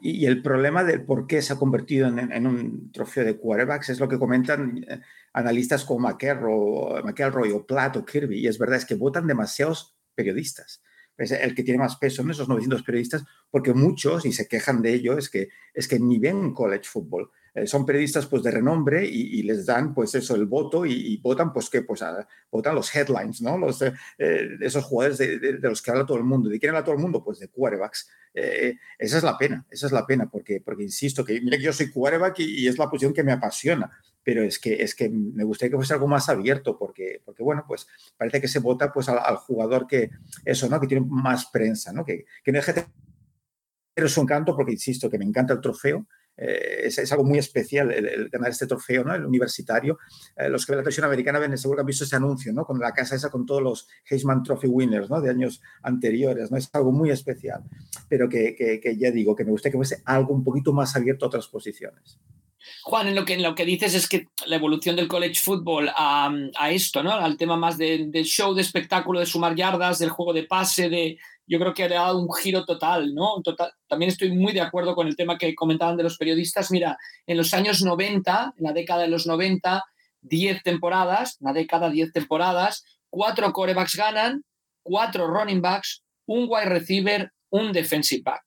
y, 0.00 0.26
el 0.26 0.42
problema 0.42 0.84
de 0.84 0.98
por 0.98 1.26
qué 1.26 1.42
se 1.42 1.52
ha 1.52 1.56
convertido 1.56 2.08
en, 2.08 2.46
un 2.46 2.90
trofeo 2.92 3.24
de 3.24 3.36
quarterbacks 3.38 3.90
es 3.90 4.00
lo 4.00 4.08
que 4.08 4.18
comentan 4.18 4.84
eh, 4.88 5.00
analistas 5.32 5.84
como 5.84 6.08
McElroy, 6.08 7.02
McElroy 7.02 7.52
o 7.52 7.64
Platt 7.64 7.96
o 7.96 8.04
Kirby. 8.04 8.40
Y 8.40 8.48
es 8.48 8.58
verdad, 8.58 8.78
es 8.78 8.84
que 8.84 8.94
votan 8.94 9.26
demasiados 9.26 9.96
periodistas. 10.14 10.82
Es 11.16 11.30
el 11.30 11.54
que 11.54 11.62
tiene 11.62 11.78
más 11.78 11.96
peso 11.96 12.22
en 12.22 12.30
esos 12.30 12.48
900 12.48 12.82
periodistas, 12.82 13.24
porque 13.50 13.72
muchos, 13.72 14.26
y 14.26 14.32
se 14.32 14.48
quejan 14.48 14.82
de 14.82 14.92
ello, 14.92 15.16
es 15.16 15.30
que, 15.30 15.48
es 15.72 15.88
que 15.88 15.98
ni 15.98 16.18
ven 16.18 16.52
college 16.52 16.84
football. 16.84 17.30
Eh, 17.56 17.66
son 17.66 17.86
periodistas 17.86 18.26
pues 18.26 18.42
de 18.42 18.50
renombre 18.50 19.06
y, 19.06 19.42
les 19.42 19.64
dan 19.64 19.94
pues 19.94 20.14
eso 20.14 20.34
el 20.34 20.44
voto 20.44 20.84
y, 20.84 21.16
votan 21.16 21.54
pues 21.54 21.70
que 21.70 21.80
pues 21.80 22.04
votan 22.50 22.74
los 22.74 22.94
headlines 22.94 23.40
no 23.40 23.56
los 23.56 23.80
eh, 23.80 23.94
eh, 24.18 24.58
esos 24.60 24.84
jugadores 24.84 25.16
de, 25.16 25.58
los 25.62 25.80
que 25.80 25.90
habla 25.90 26.04
todo 26.04 26.18
el 26.18 26.24
mundo. 26.24 26.50
De 26.50 26.60
quién 26.60 26.70
habla 26.70 26.84
todo 26.84 26.94
el 26.94 27.00
mundo 27.00 27.24
pues 27.24 27.38
de 27.38 27.48
quarterbacks. 27.48 28.10
Esa 28.34 29.16
es 29.16 29.22
la 29.22 29.38
pena 29.38 29.64
esa 29.70 29.86
es 29.86 29.92
la 29.92 30.06
pena 30.06 30.28
porque 30.28 30.60
porque 30.60 30.82
insisto 30.82 31.24
que 31.24 31.40
mira 31.40 31.56
que 31.56 31.62
yo 31.62 31.72
soy 31.72 31.90
quarterback 31.90 32.40
y, 32.40 32.68
es 32.68 32.76
la 32.76 32.90
posición 32.90 33.14
que 33.14 33.24
me 33.24 33.32
apasiona 33.32 33.90
pero 34.22 34.42
es 34.42 34.58
que 34.58 34.82
es 34.82 34.94
que 34.94 35.08
me 35.08 35.44
gustaría 35.44 35.70
que 35.70 35.76
fuese 35.76 35.94
algo 35.94 36.08
más 36.08 36.28
abierto 36.28 36.76
porque 36.78 37.22
porque 37.24 37.42
bueno 37.42 37.64
pues 37.66 37.86
parece 38.18 38.42
que 38.42 38.48
se 38.48 38.58
vota 38.58 38.92
pues 38.92 39.08
al, 39.08 39.36
jugador 39.36 39.86
que 39.86 40.10
eso 40.44 40.68
no 40.68 40.78
que 40.78 40.86
tiene 40.86 41.06
más 41.08 41.46
prensa 41.46 41.94
no 41.94 42.04
que, 42.04 42.26
que 42.44 42.52
no 42.52 42.60
pero 43.94 44.10
su 44.10 44.20
encanto 44.20 44.54
porque 44.54 44.72
insisto 44.72 45.08
que 45.08 45.16
me 45.16 45.24
encanta 45.24 45.54
el 45.54 45.62
trofeo 45.62 46.06
eh, 46.36 46.82
es, 46.84 47.12
algo 47.12 47.24
muy 47.24 47.38
especial 47.38 47.90
el, 47.90 48.28
ganar 48.28 48.50
este 48.50 48.66
trofeo, 48.66 49.04
¿no? 49.04 49.14
El 49.14 49.24
universitario. 49.24 49.98
Eh, 50.36 50.48
los 50.48 50.66
que 50.66 50.72
ven 50.72 50.78
la 50.78 50.82
televisión 50.82 51.06
americana 51.06 51.38
ven, 51.38 51.56
seguro 51.56 51.78
que 51.78 51.80
han 51.80 51.86
visto 51.86 52.04
ese 52.04 52.16
anuncio, 52.16 52.52
¿no? 52.52 52.64
Con 52.64 52.78
la 52.78 52.92
casa 52.92 53.16
esa 53.16 53.30
con 53.30 53.46
todos 53.46 53.62
los 53.62 53.88
Heisman 54.08 54.42
Trophy 54.42 54.68
winners, 54.68 55.08
¿no? 55.08 55.20
De 55.20 55.30
años 55.30 55.62
anteriores, 55.82 56.50
¿no? 56.50 56.56
Es 56.56 56.68
algo 56.72 56.92
muy 56.92 57.10
especial, 57.10 57.62
pero 58.08 58.28
que, 58.28 58.54
que, 58.54 58.96
ya 58.96 59.10
digo, 59.10 59.34
que 59.34 59.44
me 59.44 59.50
gustaría 59.50 59.72
que 59.72 59.78
fuese 59.78 60.02
algo 60.04 60.34
un 60.34 60.44
poquito 60.44 60.72
más 60.72 60.94
abierto 60.96 61.24
a 61.24 61.28
otras 61.28 61.48
posiciones. 61.48 62.18
Juan, 62.82 63.08
en 63.08 63.14
lo 63.14 63.24
que, 63.24 63.34
en 63.34 63.42
lo 63.42 63.54
que 63.54 63.64
dices 63.64 63.94
es 63.94 64.08
que 64.08 64.28
la 64.46 64.56
evolución 64.56 64.96
del 64.96 65.08
college 65.08 65.40
football 65.40 65.90
a, 65.94 66.30
esto, 66.70 67.02
¿no? 67.02 67.12
Al 67.12 67.36
tema 67.36 67.56
más 67.56 67.78
del 67.78 68.12
show, 68.24 68.54
de 68.54 68.62
espectáculo, 68.62 69.20
de 69.20 69.26
sumar 69.26 69.54
yardas, 69.54 69.98
del 69.98 70.10
juego 70.10 70.32
de 70.32 70.44
pase, 70.44 70.88
de, 70.88 71.18
yo 71.46 71.58
creo 71.58 71.74
que 71.74 71.84
ha 71.84 71.88
dado 71.88 72.18
un 72.18 72.32
giro 72.32 72.64
total, 72.64 73.14
¿no? 73.14 73.40
Total, 73.42 73.72
también 73.88 74.10
estoy 74.10 74.32
muy 74.32 74.52
de 74.52 74.60
acuerdo 74.60 74.94
con 74.94 75.06
el 75.06 75.16
tema 75.16 75.38
que 75.38 75.54
comentaban 75.54 75.96
de 75.96 76.02
los 76.02 76.16
periodistas. 76.16 76.70
Mira, 76.70 76.96
en 77.26 77.36
los 77.36 77.54
años 77.54 77.82
90, 77.82 78.54
en 78.56 78.64
la 78.64 78.72
década 78.72 79.02
de 79.02 79.08
los 79.08 79.26
90, 79.26 79.84
10 80.22 80.62
temporadas, 80.62 81.36
una 81.40 81.52
década, 81.52 81.90
10 81.90 82.12
temporadas, 82.12 82.84
cuatro 83.10 83.52
corebacks 83.52 83.94
ganan, 83.94 84.44
cuatro 84.82 85.26
running 85.28 85.62
backs, 85.62 86.02
un 86.26 86.46
wide 86.48 86.66
receiver, 86.66 87.32
un 87.50 87.72
defensive 87.72 88.22
back. 88.24 88.42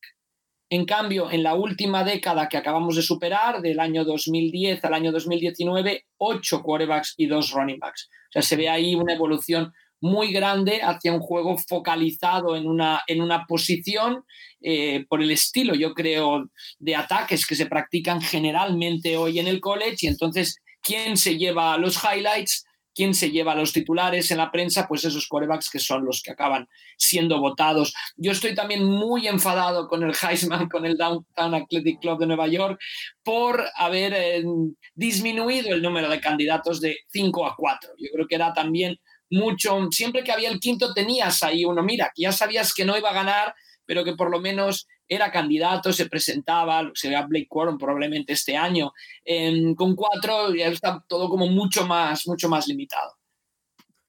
En 0.71 0.85
cambio, 0.85 1.31
en 1.31 1.41
la 1.41 1.55
última 1.55 2.03
década 2.03 2.47
que 2.47 2.57
acabamos 2.57 2.95
de 2.95 3.01
superar, 3.01 3.61
del 3.61 3.79
año 3.79 4.05
2010 4.05 4.85
al 4.85 4.93
año 4.93 5.11
2019, 5.11 6.05
ocho 6.17 6.61
quarterbacks 6.61 7.15
y 7.17 7.25
dos 7.25 7.51
running 7.51 7.79
backs. 7.79 8.09
O 8.29 8.31
sea, 8.33 8.41
se 8.43 8.55
ve 8.55 8.69
ahí 8.69 8.93
una 8.93 9.13
evolución 9.13 9.73
muy 10.01 10.31
grande 10.31 10.81
hacia 10.81 11.11
un 11.11 11.19
juego 11.19 11.57
focalizado 11.57 12.55
en 12.55 12.67
una, 12.67 13.01
en 13.07 13.21
una 13.21 13.45
posición 13.45 14.23
eh, 14.61 15.05
por 15.09 15.21
el 15.21 15.31
estilo, 15.31 15.73
yo 15.73 15.93
creo, 15.93 16.49
de 16.77 16.95
ataques 16.95 17.45
que 17.45 17.55
se 17.55 17.65
practican 17.65 18.21
generalmente 18.21 19.17
hoy 19.17 19.39
en 19.39 19.47
el 19.47 19.59
college. 19.59 19.97
Y 20.01 20.07
entonces, 20.07 20.61
¿quién 20.81 21.17
se 21.17 21.37
lleva 21.37 21.77
los 21.77 21.97
highlights? 22.03 22.65
¿Quién 22.99 23.13
se 23.13 23.31
lleva 23.31 23.55
los 23.55 23.71
titulares 23.71 24.29
en 24.29 24.39
la 24.39 24.51
prensa? 24.51 24.85
Pues 24.85 25.05
esos 25.05 25.25
corebacks 25.25 25.69
que 25.69 25.79
son 25.79 26.03
los 26.03 26.21
que 26.21 26.31
acaban 26.31 26.67
siendo 26.97 27.39
votados. 27.39 27.93
Yo 28.17 28.33
estoy 28.33 28.53
también 28.53 28.83
muy 28.83 29.25
enfadado 29.25 29.87
con 29.87 30.03
el 30.03 30.13
Heisman, 30.13 30.67
con 30.67 30.85
el 30.85 30.97
Downtown 30.97 31.55
Athletic 31.55 32.01
Club 32.01 32.19
de 32.19 32.27
Nueva 32.27 32.49
York, 32.49 32.77
por 33.23 33.63
haber 33.77 34.13
eh, 34.13 34.43
disminuido 34.95 35.73
el 35.73 35.81
número 35.81 36.09
de 36.09 36.19
candidatos 36.19 36.81
de 36.81 36.97
5 37.07 37.45
a 37.45 37.55
4. 37.55 37.91
Yo 37.97 38.09
creo 38.11 38.27
que 38.27 38.35
era 38.35 38.51
también 38.53 38.99
mucho, 39.29 39.87
siempre 39.91 40.21
que 40.21 40.33
había 40.33 40.49
el 40.49 40.59
quinto 40.59 40.93
tenías 40.93 41.41
ahí 41.41 41.63
uno, 41.63 41.81
mira, 41.81 42.11
que 42.13 42.23
ya 42.23 42.33
sabías 42.33 42.73
que 42.73 42.83
no 42.83 42.97
iba 42.97 43.11
a 43.11 43.13
ganar, 43.13 43.55
pero 43.89 44.03
que 44.03 44.13
por 44.13 44.29
lo 44.29 44.39
menos 44.39 44.87
era 45.07 45.31
candidato, 45.31 45.91
se 45.91 46.07
presentaba, 46.07 46.91
se 46.93 47.09
vea 47.09 47.25
Blake 47.25 47.47
Corum 47.49 47.75
probablemente 47.75 48.33
este 48.33 48.55
año. 48.55 48.93
con 49.75 49.95
cuatro 49.95 50.53
ya 50.53 50.67
está 50.67 51.03
todo 51.07 51.27
como 51.27 51.47
mucho 51.47 51.87
más, 51.87 52.27
mucho 52.27 52.47
más 52.49 52.67
limitado. 52.67 53.17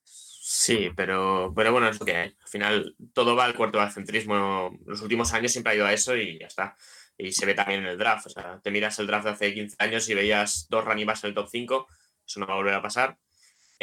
Sí, 0.05 0.91
pero, 0.95 1.51
pero 1.55 1.71
bueno, 1.71 1.89
es 1.89 1.99
lo 1.99 2.05
que 2.05 2.15
hay. 2.15 2.27
Al 2.27 2.47
final 2.47 2.95
todo 3.11 3.35
va 3.35 3.45
al 3.45 3.55
cuarto 3.55 3.79
del 3.79 3.89
centrismo. 3.89 4.77
Los 4.85 5.01
últimos 5.01 5.33
años 5.33 5.51
siempre 5.51 5.73
ha 5.73 5.75
ido 5.75 5.87
a 5.87 5.93
eso 5.93 6.15
y 6.15 6.37
ya 6.37 6.45
está. 6.45 6.77
Y 7.17 7.31
se 7.31 7.47
ve 7.47 7.55
también 7.55 7.79
en 7.79 7.87
el 7.87 7.97
draft. 7.97 8.27
O 8.27 8.29
sea, 8.29 8.59
te 8.61 8.69
miras 8.69 8.99
el 8.99 9.07
draft 9.07 9.25
de 9.25 9.31
hace 9.31 9.53
15 9.55 9.77
años 9.79 10.07
y 10.07 10.13
veías 10.13 10.67
dos 10.69 10.85
running 10.85 11.09
en 11.09 11.15
el 11.23 11.33
top 11.33 11.47
5. 11.49 11.87
Eso 12.23 12.39
no 12.39 12.45
va 12.45 12.53
a 12.53 12.57
volver 12.57 12.75
a 12.75 12.83
pasar. 12.83 13.17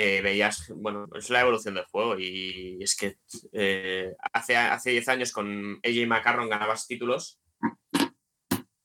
Eh, 0.00 0.20
veías, 0.22 0.72
bueno, 0.76 1.08
es 1.16 1.28
la 1.28 1.40
evolución 1.40 1.74
del 1.74 1.86
juego 1.86 2.16
y 2.16 2.78
es 2.80 2.94
que 2.94 3.16
eh, 3.50 4.14
hace, 4.32 4.56
hace 4.56 4.90
10 4.90 5.08
años 5.08 5.32
con 5.32 5.80
AJ 5.82 6.06
McCarron 6.06 6.48
ganabas 6.48 6.86
títulos 6.86 7.40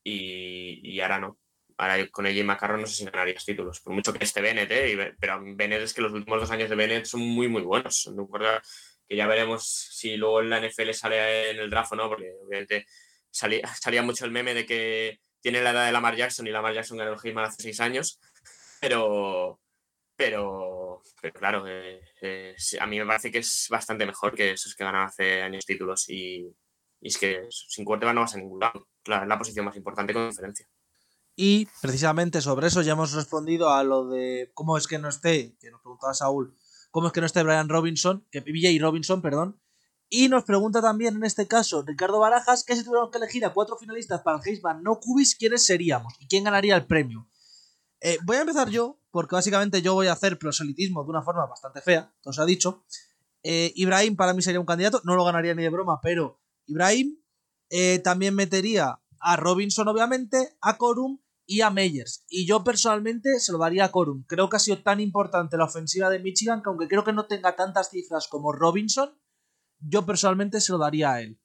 y, 0.04 1.00
ahora 1.02 1.20
no. 1.20 1.38
Ahora 1.78 2.08
con 2.10 2.26
AJ 2.26 2.44
McCarron 2.44 2.82
no 2.82 2.88
sé 2.88 2.96
si 2.96 3.06
ganarías 3.06 3.46
títulos, 3.46 3.80
por 3.82 3.94
mucho 3.94 4.12
que 4.12 4.24
esté 4.24 4.42
Bennett, 4.42 4.72
eh, 4.72 5.14
pero 5.20 5.40
Bennett 5.40 5.84
es 5.84 5.94
que 5.94 6.02
los 6.02 6.14
últimos 6.14 6.42
dos 6.42 6.50
años 6.50 6.68
de 6.72 6.76
Bennett 6.76 7.06
son 7.06 7.22
muy, 7.22 7.48
muy 7.48 7.62
buenos. 7.62 8.12
que 9.08 9.16
ya 9.16 9.28
veremos 9.28 9.68
si 9.68 10.18
luego 10.18 10.42
en 10.42 10.50
la 10.50 10.68
NFL 10.68 10.94
sale 10.94 11.52
en 11.52 11.60
el 11.60 11.70
draft 11.70 11.92
o 11.92 11.96
no, 11.96 12.10
porque 12.10 12.32
obviamente 12.44 12.88
salía, 13.30 13.68
salía 13.80 14.02
mucho 14.02 14.26
el 14.26 14.32
meme 14.32 14.56
de 14.56 14.66
que 14.66 15.20
tiene 15.42 15.62
la 15.62 15.70
edad 15.70 15.86
de 15.86 15.92
Lamar 15.92 16.16
Jackson 16.16 16.48
y 16.48 16.50
Lamar 16.50 16.74
Jackson 16.74 16.98
ganó 16.98 17.14
el 17.14 17.20
Heisman 17.24 17.46
hace 17.46 17.62
6 17.62 17.80
años, 17.82 18.20
pero, 18.82 19.60
pero, 20.16 20.83
claro, 21.34 21.66
eh, 21.68 22.02
eh, 22.22 22.56
a 22.80 22.86
mí 22.86 23.00
me 23.00 23.06
parece 23.06 23.32
que 23.32 23.40
es 23.40 23.68
bastante 23.70 24.06
mejor 24.06 24.34
que 24.34 24.52
esos 24.52 24.76
que 24.76 24.84
ganan 24.84 25.08
hace 25.08 25.42
años 25.42 25.66
títulos 25.66 26.10
y, 26.10 26.56
es 27.02 27.18
que 27.18 27.48
sin 27.50 27.84
quarterback 27.84 28.16
no 28.16 28.22
vas 28.22 28.36
a 28.36 28.38
ningún 28.38 28.60
lado. 28.60 28.88
La, 29.06 29.26
la 29.26 29.38
posición 29.38 29.66
más 29.66 29.76
importante 29.76 30.14
con 30.14 30.30
diferencia. 30.30 30.68
Y 31.36 31.68
precisamente 31.82 32.42
sobre 32.42 32.68
eso 32.68 32.82
ya 32.82 32.94
hemos 32.94 33.14
respondido 33.14 33.74
a 33.74 33.84
lo 33.84 34.08
de 34.08 34.52
cómo 34.54 34.78
es 34.78 34.88
que 34.88 35.00
no 35.00 35.10
esté, 35.10 35.58
que 35.60 35.72
nos 35.72 35.82
preguntaba 35.82 36.14
Saúl, 36.14 36.56
cómo 36.92 37.08
es 37.08 37.14
que 37.14 37.22
no 37.22 37.26
esté 37.26 37.44
Brian 37.44 37.70
Robinson, 37.70 38.26
que 38.32 38.44
Robinson, 38.80 39.22
perdón. 39.22 39.60
Y 40.10 40.30
nos 40.30 40.44
pregunta 40.44 40.80
también 40.80 41.16
en 41.16 41.24
este 41.24 41.48
caso 41.48 41.82
Ricardo 41.82 42.20
Barajas 42.20 42.64
que 42.64 42.76
si 42.76 42.84
tuviéramos 42.84 43.10
que 43.10 43.18
elegir 43.18 43.44
a 43.46 43.54
cuatro 43.54 43.78
finalistas 43.78 44.22
para 44.22 44.38
el 44.38 44.44
Heisman 44.48 44.84
no 44.84 45.00
Cubis, 45.00 45.36
¿quiénes 45.36 45.66
seríamos? 45.66 46.14
¿Y 46.20 46.28
quién 46.28 46.44
ganaría 46.44 46.76
el 46.76 46.86
premio? 46.86 47.28
Eh, 48.00 48.20
voy 48.24 48.38
a 48.38 48.42
empezar 48.42 48.70
yo, 48.70 49.00
porque 49.14 49.36
básicamente 49.36 49.84
yo 49.84 49.94
voy 49.94 50.08
a 50.08 50.14
hacer 50.14 50.40
proselitismo 50.40 51.04
de 51.04 51.12
una 51.12 51.22
forma 51.22 51.46
bastante 51.46 51.82
fea, 51.82 52.12
os 52.26 52.40
ha 52.40 52.46
dicho. 52.46 52.84
Eh, 53.44 53.72
Ibrahim 53.76 54.16
para 54.16 54.34
mí 54.34 54.42
sería 54.42 54.60
un 54.60 54.66
candidato, 54.66 55.02
no 55.04 55.16
lo 55.16 55.24
ganaría 55.24 55.54
ni 55.54 55.62
de 55.62 55.70
broma, 55.70 56.00
pero 56.02 56.42
Ibrahim 56.66 57.20
eh, 57.70 58.00
también 58.00 58.34
metería 58.34 59.00
a 59.20 59.36
Robinson, 59.36 59.88
obviamente, 59.88 60.58
a 60.62 60.80
Corum 60.80 61.20
y 61.46 61.62
a 61.62 61.70
Meyers. 61.70 62.26
Y 62.28 62.48
yo 62.48 62.64
personalmente 62.64 63.40
se 63.40 63.52
lo 63.52 63.60
daría 63.60 63.86
a 63.86 63.92
Corum. 63.92 64.24
Creo 64.26 64.50
que 64.50 64.56
ha 64.56 64.60
sido 64.60 64.82
tan 64.82 65.00
importante 65.00 65.58
la 65.58 65.66
ofensiva 65.66 66.10
de 66.10 66.18
Michigan 66.18 66.64
que 66.64 66.70
aunque 66.70 66.88
creo 66.88 67.04
que 67.04 67.14
no 67.14 67.28
tenga 67.28 67.56
tantas 67.56 67.92
cifras 67.92 68.28
como 68.28 68.52
Robinson, 68.52 69.16
yo 69.78 70.08
personalmente 70.08 70.60
se 70.60 70.72
lo 70.72 70.80
daría 70.80 71.14
a 71.14 71.22
él. 71.22 71.40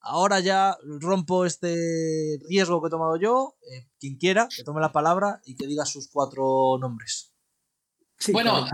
Ahora 0.00 0.40
ya 0.40 0.76
rompo 0.82 1.44
este 1.44 2.38
riesgo 2.48 2.80
que 2.80 2.88
he 2.88 2.90
tomado 2.90 3.16
yo. 3.16 3.56
Eh, 3.70 3.86
quien 3.98 4.16
quiera, 4.16 4.48
que 4.54 4.64
tome 4.64 4.80
la 4.80 4.92
palabra 4.92 5.40
y 5.44 5.56
que 5.56 5.66
diga 5.66 5.84
sus 5.84 6.08
cuatro 6.10 6.78
nombres. 6.80 7.32
Sí, 8.18 8.32
bueno, 8.32 8.66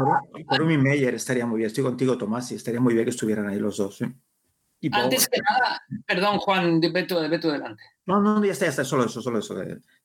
por, 0.49 0.73
y 0.73 0.77
Meyer 0.77 1.15
estaría 1.15 1.47
muy 1.47 1.59
bien. 1.59 1.69
Estoy 1.69 1.85
contigo, 1.85 2.19
Tomás, 2.19 2.51
y 2.51 2.57
estaría 2.57 2.81
muy 2.81 2.95
bien 2.95 3.05
que 3.05 3.11
estuvieran 3.11 3.49
ahí 3.49 3.59
los 3.59 3.77
dos. 3.77 4.01
Antes 4.93 5.29
que 5.29 5.41
nada, 5.41 5.83
perdón, 6.07 6.39
Juan, 6.39 6.81
vete, 6.81 7.15
vete 7.29 7.49
delante. 7.49 7.83
No, 8.07 8.21
no, 8.21 8.45
ya 8.45 8.53
está, 8.53 8.67
ya 8.67 8.71
está, 8.71 8.85
solo 8.85 9.05
eso, 9.05 9.23
solo 9.23 9.39
eso. 9.39 9.57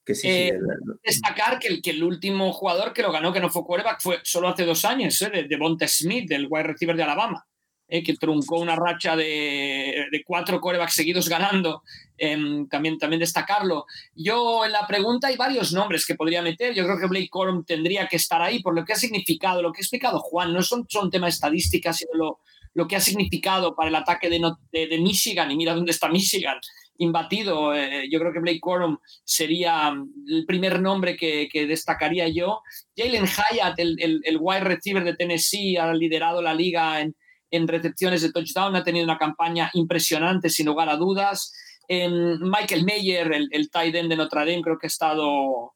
Que 0.04 0.16
sí, 0.16 0.28
eh, 0.28 0.60
destacar 1.04 1.60
que 1.60 1.68
el, 1.68 1.82
que 1.82 1.92
el 1.92 2.04
último 2.04 2.52
jugador 2.54 2.94
que 2.94 3.02
lo 3.02 3.12
ganó, 3.12 3.34
que 3.34 3.40
no 3.40 3.50
fue 3.50 3.64
quarterback, 3.64 4.02
fue 4.02 4.20
solo 4.24 4.48
hace 4.48 4.66
dos 4.66 4.86
años, 4.86 5.22
¿eh? 5.22 5.30
de, 5.30 5.44
de 5.44 5.58
Bonte 5.58 5.88
Smith, 5.88 6.28
del 6.30 6.48
wide 6.50 6.64
receiver 6.64 6.96
de 6.96 7.04
Alabama. 7.04 7.46
Eh, 7.94 8.04
que 8.04 8.16
truncó 8.16 8.58
una 8.58 8.78
racha 8.78 9.18
de, 9.18 10.24
cuatro 10.26 10.62
corebacks 10.62 10.94
seguidos 10.94 11.28
ganando, 11.28 11.84
em, 12.18 12.66
también, 12.70 12.98
también 12.98 13.20
destacarlo. 13.20 13.86
Yo 14.16 14.64
en 14.64 14.72
la 14.72 14.88
pregunta 14.88 15.28
hay 15.28 15.36
varios 15.36 15.74
nombres 15.74 16.06
que 16.06 16.16
podría 16.16 16.42
meter. 16.42 16.74
Yo 16.74 16.86
creo 16.86 16.98
que 16.98 17.08
Blake 17.08 17.28
Corum 17.30 17.66
tendría 17.66 18.08
que 18.08 18.16
estar 18.16 18.42
ahí 18.42 18.62
por 18.62 18.74
lo 18.74 18.86
que 18.86 18.94
ha 18.94 18.96
significado, 18.96 19.62
lo 19.62 19.74
que 19.74 19.80
ha 19.80 19.84
explicado 19.84 20.20
Juan. 20.20 20.54
No 20.54 20.62
son, 20.62 20.86
son 20.88 21.12
temas 21.12 21.34
estadísticas, 21.34 21.98
sino 21.98 22.12
lo, 22.14 22.40
lo 22.76 22.88
que 22.88 22.96
ha 22.96 23.02
significado 23.02 23.76
para 23.76 23.90
el 23.90 23.96
ataque 23.96 24.30
de, 24.30 24.40
de, 24.72 24.98
Michigan. 25.00 25.52
Y 25.52 25.58
mira 25.58 25.76
dónde 25.76 25.92
está 25.92 26.08
Michigan 26.08 26.62
imbatido. 26.98 27.76
Eh, 27.76 28.08
yo 28.10 28.20
creo 28.20 28.32
que 28.32 28.40
Blake 28.40 28.62
Corum 28.62 29.00
sería 29.26 29.94
el 30.28 30.46
primer 30.46 30.82
nombre 30.82 31.18
que, 31.18 31.50
que 31.52 31.68
destacaría 31.68 32.30
yo. 32.30 32.62
Jalen 32.96 33.26
Hyatt, 33.26 33.78
el, 33.80 33.98
el, 34.00 34.22
el, 34.24 34.38
wide 34.40 34.62
receiver 34.62 35.04
de 35.04 35.18
Tennessee, 35.18 35.76
ha 35.76 35.94
liderado 35.94 36.42
la 36.42 36.54
liga 36.54 37.02
en, 37.02 37.18
en 37.52 37.68
recepciones 37.68 38.22
de 38.22 38.32
touchdown, 38.32 38.76
ha 38.76 38.84
tenido 38.84 39.04
una 39.04 39.18
campaña 39.18 39.70
impresionante, 39.74 40.50
sin 40.50 40.66
lugar 40.66 40.90
a 40.90 40.96
dudas. 40.96 41.54
Michael 41.90 42.86
Mayer, 42.86 43.34
el, 43.34 43.50
el 43.52 43.70
tight 43.70 43.94
end 43.94 44.10
de 44.10 44.16
Notre 44.16 44.40
Dame, 44.40 44.62
creo 44.62 44.80
que 44.80 44.88
ha 44.88 44.96
estado 44.96 45.74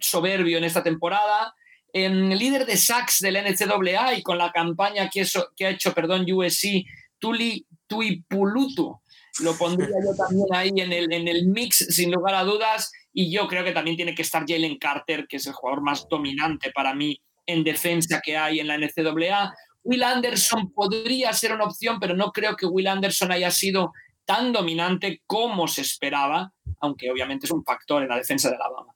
soberbio 0.00 0.58
en 0.58 0.64
esta 0.64 0.82
temporada. 0.82 1.54
el 1.92 2.28
líder 2.30 2.66
de 2.66 2.76
sacks 2.76 3.20
del 3.20 3.36
NCAA 3.36 4.14
y 4.14 4.22
con 4.22 4.36
la 4.36 4.52
campaña 4.52 5.08
que, 5.08 5.24
que 5.56 5.66
ha 5.66 5.70
hecho 5.70 5.94
perdón, 5.94 6.26
USC, 6.30 6.84
Tuli 7.18 7.66
Tuipulutu. 7.86 9.00
Lo 9.40 9.56
pondría 9.56 9.88
yo 9.88 10.14
también 10.14 10.46
ahí 10.52 10.72
en 10.76 10.92
el, 10.92 11.12
en 11.12 11.26
el 11.26 11.46
mix, 11.46 11.86
sin 11.90 12.12
lugar 12.12 12.34
a 12.34 12.44
dudas. 12.44 12.92
Y 13.12 13.32
yo 13.32 13.48
creo 13.48 13.64
que 13.64 13.72
también 13.72 13.96
tiene 13.96 14.14
que 14.14 14.22
estar 14.22 14.44
Jalen 14.46 14.78
Carter, 14.78 15.26
que 15.28 15.36
es 15.36 15.46
el 15.46 15.52
jugador 15.54 15.82
más 15.82 16.06
dominante 16.08 16.70
para 16.72 16.94
mí 16.94 17.20
en 17.46 17.64
defensa 17.64 18.20
que 18.24 18.36
hay 18.36 18.60
en 18.60 18.68
la 18.68 18.78
NCAA. 18.78 19.54
Will 19.84 20.02
Anderson 20.02 20.72
podría 20.72 21.32
ser 21.32 21.52
una 21.52 21.64
opción, 21.64 22.00
pero 22.00 22.14
no 22.14 22.32
creo 22.32 22.56
que 22.56 22.66
Will 22.66 22.86
Anderson 22.86 23.30
haya 23.30 23.50
sido 23.50 23.92
tan 24.24 24.52
dominante 24.52 25.22
como 25.26 25.68
se 25.68 25.82
esperaba, 25.82 26.52
aunque 26.80 27.10
obviamente 27.10 27.46
es 27.46 27.52
un 27.52 27.64
factor 27.64 28.02
en 28.02 28.08
la 28.08 28.16
defensa 28.16 28.48
de 28.48 28.56
Alabama. 28.56 28.94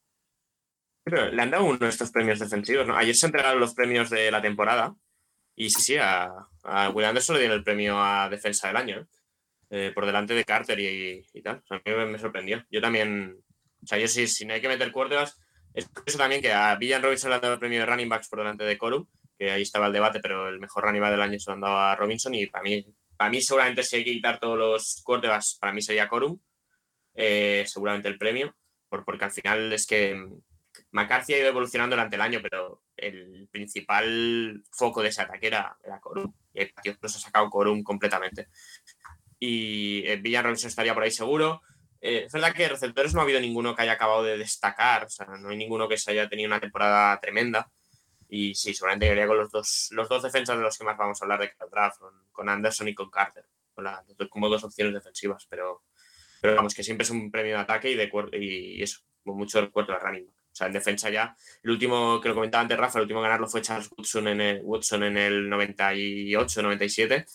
Pero 1.04 1.30
le 1.30 1.42
han 1.42 1.50
dado 1.50 1.64
uno 1.64 1.78
de 1.78 1.88
estos 1.88 2.10
premios 2.10 2.38
defensivos, 2.38 2.86
¿no? 2.86 2.96
Ayer 2.96 3.14
se 3.14 3.26
entregaron 3.26 3.60
los 3.60 3.74
premios 3.74 4.08
de 4.08 4.30
la 4.30 4.40
temporada 4.40 4.94
y 5.54 5.70
sí, 5.70 5.82
sí, 5.82 5.96
a, 5.96 6.48
Will 6.94 7.04
Anderson 7.04 7.34
le 7.34 7.40
dieron 7.40 7.58
el 7.58 7.64
premio 7.64 8.00
a 8.00 8.28
defensa 8.30 8.68
del 8.68 8.76
año, 8.76 9.06
eh, 9.70 9.92
por 9.94 10.06
delante 10.06 10.32
de 10.32 10.44
Carter 10.44 10.78
y, 10.80 11.42
tal. 11.42 11.62
a 11.68 11.74
mí 11.74 11.82
me, 12.06 12.18
sorprendió. 12.18 12.64
Yo 12.70 12.80
también, 12.80 13.38
o 13.82 13.86
sea, 13.86 13.98
yo 13.98 14.08
sí, 14.08 14.26
si 14.26 14.46
no 14.46 14.54
hay 14.54 14.62
que 14.62 14.68
meter 14.68 14.90
cuerdas, 14.90 15.38
es 15.74 15.90
eso 16.06 16.16
también 16.16 16.40
que 16.40 16.52
a 16.52 16.74
Villan 16.76 17.02
Robinson 17.02 17.28
le 17.28 17.36
han 17.36 17.42
dado 17.42 17.54
el 17.54 17.60
premio 17.60 17.80
de 17.80 17.86
running 17.86 18.08
backs 18.08 18.28
por 18.28 18.38
delante 18.38 18.64
de 18.64 18.78
Corum 18.78 19.06
que 19.38 19.50
ahí 19.50 19.62
estaba 19.62 19.86
el 19.86 19.92
debate, 19.92 20.20
pero 20.20 20.48
el 20.48 20.58
mejor 20.58 20.84
running 20.84 21.02
del 21.02 21.22
año 21.22 21.38
se 21.38 21.54
lo 21.54 21.66
han 21.66 21.96
Robinson 21.96 22.34
y 22.34 22.46
para 22.46 22.64
mí, 22.64 22.84
para 23.16 23.30
mí 23.30 23.40
seguramente 23.40 23.82
si 23.82 23.96
hay 23.96 24.04
que 24.04 24.12
quitar 24.12 24.38
todos 24.38 24.58
los 24.58 25.02
quarterbacks, 25.04 25.58
para 25.60 25.72
mí 25.72 25.80
sería 25.80 26.08
Corum, 26.08 26.38
eh, 27.14 27.64
seguramente 27.66 28.08
el 28.08 28.18
premio, 28.18 28.54
por, 28.88 29.04
porque 29.04 29.24
al 29.24 29.30
final 29.30 29.72
es 29.72 29.86
que 29.86 30.16
McCarthy 30.90 31.34
ha 31.34 31.38
ido 31.38 31.48
evolucionando 31.48 31.96
durante 31.96 32.16
el 32.16 32.22
año, 32.22 32.40
pero 32.42 32.82
el 32.96 33.48
principal 33.50 34.62
foco 34.70 35.02
de 35.02 35.08
ese 35.08 35.22
ataque 35.22 35.48
era, 35.48 35.76
era 35.84 36.00
Corum. 36.00 36.32
Y 36.52 36.60
el 36.60 36.70
partido 36.70 36.96
nos 37.02 37.16
ha 37.16 37.18
sacado 37.18 37.50
Corum 37.50 37.82
completamente. 37.82 38.48
Y 39.38 40.02
eh, 40.06 40.20
Robinson 40.42 40.68
estaría 40.68 40.94
por 40.94 41.02
ahí 41.02 41.10
seguro. 41.10 41.62
Eh, 42.00 42.24
es 42.26 42.32
verdad 42.32 42.54
que 42.54 42.68
receptores 42.68 43.14
no 43.14 43.20
ha 43.20 43.24
habido 43.24 43.40
ninguno 43.40 43.74
que 43.74 43.82
haya 43.82 43.92
acabado 43.92 44.22
de 44.22 44.38
destacar, 44.38 45.04
o 45.04 45.08
sea, 45.08 45.26
no 45.26 45.50
hay 45.50 45.56
ninguno 45.56 45.88
que 45.88 45.98
se 45.98 46.12
haya 46.12 46.28
tenido 46.28 46.48
una 46.48 46.60
temporada 46.60 47.18
tremenda. 47.20 47.70
Y 48.28 48.54
sí, 48.54 48.74
seguramente 48.74 49.06
iría 49.06 49.26
con 49.26 49.38
los 49.38 49.50
dos, 49.50 49.88
los 49.92 50.08
dos 50.08 50.22
defensas 50.22 50.56
de 50.56 50.62
los 50.62 50.76
que 50.76 50.84
más 50.84 50.98
vamos 50.98 51.20
a 51.20 51.24
hablar 51.24 51.40
de 51.40 51.52
cada 51.52 51.70
draft, 51.70 52.00
con, 52.30 52.48
Anderson 52.48 52.88
y 52.88 52.94
con 52.94 53.10
Carter, 53.10 53.46
con 53.74 53.84
la, 53.84 54.04
como 54.28 54.48
dos 54.48 54.64
opciones 54.64 54.92
defensivas, 54.92 55.46
pero, 55.48 55.82
pero 56.40 56.56
vamos, 56.56 56.74
que 56.74 56.82
siempre 56.82 57.04
es 57.04 57.10
un 57.10 57.30
premio 57.30 57.54
de 57.54 57.62
ataque 57.62 57.90
y, 57.90 57.94
de, 57.94 58.10
y 58.32 58.82
eso, 58.82 59.00
mucho 59.24 59.60
del 59.60 59.70
cuerpo 59.70 59.92
de 59.92 59.98
running 59.98 60.26
back. 60.26 60.34
O 60.52 60.56
sea, 60.58 60.66
en 60.66 60.72
defensa 60.72 61.08
ya, 61.08 61.36
el 61.62 61.70
último 61.70 62.20
que 62.20 62.28
lo 62.28 62.34
comentaba 62.34 62.62
antes 62.62 62.76
Rafa, 62.76 62.98
el 62.98 63.04
último 63.04 63.20
ganarlo 63.20 63.46
fue 63.46 63.62
Charles 63.62 63.90
Woodson 63.96 64.28
en 64.28 64.40
el, 64.40 64.60
Woodson 64.62 65.04
en 65.04 65.16
el 65.16 65.48
98, 65.48 66.62
97, 66.62 67.26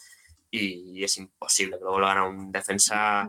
y, 0.51 1.03
es 1.03 1.17
imposible 1.17 1.77
que 1.77 1.83
luego 1.83 1.99
lo 1.99 2.07
gana 2.07 2.27
un 2.27 2.51
defensa. 2.51 3.27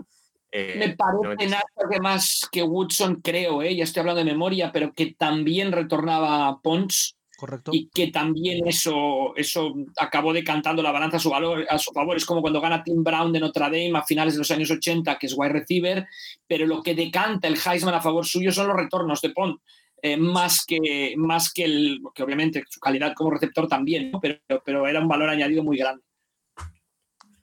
Eh, 0.50 0.74
Me 0.76 0.96
parece 0.96 1.50
nada 1.50 1.64
que 1.90 2.00
más 2.00 2.48
que 2.52 2.62
Woodson, 2.62 3.20
creo, 3.22 3.62
eh, 3.62 3.74
ya 3.74 3.84
estoy 3.84 4.00
hablando 4.00 4.18
de 4.24 4.30
memoria, 4.30 4.70
pero 4.72 4.92
que 4.92 5.14
también 5.14 5.72
retornaba 5.72 6.60
Pons 6.60 7.16
Correcto. 7.36 7.70
Y 7.74 7.88
que 7.88 8.08
también 8.08 8.66
eso, 8.66 9.34
eso 9.36 9.74
acabó 9.96 10.32
decantando 10.32 10.82
la 10.82 10.92
balanza 10.92 11.16
a 11.16 11.20
su, 11.20 11.30
valor, 11.30 11.66
a 11.68 11.78
su 11.78 11.92
favor. 11.92 12.16
Es 12.16 12.24
como 12.24 12.40
cuando 12.40 12.60
gana 12.60 12.82
Tim 12.82 13.02
Brown 13.02 13.32
de 13.32 13.40
Notre 13.40 13.64
Dame 13.64 13.92
a 13.94 14.02
finales 14.02 14.34
de 14.34 14.38
los 14.38 14.50
años 14.50 14.70
80, 14.70 15.18
que 15.18 15.26
es 15.26 15.34
wide 15.36 15.52
receiver, 15.52 16.06
pero 16.46 16.66
lo 16.66 16.82
que 16.82 16.94
decanta 16.94 17.48
el 17.48 17.58
Heisman 17.58 17.94
a 17.94 18.00
favor 18.00 18.24
suyo 18.24 18.52
son 18.52 18.68
los 18.68 18.76
retornos 18.76 19.20
de 19.20 19.30
Pont. 19.30 19.60
Eh, 20.02 20.18
más 20.18 20.66
que 20.66 21.14
más 21.16 21.50
que 21.50 21.64
el 21.64 22.00
que 22.14 22.22
obviamente 22.22 22.62
su 22.68 22.78
calidad 22.78 23.14
como 23.14 23.30
receptor 23.30 23.66
también, 23.66 24.12
pero, 24.20 24.38
pero 24.62 24.86
era 24.86 25.00
un 25.00 25.08
valor 25.08 25.30
añadido 25.30 25.64
muy 25.64 25.78
grande. 25.78 26.02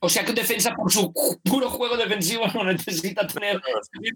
O 0.03 0.09
sea 0.09 0.23
que 0.23 0.33
defensa 0.33 0.75
por 0.75 0.91
su 0.91 1.11
puro 1.43 1.69
juego 1.69 1.97
defensivo 1.97 2.45
no 2.53 2.63
necesita 2.63 3.25
tener 3.27 3.61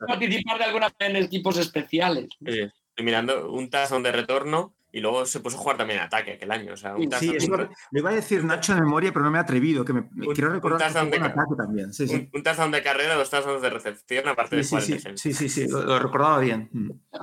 participar 0.07 0.57
de 0.57 0.63
alguna 0.63 0.89
manera 0.99 1.19
en 1.19 1.25
equipos 1.25 1.57
especiales. 1.57 2.27
Sí, 2.45 3.03
mirando 3.03 3.51
un 3.51 3.69
touchdown 3.69 4.03
de 4.03 4.11
retorno 4.11 4.75
y 4.95 5.01
luego 5.01 5.25
se 5.25 5.41
puso 5.41 5.57
a 5.57 5.59
jugar 5.59 5.75
también 5.75 5.99
en 5.99 6.05
ataque 6.05 6.31
aquel 6.31 6.49
año. 6.49 6.71
O 6.73 6.77
sea, 6.77 6.95
un 6.95 7.11
sí, 7.19 7.29
eso 7.35 7.57
lo, 7.57 7.69
iba 7.91 8.11
a 8.11 8.13
decir 8.13 8.45
Nacho 8.45 8.71
en 8.71 8.79
memoria, 8.79 9.11
pero 9.11 9.25
no 9.25 9.31
me 9.31 9.37
he 9.37 9.41
atrevido. 9.41 9.83
Que 9.83 9.91
me, 9.91 9.99
un, 9.99 10.33
quiero 10.33 10.49
recordar 10.49 10.89
un 10.89 11.11
que 11.11 11.19
de 11.19 11.25
ataque 11.25 11.55
también. 11.57 11.93
Sí, 11.93 12.07
sí. 12.07 12.15
Un, 12.15 12.29
un 12.33 12.43
touchdown 12.43 12.71
de 12.71 12.81
carrera, 12.81 13.15
dos 13.15 13.29
touchdowns 13.29 13.61
de 13.61 13.69
recepción, 13.71 14.25
aparte 14.29 14.63
sí, 14.63 14.73
de 14.73 14.81
sí, 14.81 14.97
sí, 14.97 15.09
sí, 15.17 15.33
sí, 15.33 15.49
sí, 15.49 15.67
lo, 15.67 15.83
lo, 15.83 15.99
recordaba 15.99 16.39
bien. 16.39 16.69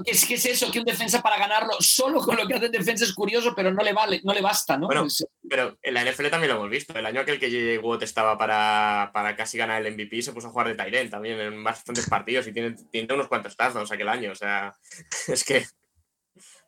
Es 0.05 0.27
que 0.27 0.35
es 0.35 0.45
eso, 0.45 0.71
que 0.71 0.81
un 0.81 0.85
defensa 0.85 1.23
para 1.23 1.39
ganarlo 1.39 1.73
solo 1.81 2.21
con 2.21 2.37
lo 2.37 2.47
que 2.47 2.57
hace 2.57 2.69
defensa 2.69 3.07
es 3.07 3.15
curioso, 3.15 3.55
pero 3.57 3.73
no 3.73 3.83
le 3.83 3.95
vale, 3.95 4.21
no 4.23 4.35
le 4.35 4.43
basta, 4.43 4.77
¿no? 4.77 4.85
Bueno, 4.85 5.05
pues, 5.05 5.27
pero 5.49 5.79
en 5.81 5.95
la 5.95 6.05
NFL 6.05 6.29
también 6.29 6.53
lo 6.53 6.59
hemos 6.59 6.69
visto. 6.69 6.93
El 6.93 7.07
año 7.07 7.23
aquel 7.23 7.41
que 7.41 7.51
J.J. 7.51 7.89
Watt 7.89 8.03
estaba 8.03 8.37
para, 8.37 9.13
para 9.15 9.35
casi 9.35 9.57
ganar 9.57 9.81
el 9.81 9.95
MVP, 9.95 10.21
se 10.21 10.33
puso 10.33 10.49
a 10.49 10.51
jugar 10.51 10.69
de 10.69 10.75
Tyrant 10.75 11.11
también 11.11 11.41
en 11.41 11.65
bastantes 11.65 12.07
partidos 12.07 12.47
y 12.49 12.53
tiene, 12.53 12.77
tiene 12.91 13.15
unos 13.15 13.29
cuantos 13.29 13.57
touchdowns 13.57 13.91
aquel 13.91 14.11
año. 14.11 14.33
O 14.33 14.35
sea, 14.35 14.77
es 15.29 15.43
que. 15.43 15.65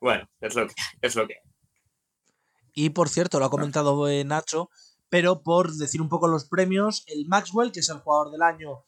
Bueno, 0.04 0.28
es 0.38 0.54
lo 0.54 0.66
que, 0.66 0.74
es 1.00 1.16
lo 1.16 1.26
que 1.26 1.36
y 2.74 2.90
por 2.90 3.08
cierto, 3.08 3.38
lo 3.38 3.46
ha 3.46 3.50
comentado 3.50 4.08
eh, 4.08 4.24
Nacho, 4.24 4.68
pero 5.08 5.42
por 5.42 5.72
decir 5.72 6.02
un 6.02 6.08
poco 6.08 6.28
los 6.28 6.46
premios, 6.46 7.04
el 7.06 7.26
Maxwell, 7.26 7.72
que 7.72 7.80
es 7.80 7.88
el 7.88 8.00
jugador 8.00 8.32
del 8.32 8.42
año, 8.42 8.82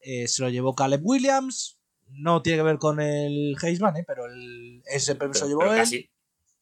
eh, 0.00 0.26
se 0.26 0.42
lo 0.42 0.50
llevó 0.50 0.74
Caleb 0.74 1.00
Williams. 1.04 1.80
No 2.10 2.42
tiene 2.42 2.58
que 2.58 2.64
ver 2.64 2.78
con 2.78 3.00
el 3.00 3.56
Heisman, 3.62 3.96
eh, 3.96 4.04
pero 4.06 4.26
el, 4.26 4.82
ese 4.86 5.14
premio 5.14 5.34
se 5.34 5.42
lo 5.42 5.48
llevó 5.48 5.72
él. 5.72 5.78
Casi. 5.78 6.10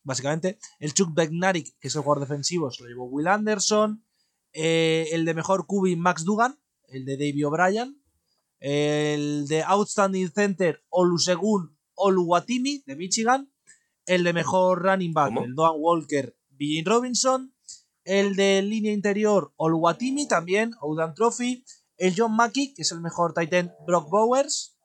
Básicamente. 0.03 0.59
El 0.79 0.93
Chuck 0.93 1.15
Bednarik, 1.15 1.77
que 1.81 1.89
es 1.89 1.97
el 1.97 2.03
jugador 2.03 2.29
defensivo, 2.29 2.71
se 2.71 2.83
lo 2.83 2.89
llevó 2.89 3.07
Will 3.07 3.27
Anderson. 3.27 4.05
Eh, 4.53 5.09
el 5.13 5.25
de 5.25 5.35
mejor 5.35 5.67
QB, 5.67 5.97
Max 5.97 6.25
Dugan. 6.25 6.61
El 6.89 7.07
de 7.07 7.17
Davey 7.17 7.43
O'Brien. 7.45 8.03
El 8.61 9.47
de 9.49 9.63
Outstanding 9.63 10.31
Center, 10.31 10.83
Olusegun 10.89 11.77
Oluwatimi, 11.95 12.83
de 12.87 12.97
Michigan. 12.97 13.51
El 14.07 14.25
de 14.25 14.33
mejor 14.33 14.83
running 14.83 15.13
back, 15.13 15.29
¿Cómo? 15.29 15.45
el 15.45 15.55
Doan 15.55 15.75
Walker, 15.77 16.37
Bill 16.51 16.85
Robinson. 16.85 17.53
El 18.05 18.37
de 18.37 18.63
línea 18.63 18.93
interior, 18.93 19.53
Oluwatimi, 19.57 20.29
también, 20.29 20.73
Oudan 20.81 21.15
Trophy. 21.15 21.65
El 21.97 22.15
John 22.17 22.37
Mackey, 22.37 22.73
que 22.73 22.83
es 22.83 22.93
el 22.93 23.01
mejor 23.01 23.35
Titan, 23.35 23.75
Brock 23.87 24.09
Bowers. 24.09 24.79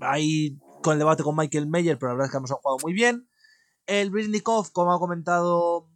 Ahí 0.00 0.58
con 0.82 0.94
el 0.94 0.98
debate 0.98 1.22
con 1.22 1.36
Michael 1.36 1.68
Mayer, 1.68 1.98
pero 1.98 2.10
la 2.10 2.14
verdad 2.14 2.26
es 2.26 2.30
que 2.32 2.36
hemos 2.38 2.50
jugado 2.50 2.78
muy 2.82 2.92
bien. 2.92 3.28
El 3.86 4.10
Britnikov, 4.10 4.72
como 4.72 4.92
ha 4.92 4.98
comentado 4.98 5.88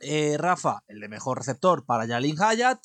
eh, 0.00 0.36
Rafa, 0.36 0.82
el 0.88 1.00
de 1.00 1.08
mejor 1.08 1.38
receptor 1.38 1.84
para 1.84 2.06
Jalin 2.06 2.40
Hayat. 2.40 2.80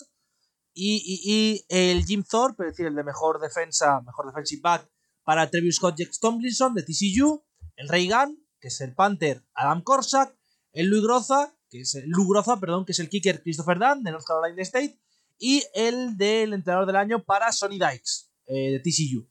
Y, 0.74 1.02
y, 1.04 1.34
y, 1.34 1.66
el 1.68 2.06
Jim 2.06 2.24
Thorpe, 2.24 2.64
es 2.64 2.70
decir, 2.74 2.86
el 2.86 2.96
de 2.96 3.04
mejor 3.04 3.40
defensa, 3.42 4.02
mejor 4.02 4.28
defensive 4.28 4.62
back 4.62 4.90
para 5.24 5.50
Trevius 5.50 5.76
Scott 5.76 5.96
Jax 5.98 6.20
Tomlinson 6.20 6.74
de 6.74 6.84
TCU. 6.84 7.44
El 7.80 7.88
Reagan, 7.88 8.38
que 8.60 8.68
es 8.68 8.82
el 8.82 8.94
Panther, 8.94 9.42
Adam 9.54 9.82
Korsak. 9.82 10.36
El 10.74 10.88
Louis 10.88 11.02
Groza, 11.02 11.56
que 11.70 11.82
es 11.82 11.96
el 11.96 12.12
Groza, 12.12 12.60
perdón, 12.60 12.86
que 12.86 12.92
es 12.92 13.00
el 13.00 13.08
kicker 13.08 13.42
Christopher 13.42 13.80
Dunn 13.80 14.04
de 14.04 14.12
North 14.12 14.26
Carolina 14.26 14.62
State. 14.62 15.00
Y 15.40 15.64
el 15.74 16.18
del 16.18 16.54
entrenador 16.54 16.86
del 16.86 16.98
año 16.98 17.24
para 17.24 17.54
Sonny 17.54 17.80
Dykes 17.80 18.30
eh, 18.48 18.72
de 18.72 18.80
TCU. 18.82 19.26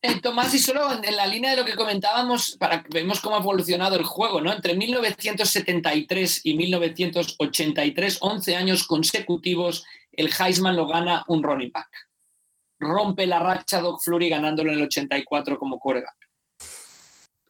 Eh, 0.00 0.20
Tomás, 0.20 0.54
y 0.54 0.60
solo 0.60 0.92
en 1.02 1.16
la 1.16 1.26
línea 1.26 1.50
de 1.50 1.56
lo 1.56 1.64
que 1.64 1.74
comentábamos, 1.74 2.56
para 2.56 2.84
que 2.84 2.88
vemos 2.90 3.18
cómo 3.20 3.34
ha 3.34 3.40
evolucionado 3.40 3.96
el 3.96 4.04
juego, 4.04 4.40
¿no? 4.40 4.52
Entre 4.52 4.74
1973 4.74 6.42
y 6.44 6.56
1983, 6.56 8.18
11 8.20 8.56
años 8.56 8.86
consecutivos, 8.86 9.84
el 10.12 10.30
Heisman 10.32 10.76
lo 10.76 10.86
gana 10.86 11.24
un 11.26 11.42
running 11.42 11.72
back. 11.72 11.90
Rompe 12.78 13.26
la 13.26 13.40
racha 13.40 13.80
Doc 13.80 14.00
Flurry 14.00 14.28
ganándolo 14.28 14.70
en 14.70 14.78
el 14.78 14.84
84 14.84 15.58
como 15.58 15.80
quarterback. 15.80 16.29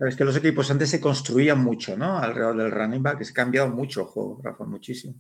Es 0.01 0.17
que 0.17 0.25
los 0.25 0.37
equipos 0.37 0.71
antes 0.71 0.89
se 0.89 1.01
construían 1.01 1.63
mucho, 1.63 1.97
¿no? 1.97 2.19
Alrededor 2.19 2.57
del 2.57 2.71
running 2.71 3.03
back, 3.03 3.23
se 3.23 3.33
ha 3.33 3.35
cambiado 3.35 3.69
mucho 3.69 4.01
el 4.01 4.07
juego, 4.07 4.41
Rafa, 4.43 4.65
muchísimo. 4.65 5.15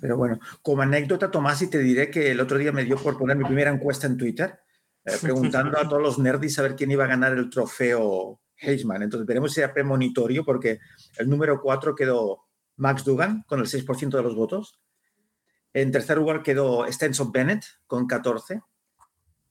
Pero 0.00 0.16
bueno, 0.16 0.38
como 0.62 0.82
anécdota, 0.82 1.30
Tomás, 1.30 1.60
y 1.62 1.68
te 1.68 1.78
diré 1.78 2.10
que 2.10 2.30
el 2.30 2.40
otro 2.40 2.56
día 2.56 2.70
me 2.70 2.84
dio 2.84 2.96
por 2.96 3.18
poner 3.18 3.36
mi 3.36 3.44
primera 3.44 3.70
encuesta 3.70 4.06
en 4.06 4.16
Twitter, 4.16 4.60
eh, 5.04 5.12
preguntando 5.20 5.78
a 5.78 5.88
todos 5.88 6.02
los 6.02 6.18
nerdis 6.20 6.58
a 6.58 6.62
ver 6.62 6.76
quién 6.76 6.92
iba 6.92 7.04
a 7.04 7.08
ganar 7.08 7.32
el 7.32 7.50
trofeo 7.50 8.40
Heisman. 8.56 9.02
Entonces 9.02 9.26
veremos 9.26 9.52
si 9.52 9.60
era 9.60 9.72
premonitorio, 9.74 10.44
porque 10.44 10.78
el 11.18 11.28
número 11.28 11.60
4 11.60 11.94
quedó 11.96 12.44
Max 12.76 13.04
Dugan 13.04 13.42
con 13.48 13.58
el 13.58 13.66
6% 13.66 14.16
de 14.16 14.22
los 14.22 14.36
votos. 14.36 14.80
En 15.72 15.90
tercer 15.90 16.18
lugar 16.18 16.42
quedó 16.42 16.86
Stenson 16.86 17.32
Bennett 17.32 17.64
con 17.86 18.06
14. 18.06 18.60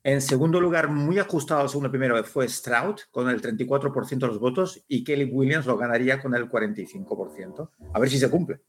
En 0.03 0.21
segundo 0.21 0.59
lugar, 0.59 0.89
muy 0.89 1.19
ajustado 1.19 1.61
al 1.61 1.69
segundo 1.69 1.91
primero, 1.91 2.21
fue 2.23 2.47
Stroud 2.49 2.95
con 3.11 3.29
el 3.29 3.39
34% 3.39 4.19
de 4.19 4.27
los 4.27 4.39
votos 4.39 4.83
y 4.87 5.03
Kelly 5.03 5.25
Williams 5.25 5.67
lo 5.67 5.77
ganaría 5.77 6.19
con 6.19 6.33
el 6.33 6.49
45%. 6.49 7.69
A 7.93 7.99
ver 7.99 8.09
si 8.09 8.17
se 8.17 8.29
cumple. 8.29 8.61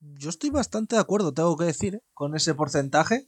Yo 0.00 0.30
estoy 0.30 0.50
bastante 0.50 0.96
de 0.96 1.02
acuerdo, 1.02 1.34
tengo 1.34 1.56
que 1.56 1.66
decir, 1.66 1.96
¿eh? 1.96 2.00
con 2.14 2.34
ese 2.34 2.54
porcentaje. 2.54 3.26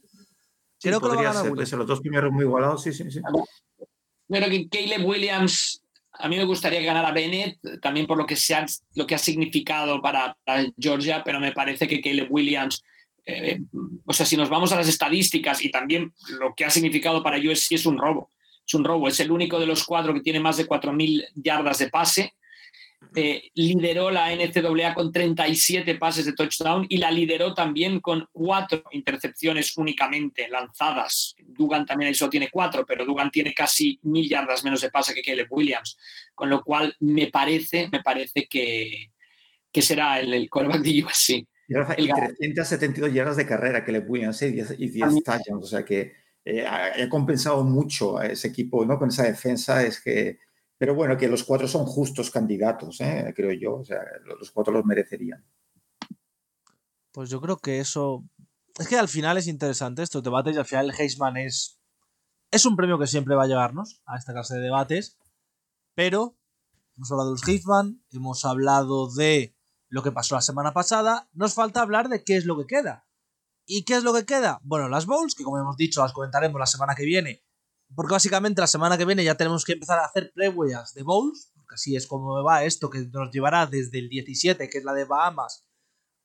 Sí, 0.77 0.87
Creo 0.87 0.99
que 0.99 1.07
podría 1.09 1.33
ser, 1.33 1.51
Williams. 1.51 1.71
los 1.73 1.87
dos 1.87 2.01
primeros 2.01 2.31
muy 2.31 2.45
igualados, 2.45 2.81
sí, 2.81 2.93
sí, 2.93 3.11
sí. 3.11 3.19
Pero 4.27 4.49
que 4.49 4.69
Caleb 4.69 5.05
Williams, 5.05 5.83
a 6.13 6.27
mí 6.27 6.37
me 6.37 6.45
gustaría 6.45 6.79
que 6.79 6.85
ganara 6.85 7.11
Bennett, 7.11 7.59
también 7.81 8.07
por 8.07 8.17
lo 8.17 8.25
que, 8.25 8.35
se 8.35 8.55
ha, 8.55 8.65
lo 8.95 9.05
que 9.05 9.13
ha 9.13 9.19
significado 9.19 10.01
para, 10.01 10.37
para 10.43 10.65
Georgia, 10.77 11.23
pero 11.23 11.39
me 11.39 11.51
parece 11.51 11.87
que 11.87 12.01
Caleb 12.01 12.31
Williams 12.31 12.81
eh, 13.25 13.59
o 14.05 14.13
sea, 14.13 14.25
si 14.25 14.37
nos 14.37 14.49
vamos 14.49 14.71
a 14.71 14.75
las 14.75 14.87
estadísticas 14.87 15.63
y 15.63 15.71
también 15.71 16.13
lo 16.39 16.53
que 16.55 16.65
ha 16.65 16.69
significado 16.69 17.23
para 17.23 17.37
USC 17.37 17.73
es 17.73 17.85
un 17.85 17.97
robo. 17.97 18.29
Es 18.65 18.73
un 18.73 18.83
robo. 18.83 19.07
Es 19.07 19.19
el 19.19 19.31
único 19.31 19.59
de 19.59 19.65
los 19.65 19.83
cuatro 19.83 20.13
que 20.13 20.21
tiene 20.21 20.39
más 20.39 20.57
de 20.57 20.67
4.000 20.67 21.27
yardas 21.35 21.79
de 21.79 21.89
pase. 21.89 22.33
Eh, 23.15 23.49
lideró 23.55 24.11
la 24.11 24.29
NCAA 24.35 24.93
con 24.93 25.11
37 25.11 25.95
pases 25.95 26.25
de 26.25 26.33
touchdown 26.33 26.85
y 26.89 26.97
la 26.97 27.09
lideró 27.09 27.53
también 27.53 28.01
con 28.01 28.27
cuatro 28.31 28.83
intercepciones 28.91 29.75
únicamente 29.77 30.47
lanzadas. 30.47 31.35
Dugan 31.39 31.85
también 31.85 32.13
solo 32.13 32.29
tiene 32.29 32.49
cuatro, 32.51 32.85
pero 32.85 33.05
Dugan 33.05 33.31
tiene 33.31 33.53
casi 33.53 33.99
mil 34.03 34.29
yardas 34.29 34.63
menos 34.63 34.81
de 34.81 34.91
pase 34.91 35.13
que 35.13 35.23
Caleb 35.23 35.47
Williams. 35.49 35.97
Con 36.35 36.49
lo 36.49 36.61
cual 36.61 36.95
me 36.99 37.27
parece, 37.27 37.89
me 37.91 38.03
parece 38.03 38.47
que, 38.47 39.11
que 39.71 39.81
será 39.81 40.19
el, 40.19 40.33
el 40.33 40.49
de 40.83 41.03
USC. 41.03 41.47
Y, 41.69 41.75
Rafa, 41.75 41.93
y 41.97 42.09
372 42.09 43.13
yardas 43.13 43.37
de 43.37 43.45
carrera 43.45 43.85
que 43.85 43.91
le 43.91 43.99
Williams 43.99 44.41
y 44.41 44.51
10, 44.51 44.75
y 44.79 44.89
10 44.89 45.23
touchdowns, 45.23 45.63
o 45.63 45.67
sea 45.67 45.85
que 45.85 46.13
eh, 46.43 46.65
ha, 46.65 47.03
ha, 47.03 47.09
compensado 47.09 47.63
mucho 47.63 48.17
a 48.17 48.25
ese 48.25 48.47
equipo 48.47 48.83
¿no? 48.85 48.97
con 48.97 49.09
esa 49.09 49.23
defensa. 49.23 49.83
Es 49.83 50.01
que, 50.01 50.39
pero 50.79 50.95
bueno, 50.95 51.15
que 51.15 51.27
los 51.27 51.43
cuatro 51.43 51.67
son 51.67 51.85
justos 51.85 52.31
candidatos, 52.31 52.99
¿eh? 53.01 53.33
creo 53.35 53.51
yo. 53.53 53.75
O 53.75 53.85
sea, 53.85 54.01
los 54.25 54.49
cuatro 54.51 54.73
los 54.73 54.83
merecerían. 54.83 55.45
Pues 57.11 57.29
yo 57.29 57.39
creo 57.39 57.57
que 57.57 57.79
eso. 57.79 58.23
Es 58.79 58.87
que 58.87 58.97
al 58.97 59.09
final 59.09 59.37
es 59.37 59.47
interesante 59.47 60.01
estos 60.01 60.23
debates 60.23 60.55
y 60.55 60.59
al 60.59 60.65
final 60.65 60.89
el 60.89 60.95
Heisman 60.97 61.37
es. 61.37 61.79
Es 62.51 62.65
un 62.65 62.75
premio 62.75 62.97
que 62.97 63.05
siempre 63.05 63.35
va 63.35 63.43
a 63.43 63.47
llevarnos 63.47 64.01
a 64.07 64.17
esta 64.17 64.33
clase 64.33 64.55
de 64.55 64.61
debates. 64.61 65.19
Pero 65.93 66.35
hemos 66.95 67.11
hablado 67.11 67.29
de 67.29 67.33
los 67.33 67.43
Hitman, 67.43 68.01
hemos 68.11 68.43
hablado 68.45 69.13
de 69.13 69.53
lo 69.89 70.03
que 70.03 70.11
pasó 70.11 70.35
la 70.35 70.41
semana 70.41 70.73
pasada, 70.73 71.29
nos 71.33 71.53
falta 71.53 71.81
hablar 71.81 72.09
de 72.09 72.23
qué 72.23 72.37
es 72.37 72.45
lo 72.45 72.57
que 72.57 72.67
queda. 72.67 73.07
¿Y 73.65 73.83
qué 73.85 73.95
es 73.95 74.03
lo 74.03 74.13
que 74.13 74.25
queda? 74.25 74.59
Bueno, 74.63 74.87
las 74.89 75.05
Bowls, 75.05 75.35
que 75.35 75.43
como 75.43 75.59
hemos 75.59 75.77
dicho, 75.77 76.01
las 76.01 76.13
comentaremos 76.13 76.59
la 76.59 76.65
semana 76.65 76.95
que 76.95 77.05
viene, 77.05 77.43
porque 77.95 78.13
básicamente 78.13 78.61
la 78.61 78.67
semana 78.67 78.97
que 78.97 79.05
viene 79.05 79.23
ya 79.23 79.35
tenemos 79.35 79.65
que 79.65 79.73
empezar 79.73 79.99
a 79.99 80.05
hacer 80.05 80.31
prehuellas 80.33 80.93
de 80.93 81.03
Bowls, 81.03 81.51
porque 81.55 81.75
así 81.75 81.95
es 81.95 82.07
como 82.07 82.43
va 82.43 82.63
esto, 82.63 82.89
que 82.89 83.07
nos 83.11 83.31
llevará 83.31 83.65
desde 83.65 83.99
el 83.99 84.09
17, 84.09 84.69
que 84.69 84.77
es 84.77 84.83
la 84.83 84.93
de 84.93 85.05
Bahamas, 85.05 85.65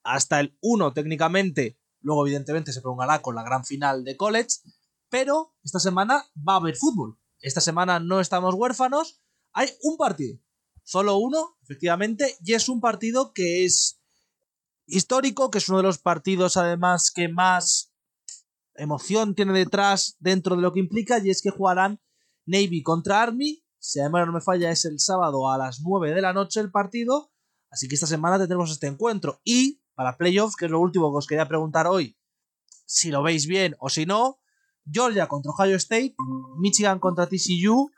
hasta 0.02 0.40
el 0.40 0.56
1 0.60 0.92
técnicamente, 0.92 1.78
luego 2.00 2.26
evidentemente 2.26 2.72
se 2.72 2.82
prolongará 2.82 3.22
con 3.22 3.34
la 3.34 3.42
gran 3.42 3.64
final 3.64 4.04
de 4.04 4.16
college, 4.16 4.60
pero 5.08 5.54
esta 5.62 5.80
semana 5.80 6.24
va 6.36 6.54
a 6.54 6.56
haber 6.56 6.76
fútbol. 6.76 7.18
Esta 7.40 7.60
semana 7.60 8.00
no 8.00 8.20
estamos 8.20 8.54
huérfanos, 8.54 9.22
hay 9.52 9.68
un 9.82 9.96
partido, 9.96 10.38
solo 10.84 11.16
uno, 11.16 11.56
efectivamente, 11.62 12.36
y 12.44 12.52
es 12.52 12.68
un 12.68 12.80
partido 12.80 13.32
que 13.32 13.64
es 13.64 14.00
histórico, 14.86 15.50
que 15.50 15.58
es 15.58 15.68
uno 15.68 15.78
de 15.78 15.84
los 15.84 15.98
partidos 15.98 16.56
además 16.56 17.10
que 17.10 17.28
más 17.28 17.92
emoción 18.76 19.34
tiene 19.34 19.52
detrás 19.52 20.16
dentro 20.18 20.56
de 20.56 20.62
lo 20.62 20.72
que 20.72 20.80
implica, 20.80 21.18
y 21.18 21.30
es 21.30 21.42
que 21.42 21.50
jugarán 21.50 22.00
Navy 22.46 22.82
contra 22.82 23.22
Army, 23.22 23.64
si 23.78 24.00
además 24.00 24.26
no 24.26 24.32
me 24.32 24.40
falla 24.40 24.70
es 24.70 24.84
el 24.84 25.00
sábado 25.00 25.50
a 25.50 25.58
las 25.58 25.80
9 25.80 26.14
de 26.14 26.22
la 26.22 26.32
noche 26.32 26.60
el 26.60 26.70
partido, 26.70 27.32
así 27.70 27.88
que 27.88 27.94
esta 27.94 28.06
semana 28.06 28.38
tendremos 28.38 28.70
este 28.70 28.86
encuentro, 28.86 29.40
y 29.44 29.80
para 29.94 30.16
playoffs, 30.16 30.56
que 30.56 30.66
es 30.66 30.70
lo 30.70 30.80
último 30.80 31.10
que 31.12 31.18
os 31.18 31.26
quería 31.26 31.48
preguntar 31.48 31.86
hoy, 31.86 32.18
si 32.84 33.10
lo 33.10 33.22
veis 33.22 33.46
bien 33.46 33.74
o 33.78 33.88
si 33.88 34.06
no, 34.06 34.40
Georgia 34.90 35.28
contra 35.28 35.52
Ohio 35.52 35.76
State, 35.76 36.14
Michigan 36.58 36.98
contra 36.98 37.26
TCU, 37.26 37.90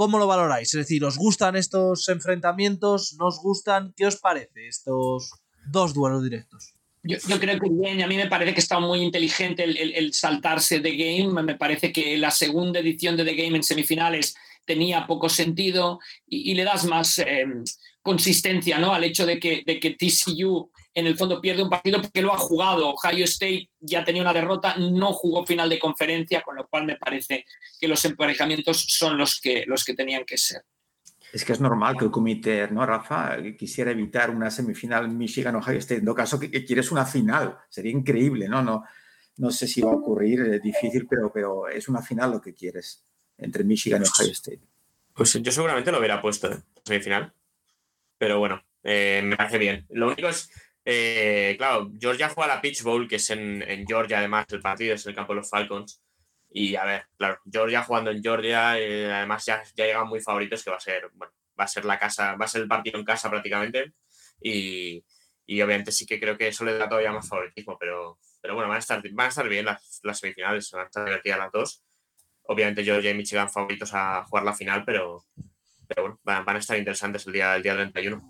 ¿cómo 0.00 0.18
lo 0.18 0.26
valoráis? 0.26 0.72
Es 0.72 0.80
decir, 0.80 1.04
¿os 1.04 1.18
gustan 1.18 1.56
estos 1.56 2.08
enfrentamientos? 2.08 3.16
¿No 3.18 3.28
gustan? 3.42 3.92
¿Qué 3.94 4.06
os 4.06 4.16
parece 4.16 4.66
estos 4.66 5.30
dos 5.70 5.92
duelos 5.92 6.24
directos? 6.24 6.72
Yo, 7.02 7.18
creo 7.38 7.60
que 7.60 7.68
bien, 7.68 8.02
a 8.02 8.06
mí 8.06 8.16
me 8.16 8.26
parece 8.26 8.54
que 8.54 8.60
está 8.60 8.80
muy 8.80 9.02
inteligente 9.02 9.62
el, 9.62 10.14
saltarse 10.14 10.80
de 10.80 10.96
Game. 10.96 11.42
Me 11.42 11.54
parece 11.54 11.92
que 11.92 12.16
la 12.16 12.30
segunda 12.30 12.80
edición 12.80 13.14
de 13.14 13.26
The 13.26 13.34
Game 13.34 13.58
en 13.58 13.62
semifinales 13.62 14.34
tenía 14.70 15.04
poco 15.04 15.28
sentido 15.28 15.98
y, 16.28 16.54
le 16.54 16.62
das 16.62 16.84
más 16.84 17.18
eh, 17.18 17.44
consistencia 18.00 18.78
¿no? 18.78 18.94
al 18.94 19.02
hecho 19.02 19.26
de 19.26 19.40
que, 19.40 19.64
de 19.66 19.80
que 19.80 19.96
TCU 19.96 20.70
en 20.94 21.08
el 21.08 21.16
fondo 21.16 21.40
pierde 21.40 21.64
un 21.64 21.68
partido 21.68 22.00
porque 22.00 22.22
lo 22.22 22.32
ha 22.32 22.38
jugado. 22.38 22.94
Ohio 22.94 23.24
State 23.24 23.68
ya 23.80 24.04
tenía 24.04 24.22
una 24.22 24.32
derrota, 24.32 24.76
no 24.76 25.12
jugó 25.12 25.44
final 25.44 25.68
de 25.68 25.80
conferencia, 25.80 26.42
con 26.42 26.54
lo 26.54 26.68
cual 26.68 26.86
me 26.86 26.94
parece 26.94 27.46
que 27.80 27.88
los 27.88 28.04
emparejamientos 28.04 28.86
son 28.88 29.18
los 29.18 29.40
que, 29.40 29.64
los 29.66 29.84
que 29.84 29.94
tenían 29.94 30.24
que 30.24 30.38
ser. 30.38 30.62
Es 31.32 31.44
que 31.44 31.52
es 31.52 31.60
normal 31.60 31.96
que 31.98 32.04
el 32.04 32.12
comité, 32.12 32.68
¿no, 32.70 32.86
Rafa? 32.86 33.38
Quisiera 33.58 33.90
evitar 33.90 34.30
una 34.30 34.52
semifinal 34.52 35.08
Michigan-Ohio 35.08 35.78
State. 35.78 35.98
En 35.98 36.04
todo 36.04 36.14
caso, 36.14 36.38
que, 36.38 36.64
quieres 36.64 36.92
una 36.92 37.04
final. 37.04 37.58
Sería 37.68 37.90
increíble, 37.90 38.48
¿no? 38.48 38.62
No, 38.62 38.84
no 39.36 39.50
sé 39.50 39.66
si 39.66 39.80
va 39.80 39.90
a 39.90 39.96
ocurrir, 39.96 40.42
es 40.42 40.62
difícil, 40.62 41.08
pero, 41.08 41.32
pero 41.32 41.66
es 41.68 41.88
una 41.88 42.02
final 42.02 42.30
lo 42.30 42.40
que 42.40 42.54
quieres 42.54 43.04
entre 43.40 43.64
Michigan 43.64 44.02
y 44.02 44.06
Ohio 44.06 44.32
State. 44.32 44.60
Pues 45.14 45.32
yo 45.34 45.52
seguramente 45.52 45.92
lo 45.92 45.98
hubiera 45.98 46.20
puesto, 46.20 46.50
¿eh? 46.50 46.58
semifinal. 46.84 47.32
Pero 48.18 48.38
bueno, 48.38 48.62
eh, 48.82 49.22
me 49.24 49.36
parece 49.36 49.58
bien. 49.58 49.86
Lo 49.90 50.08
único 50.08 50.28
es, 50.28 50.50
eh, 50.84 51.54
claro, 51.58 51.90
Georgia 51.98 52.28
juega 52.28 52.54
la 52.54 52.60
Pitch 52.60 52.82
Bowl, 52.82 53.08
que 53.08 53.16
es 53.16 53.30
en, 53.30 53.84
Georgia, 53.86 54.18
además, 54.18 54.46
el 54.50 54.60
partido 54.60 54.94
es 54.94 55.04
en 55.06 55.10
el 55.10 55.16
campo 55.16 55.32
de 55.32 55.40
los 55.40 55.50
Falcons. 55.50 56.02
Y 56.50 56.74
a 56.74 56.84
ver, 56.84 57.04
claro, 57.16 57.38
Georgia 57.50 57.82
jugando 57.82 58.10
en 58.10 58.22
Georgia, 58.22 58.78
eh, 58.78 59.12
además 59.12 59.44
ya, 59.46 59.62
ya 59.76 59.86
llegan 59.86 60.08
muy 60.08 60.20
favoritos, 60.20 60.64
que 60.64 60.70
va 60.70 60.76
a 60.76 60.80
ser, 60.80 61.10
bueno, 61.14 61.32
va 61.58 61.64
a 61.64 61.68
ser 61.68 61.84
la 61.84 61.98
casa, 61.98 62.34
va 62.34 62.44
a 62.44 62.48
ser 62.48 62.62
el 62.62 62.68
partido 62.68 62.98
en 62.98 63.04
casa 63.04 63.30
prácticamente. 63.30 63.92
Y, 64.40 65.04
obviamente 65.62 65.92
sí 65.92 66.06
que 66.06 66.20
creo 66.20 66.36
que 66.38 66.48
eso 66.48 66.64
le 66.64 66.76
da 66.78 66.88
todavía 66.88 67.12
más 67.12 67.28
favoritismo, 67.28 67.76
pero, 67.78 68.18
pero 68.40 68.54
bueno, 68.54 68.68
van 68.68 68.76
a 68.76 68.80
estar, 68.80 69.02
van 69.12 69.26
a 69.26 69.28
estar 69.28 69.48
bien 69.48 69.64
las, 69.66 70.00
las 70.02 70.18
semifinales, 70.18 70.70
van 70.72 70.82
a 70.82 70.86
estar 70.86 71.04
divertidas 71.04 71.38
las 71.38 71.52
dos. 71.52 71.84
Obviamente 72.52 72.82
Georgia 72.82 73.12
y 73.12 73.14
Michigan 73.14 73.48
favoritos 73.48 73.94
a 73.94 74.24
jugar 74.24 74.44
la 74.44 74.52
final, 74.52 74.82
pero, 74.84 75.24
pero 75.86 76.02
bueno, 76.02 76.20
van, 76.24 76.44
van, 76.44 76.56
a 76.56 76.58
estar 76.58 76.76
interesantes 76.76 77.24
el 77.28 77.32
día, 77.32 77.54
el 77.54 77.62
día 77.62 77.74
31. 77.74 78.28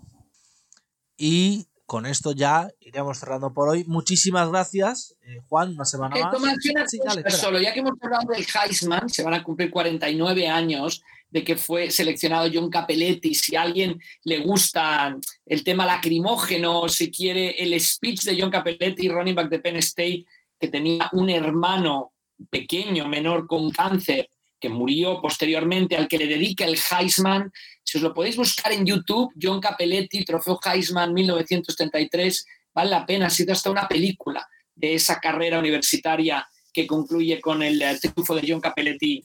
Y 1.17 1.65
con 1.87 2.05
esto 2.05 2.31
ya 2.31 2.69
iremos 2.79 3.17
cerrando 3.17 3.51
por 3.51 3.67
hoy. 3.67 3.83
Muchísimas 3.85 4.47
gracias, 4.49 5.17
eh, 5.23 5.39
Juan, 5.49 5.73
una 5.73 5.85
semana 5.85 6.15
más. 6.15 7.35
solo, 7.35 7.59
ya 7.59 7.73
que 7.73 7.79
hemos 7.79 7.93
hablado 7.99 8.31
del 8.31 8.45
Heisman, 8.45 9.09
se 9.09 9.23
van 9.23 9.33
a 9.33 9.43
cumplir 9.43 9.71
49 9.71 10.47
años 10.47 11.01
de 11.31 11.43
que 11.43 11.57
fue 11.57 11.89
seleccionado 11.89 12.47
John 12.53 12.69
Capelletti. 12.69 13.33
Si 13.33 13.55
a 13.55 13.63
alguien 13.63 13.99
le 14.23 14.39
gusta 14.39 15.17
el 15.45 15.63
tema 15.63 15.85
lacrimógeno, 15.87 16.87
si 16.87 17.09
quiere 17.09 17.61
el 17.61 17.79
speech 17.81 18.21
de 18.21 18.39
John 18.39 18.51
Capelletti, 18.51 19.09
running 19.09 19.33
back 19.33 19.49
de 19.49 19.59
Penn 19.59 19.77
State, 19.77 20.25
que 20.59 20.67
tenía 20.67 21.09
un 21.13 21.29
hermano 21.29 22.10
pequeño, 22.49 23.07
menor, 23.07 23.47
con 23.47 23.71
cáncer, 23.71 24.29
que 24.59 24.69
murió 24.69 25.21
posteriormente, 25.21 25.97
al 25.97 26.07
que 26.07 26.17
le 26.17 26.27
dedica 26.27 26.65
el 26.65 26.77
Heisman. 26.77 27.51
Si 27.83 27.97
os 27.97 28.03
lo 28.03 28.13
podéis 28.13 28.37
buscar 28.37 28.71
en 28.71 28.85
YouTube, 28.85 29.33
John 29.41 29.59
Capelletti, 29.59 30.23
Trofeo 30.23 30.59
Heisman 30.63 31.13
1933, 31.13 32.45
vale 32.73 32.89
la 32.91 33.05
pena, 33.05 33.27
ha 33.27 33.29
sido 33.29 33.53
hasta 33.53 33.71
una 33.71 33.87
película 33.87 34.47
de 34.75 34.93
esa 34.93 35.19
carrera 35.19 35.59
universitaria 35.59 36.47
que 36.71 36.87
concluye 36.87 37.41
con 37.41 37.61
el 37.63 37.81
eh, 37.81 37.97
triunfo 37.99 38.35
de 38.35 38.45
John 38.47 38.61
Capelletti, 38.61 39.23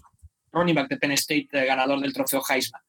running 0.52 0.74
back 0.74 0.88
de 0.88 0.96
Penn 0.96 1.12
State, 1.12 1.48
eh, 1.52 1.66
ganador 1.66 2.00
del 2.00 2.12
Trofeo 2.12 2.42
Heisman. 2.48 2.82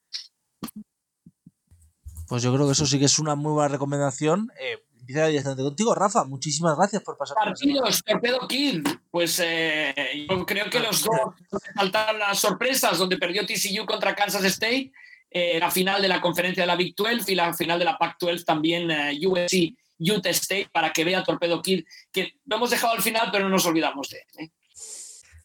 Pues 2.27 2.43
yo 2.43 2.53
creo 2.53 2.65
que 2.65 2.73
eso 2.73 2.85
sí 2.85 2.99
que 2.99 3.05
es 3.05 3.19
una 3.19 3.35
muy 3.35 3.53
buena 3.53 3.69
recomendación. 3.69 4.51
Eh, 4.59 4.83
directamente 5.07 5.63
contigo, 5.63 5.95
Rafa. 5.95 6.23
Muchísimas 6.25 6.77
gracias 6.77 7.03
por 7.03 7.17
pasar. 7.17 7.37
Partidos, 7.37 8.03
Torpedo 8.03 8.47
Kid. 8.47 8.85
Pues 9.09 9.41
eh, 9.43 10.25
yo 10.29 10.45
creo 10.45 10.69
que 10.69 10.79
los 10.79 11.03
dos 11.03 11.35
faltaron 11.75 12.19
las 12.19 12.39
sorpresas, 12.39 12.97
donde 12.97 13.17
perdió 13.17 13.45
TCU 13.45 13.85
contra 13.85 14.15
Kansas 14.15 14.43
State, 14.43 14.91
eh, 15.29 15.59
la 15.59 15.71
final 15.71 16.01
de 16.01 16.07
la 16.07 16.21
conferencia 16.21 16.63
de 16.63 16.67
la 16.67 16.75
Big 16.75 16.95
12 16.95 17.31
y 17.31 17.35
la 17.35 17.53
final 17.53 17.79
de 17.79 17.85
la 17.85 17.97
Pac 17.97 18.17
12 18.19 18.43
también 18.43 18.91
eh, 18.91 19.19
USC, 19.25 19.75
Utah 19.99 20.29
State, 20.29 20.69
para 20.71 20.93
que 20.93 21.03
vea 21.03 21.23
Torpedo 21.23 21.61
Kid, 21.61 21.85
que 22.11 22.33
lo 22.45 22.57
hemos 22.57 22.69
dejado 22.69 22.93
al 22.93 23.01
final, 23.01 23.29
pero 23.31 23.45
no 23.45 23.49
nos 23.49 23.65
olvidamos 23.65 24.09
de 24.09 24.23
él. 24.37 24.51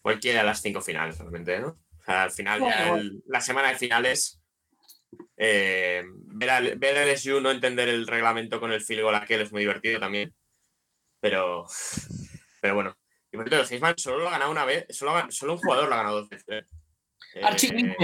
Cualquiera 0.01 0.41
de 0.41 0.47
las 0.47 0.61
cinco 0.61 0.81
finales, 0.81 1.19
realmente, 1.19 1.61
¿no? 1.61 1.79
al 2.07 2.33
final, 2.33 2.61
ya 2.61 3.01
la 3.27 3.41
semana 3.41 3.69
de 3.69 3.77
finales 3.77 4.43
eh, 5.37 6.03
ver, 6.43 6.51
al, 6.51 6.79
ver 6.79 6.97
el 6.97 7.17
SU 7.17 7.41
no 7.41 7.51
entender 7.51 7.89
el 7.89 8.07
reglamento 8.07 8.61
con 8.61 8.73
el 8.73 8.81
field 8.81 9.03
goal 9.03 9.15
aquel 9.15 9.41
es 9.43 9.53
muy 9.53 9.61
divertido 9.61 10.01
también. 10.01 10.35
Pero, 11.21 11.67
pero 12.61 12.75
bueno. 12.75 12.97
Y 13.31 13.37
por 13.37 13.49
cierto, 13.49 13.73
Heisman 13.73 13.97
solo 13.97 14.19
lo 14.19 14.29
ha 14.29 14.33
ganado 14.33 14.51
una 14.51 14.65
vez, 14.65 14.87
solo, 14.91 15.13
solo 15.31 15.55
un 15.55 15.59
jugador 15.59 15.89
lo 15.89 15.95
ha 15.95 15.99
ganado 15.99 16.21
dos 16.21 16.29
veces. 16.29 16.47
¿eh? 16.49 17.43
Archie 17.43 17.97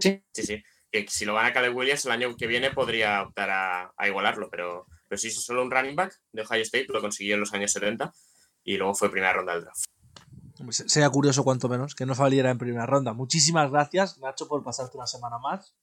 sí. 0.00 0.22
sí, 0.32 0.42
sí. 0.42 0.62
Que 0.90 1.06
si 1.08 1.24
lo 1.24 1.34
gana 1.34 1.52
Caleb 1.52 1.76
Williams 1.76 2.04
el 2.04 2.12
año 2.12 2.36
que 2.36 2.46
viene 2.46 2.70
podría 2.70 3.22
optar 3.22 3.50
a, 3.50 3.92
a, 3.96 4.08
igualarlo, 4.08 4.50
pero, 4.50 4.86
pero 5.08 5.18
sí, 5.18 5.30
solo 5.30 5.62
un 5.62 5.70
running 5.70 5.96
back 5.96 6.18
de 6.32 6.42
Ohio 6.42 6.62
State 6.62 6.86
lo 6.88 7.00
consiguió 7.00 7.34
en 7.34 7.40
los 7.40 7.52
años 7.54 7.72
70 7.72 8.12
y 8.64 8.76
luego 8.76 8.94
fue 8.94 9.10
primera 9.10 9.32
ronda 9.32 9.54
del 9.54 9.62
draft. 9.62 9.84
Sería 10.70 11.10
curioso 11.10 11.44
cuanto 11.44 11.68
menos 11.68 11.94
que 11.94 12.06
no 12.06 12.14
saliera 12.14 12.50
en 12.50 12.58
primera 12.58 12.86
ronda. 12.86 13.12
Muchísimas 13.12 13.70
gracias, 13.70 14.18
Nacho, 14.18 14.46
por 14.48 14.62
pasarte 14.62 14.96
una 14.96 15.06
semana 15.06 15.38
más. 15.38 15.74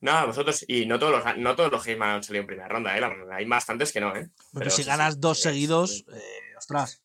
No, 0.00 0.26
vosotros, 0.26 0.64
y 0.68 0.86
no 0.86 0.98
todos 0.98 1.24
los, 1.24 1.36
no 1.38 1.56
todos 1.56 1.72
los 1.72 1.86
han 1.86 2.22
salido 2.22 2.42
en 2.42 2.46
primera 2.46 2.68
ronda, 2.68 2.96
¿eh? 2.96 3.02
hay 3.32 3.44
bastantes 3.46 3.92
que 3.92 4.00
no, 4.00 4.14
¿eh? 4.14 4.30
Pero, 4.52 4.70
si 4.70 4.84
ganas 4.84 5.20
dos 5.20 5.40
seguidos, 5.40 6.04
eh, 6.12 6.56
ostras, 6.56 7.02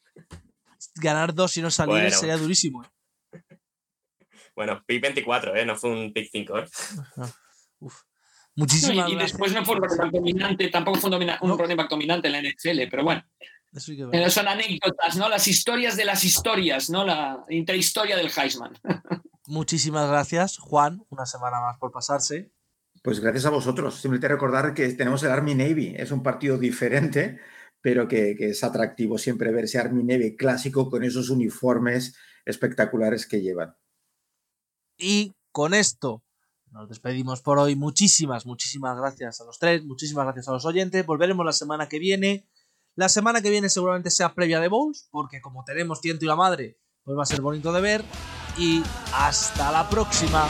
ganar 0.96 1.34
dos 1.34 1.58
y 1.58 1.62
no 1.62 1.72
salir 1.72 2.12
sería 2.12 2.38
durísimo. 2.38 2.84
¿eh? 2.84 3.42
Bueno, 4.56 4.84
pick 4.86 5.02
24, 5.02 5.56
¿eh? 5.56 5.66
No 5.66 5.76
fue 5.76 5.90
un 5.90 6.14
pick 6.14 6.30
5, 6.32 6.60
¿eh? 6.60 6.68
Uf. 7.80 8.02
Muchísimas 8.56 9.10
y, 9.10 9.14
y 9.14 9.16
después 9.16 9.52
no 9.52 9.66
fue 9.66 9.78
un 9.78 9.82
running 9.82 10.12
dominante, 10.12 10.70
tampoco 10.70 11.00
fue 11.00 11.10
un, 11.10 11.58
running 11.58 11.78
back 11.78 11.90
dominante 11.90 12.28
en 12.28 12.34
la 12.34 12.42
NFL, 12.42 12.90
pero 12.90 13.04
bueno. 13.04 13.24
Eso 13.72 14.30
son 14.30 14.48
anécdotas, 14.48 15.16
¿no? 15.16 15.28
Las 15.28 15.48
historias 15.48 15.98
de 15.98 16.06
las 16.06 16.24
historias, 16.24 16.92
¿no? 16.92 17.04
La 17.04 17.44
intrahistoria 17.50 18.16
del 18.16 18.30
Heisman. 18.30 18.78
Muchísimas 19.48 20.08
gracias, 20.08 20.60
Juan, 20.60 21.04
una 21.10 21.26
semana 21.26 21.60
más 21.60 21.80
por 21.80 21.92
pasarse. 21.92 22.52
Pues 23.04 23.20
gracias 23.20 23.46
a 23.46 23.50
vosotros. 23.50 23.96
Simplemente 23.96 24.30
recordar 24.30 24.74
que 24.74 24.88
tenemos 24.94 25.22
el 25.24 25.32
Army 25.32 25.54
Navy. 25.56 25.94
Es 25.98 26.12
un 26.12 26.24
partido 26.24 26.58
diferente, 26.58 27.38
pero 27.82 28.08
que, 28.08 28.32
es 28.40 28.64
atractivo 28.64 29.18
siempre 29.18 29.52
ver 29.52 29.66
ese 29.66 29.78
Army 29.78 30.04
Navy 30.04 30.38
clásico 30.38 30.90
con 30.90 31.04
esos 31.04 31.30
uniformes 31.30 32.16
espectaculares 32.46 33.28
que 33.28 33.42
llevan. 33.42 33.76
Y 34.98 35.34
con 35.52 35.74
esto 35.74 36.24
nos 36.72 36.88
despedimos 36.88 37.42
por 37.42 37.60
hoy. 37.60 37.76
Muchísimas, 37.76 38.46
muchísimas 38.46 38.98
gracias 38.98 39.42
a 39.42 39.44
los 39.44 39.60
tres. 39.60 39.84
Muchísimas 39.84 40.24
gracias 40.24 40.48
a 40.48 40.54
los 40.54 40.66
oyentes. 40.66 41.06
Volveremos 41.06 41.46
la 41.46 41.52
semana 41.52 41.90
que 41.90 42.00
viene. 42.00 42.48
La 42.96 43.10
semana 43.10 43.42
que 43.42 43.50
viene 43.50 43.68
seguramente 43.68 44.12
sea 44.12 44.34
previa 44.34 44.62
de 44.62 44.70
Bowls, 44.70 45.10
porque 45.12 45.42
como 45.42 45.66
tenemos 45.66 46.00
tiento 46.00 46.24
y 46.24 46.28
la 46.30 46.38
madre, 46.38 46.78
pues 47.04 47.18
va 47.18 47.24
a 47.24 47.26
ser 47.26 47.42
bonito 47.42 47.74
de 47.74 47.82
ver. 47.82 48.06
Y 48.58 48.82
hasta 49.12 49.74
la 49.74 49.90
próxima. 49.90 50.48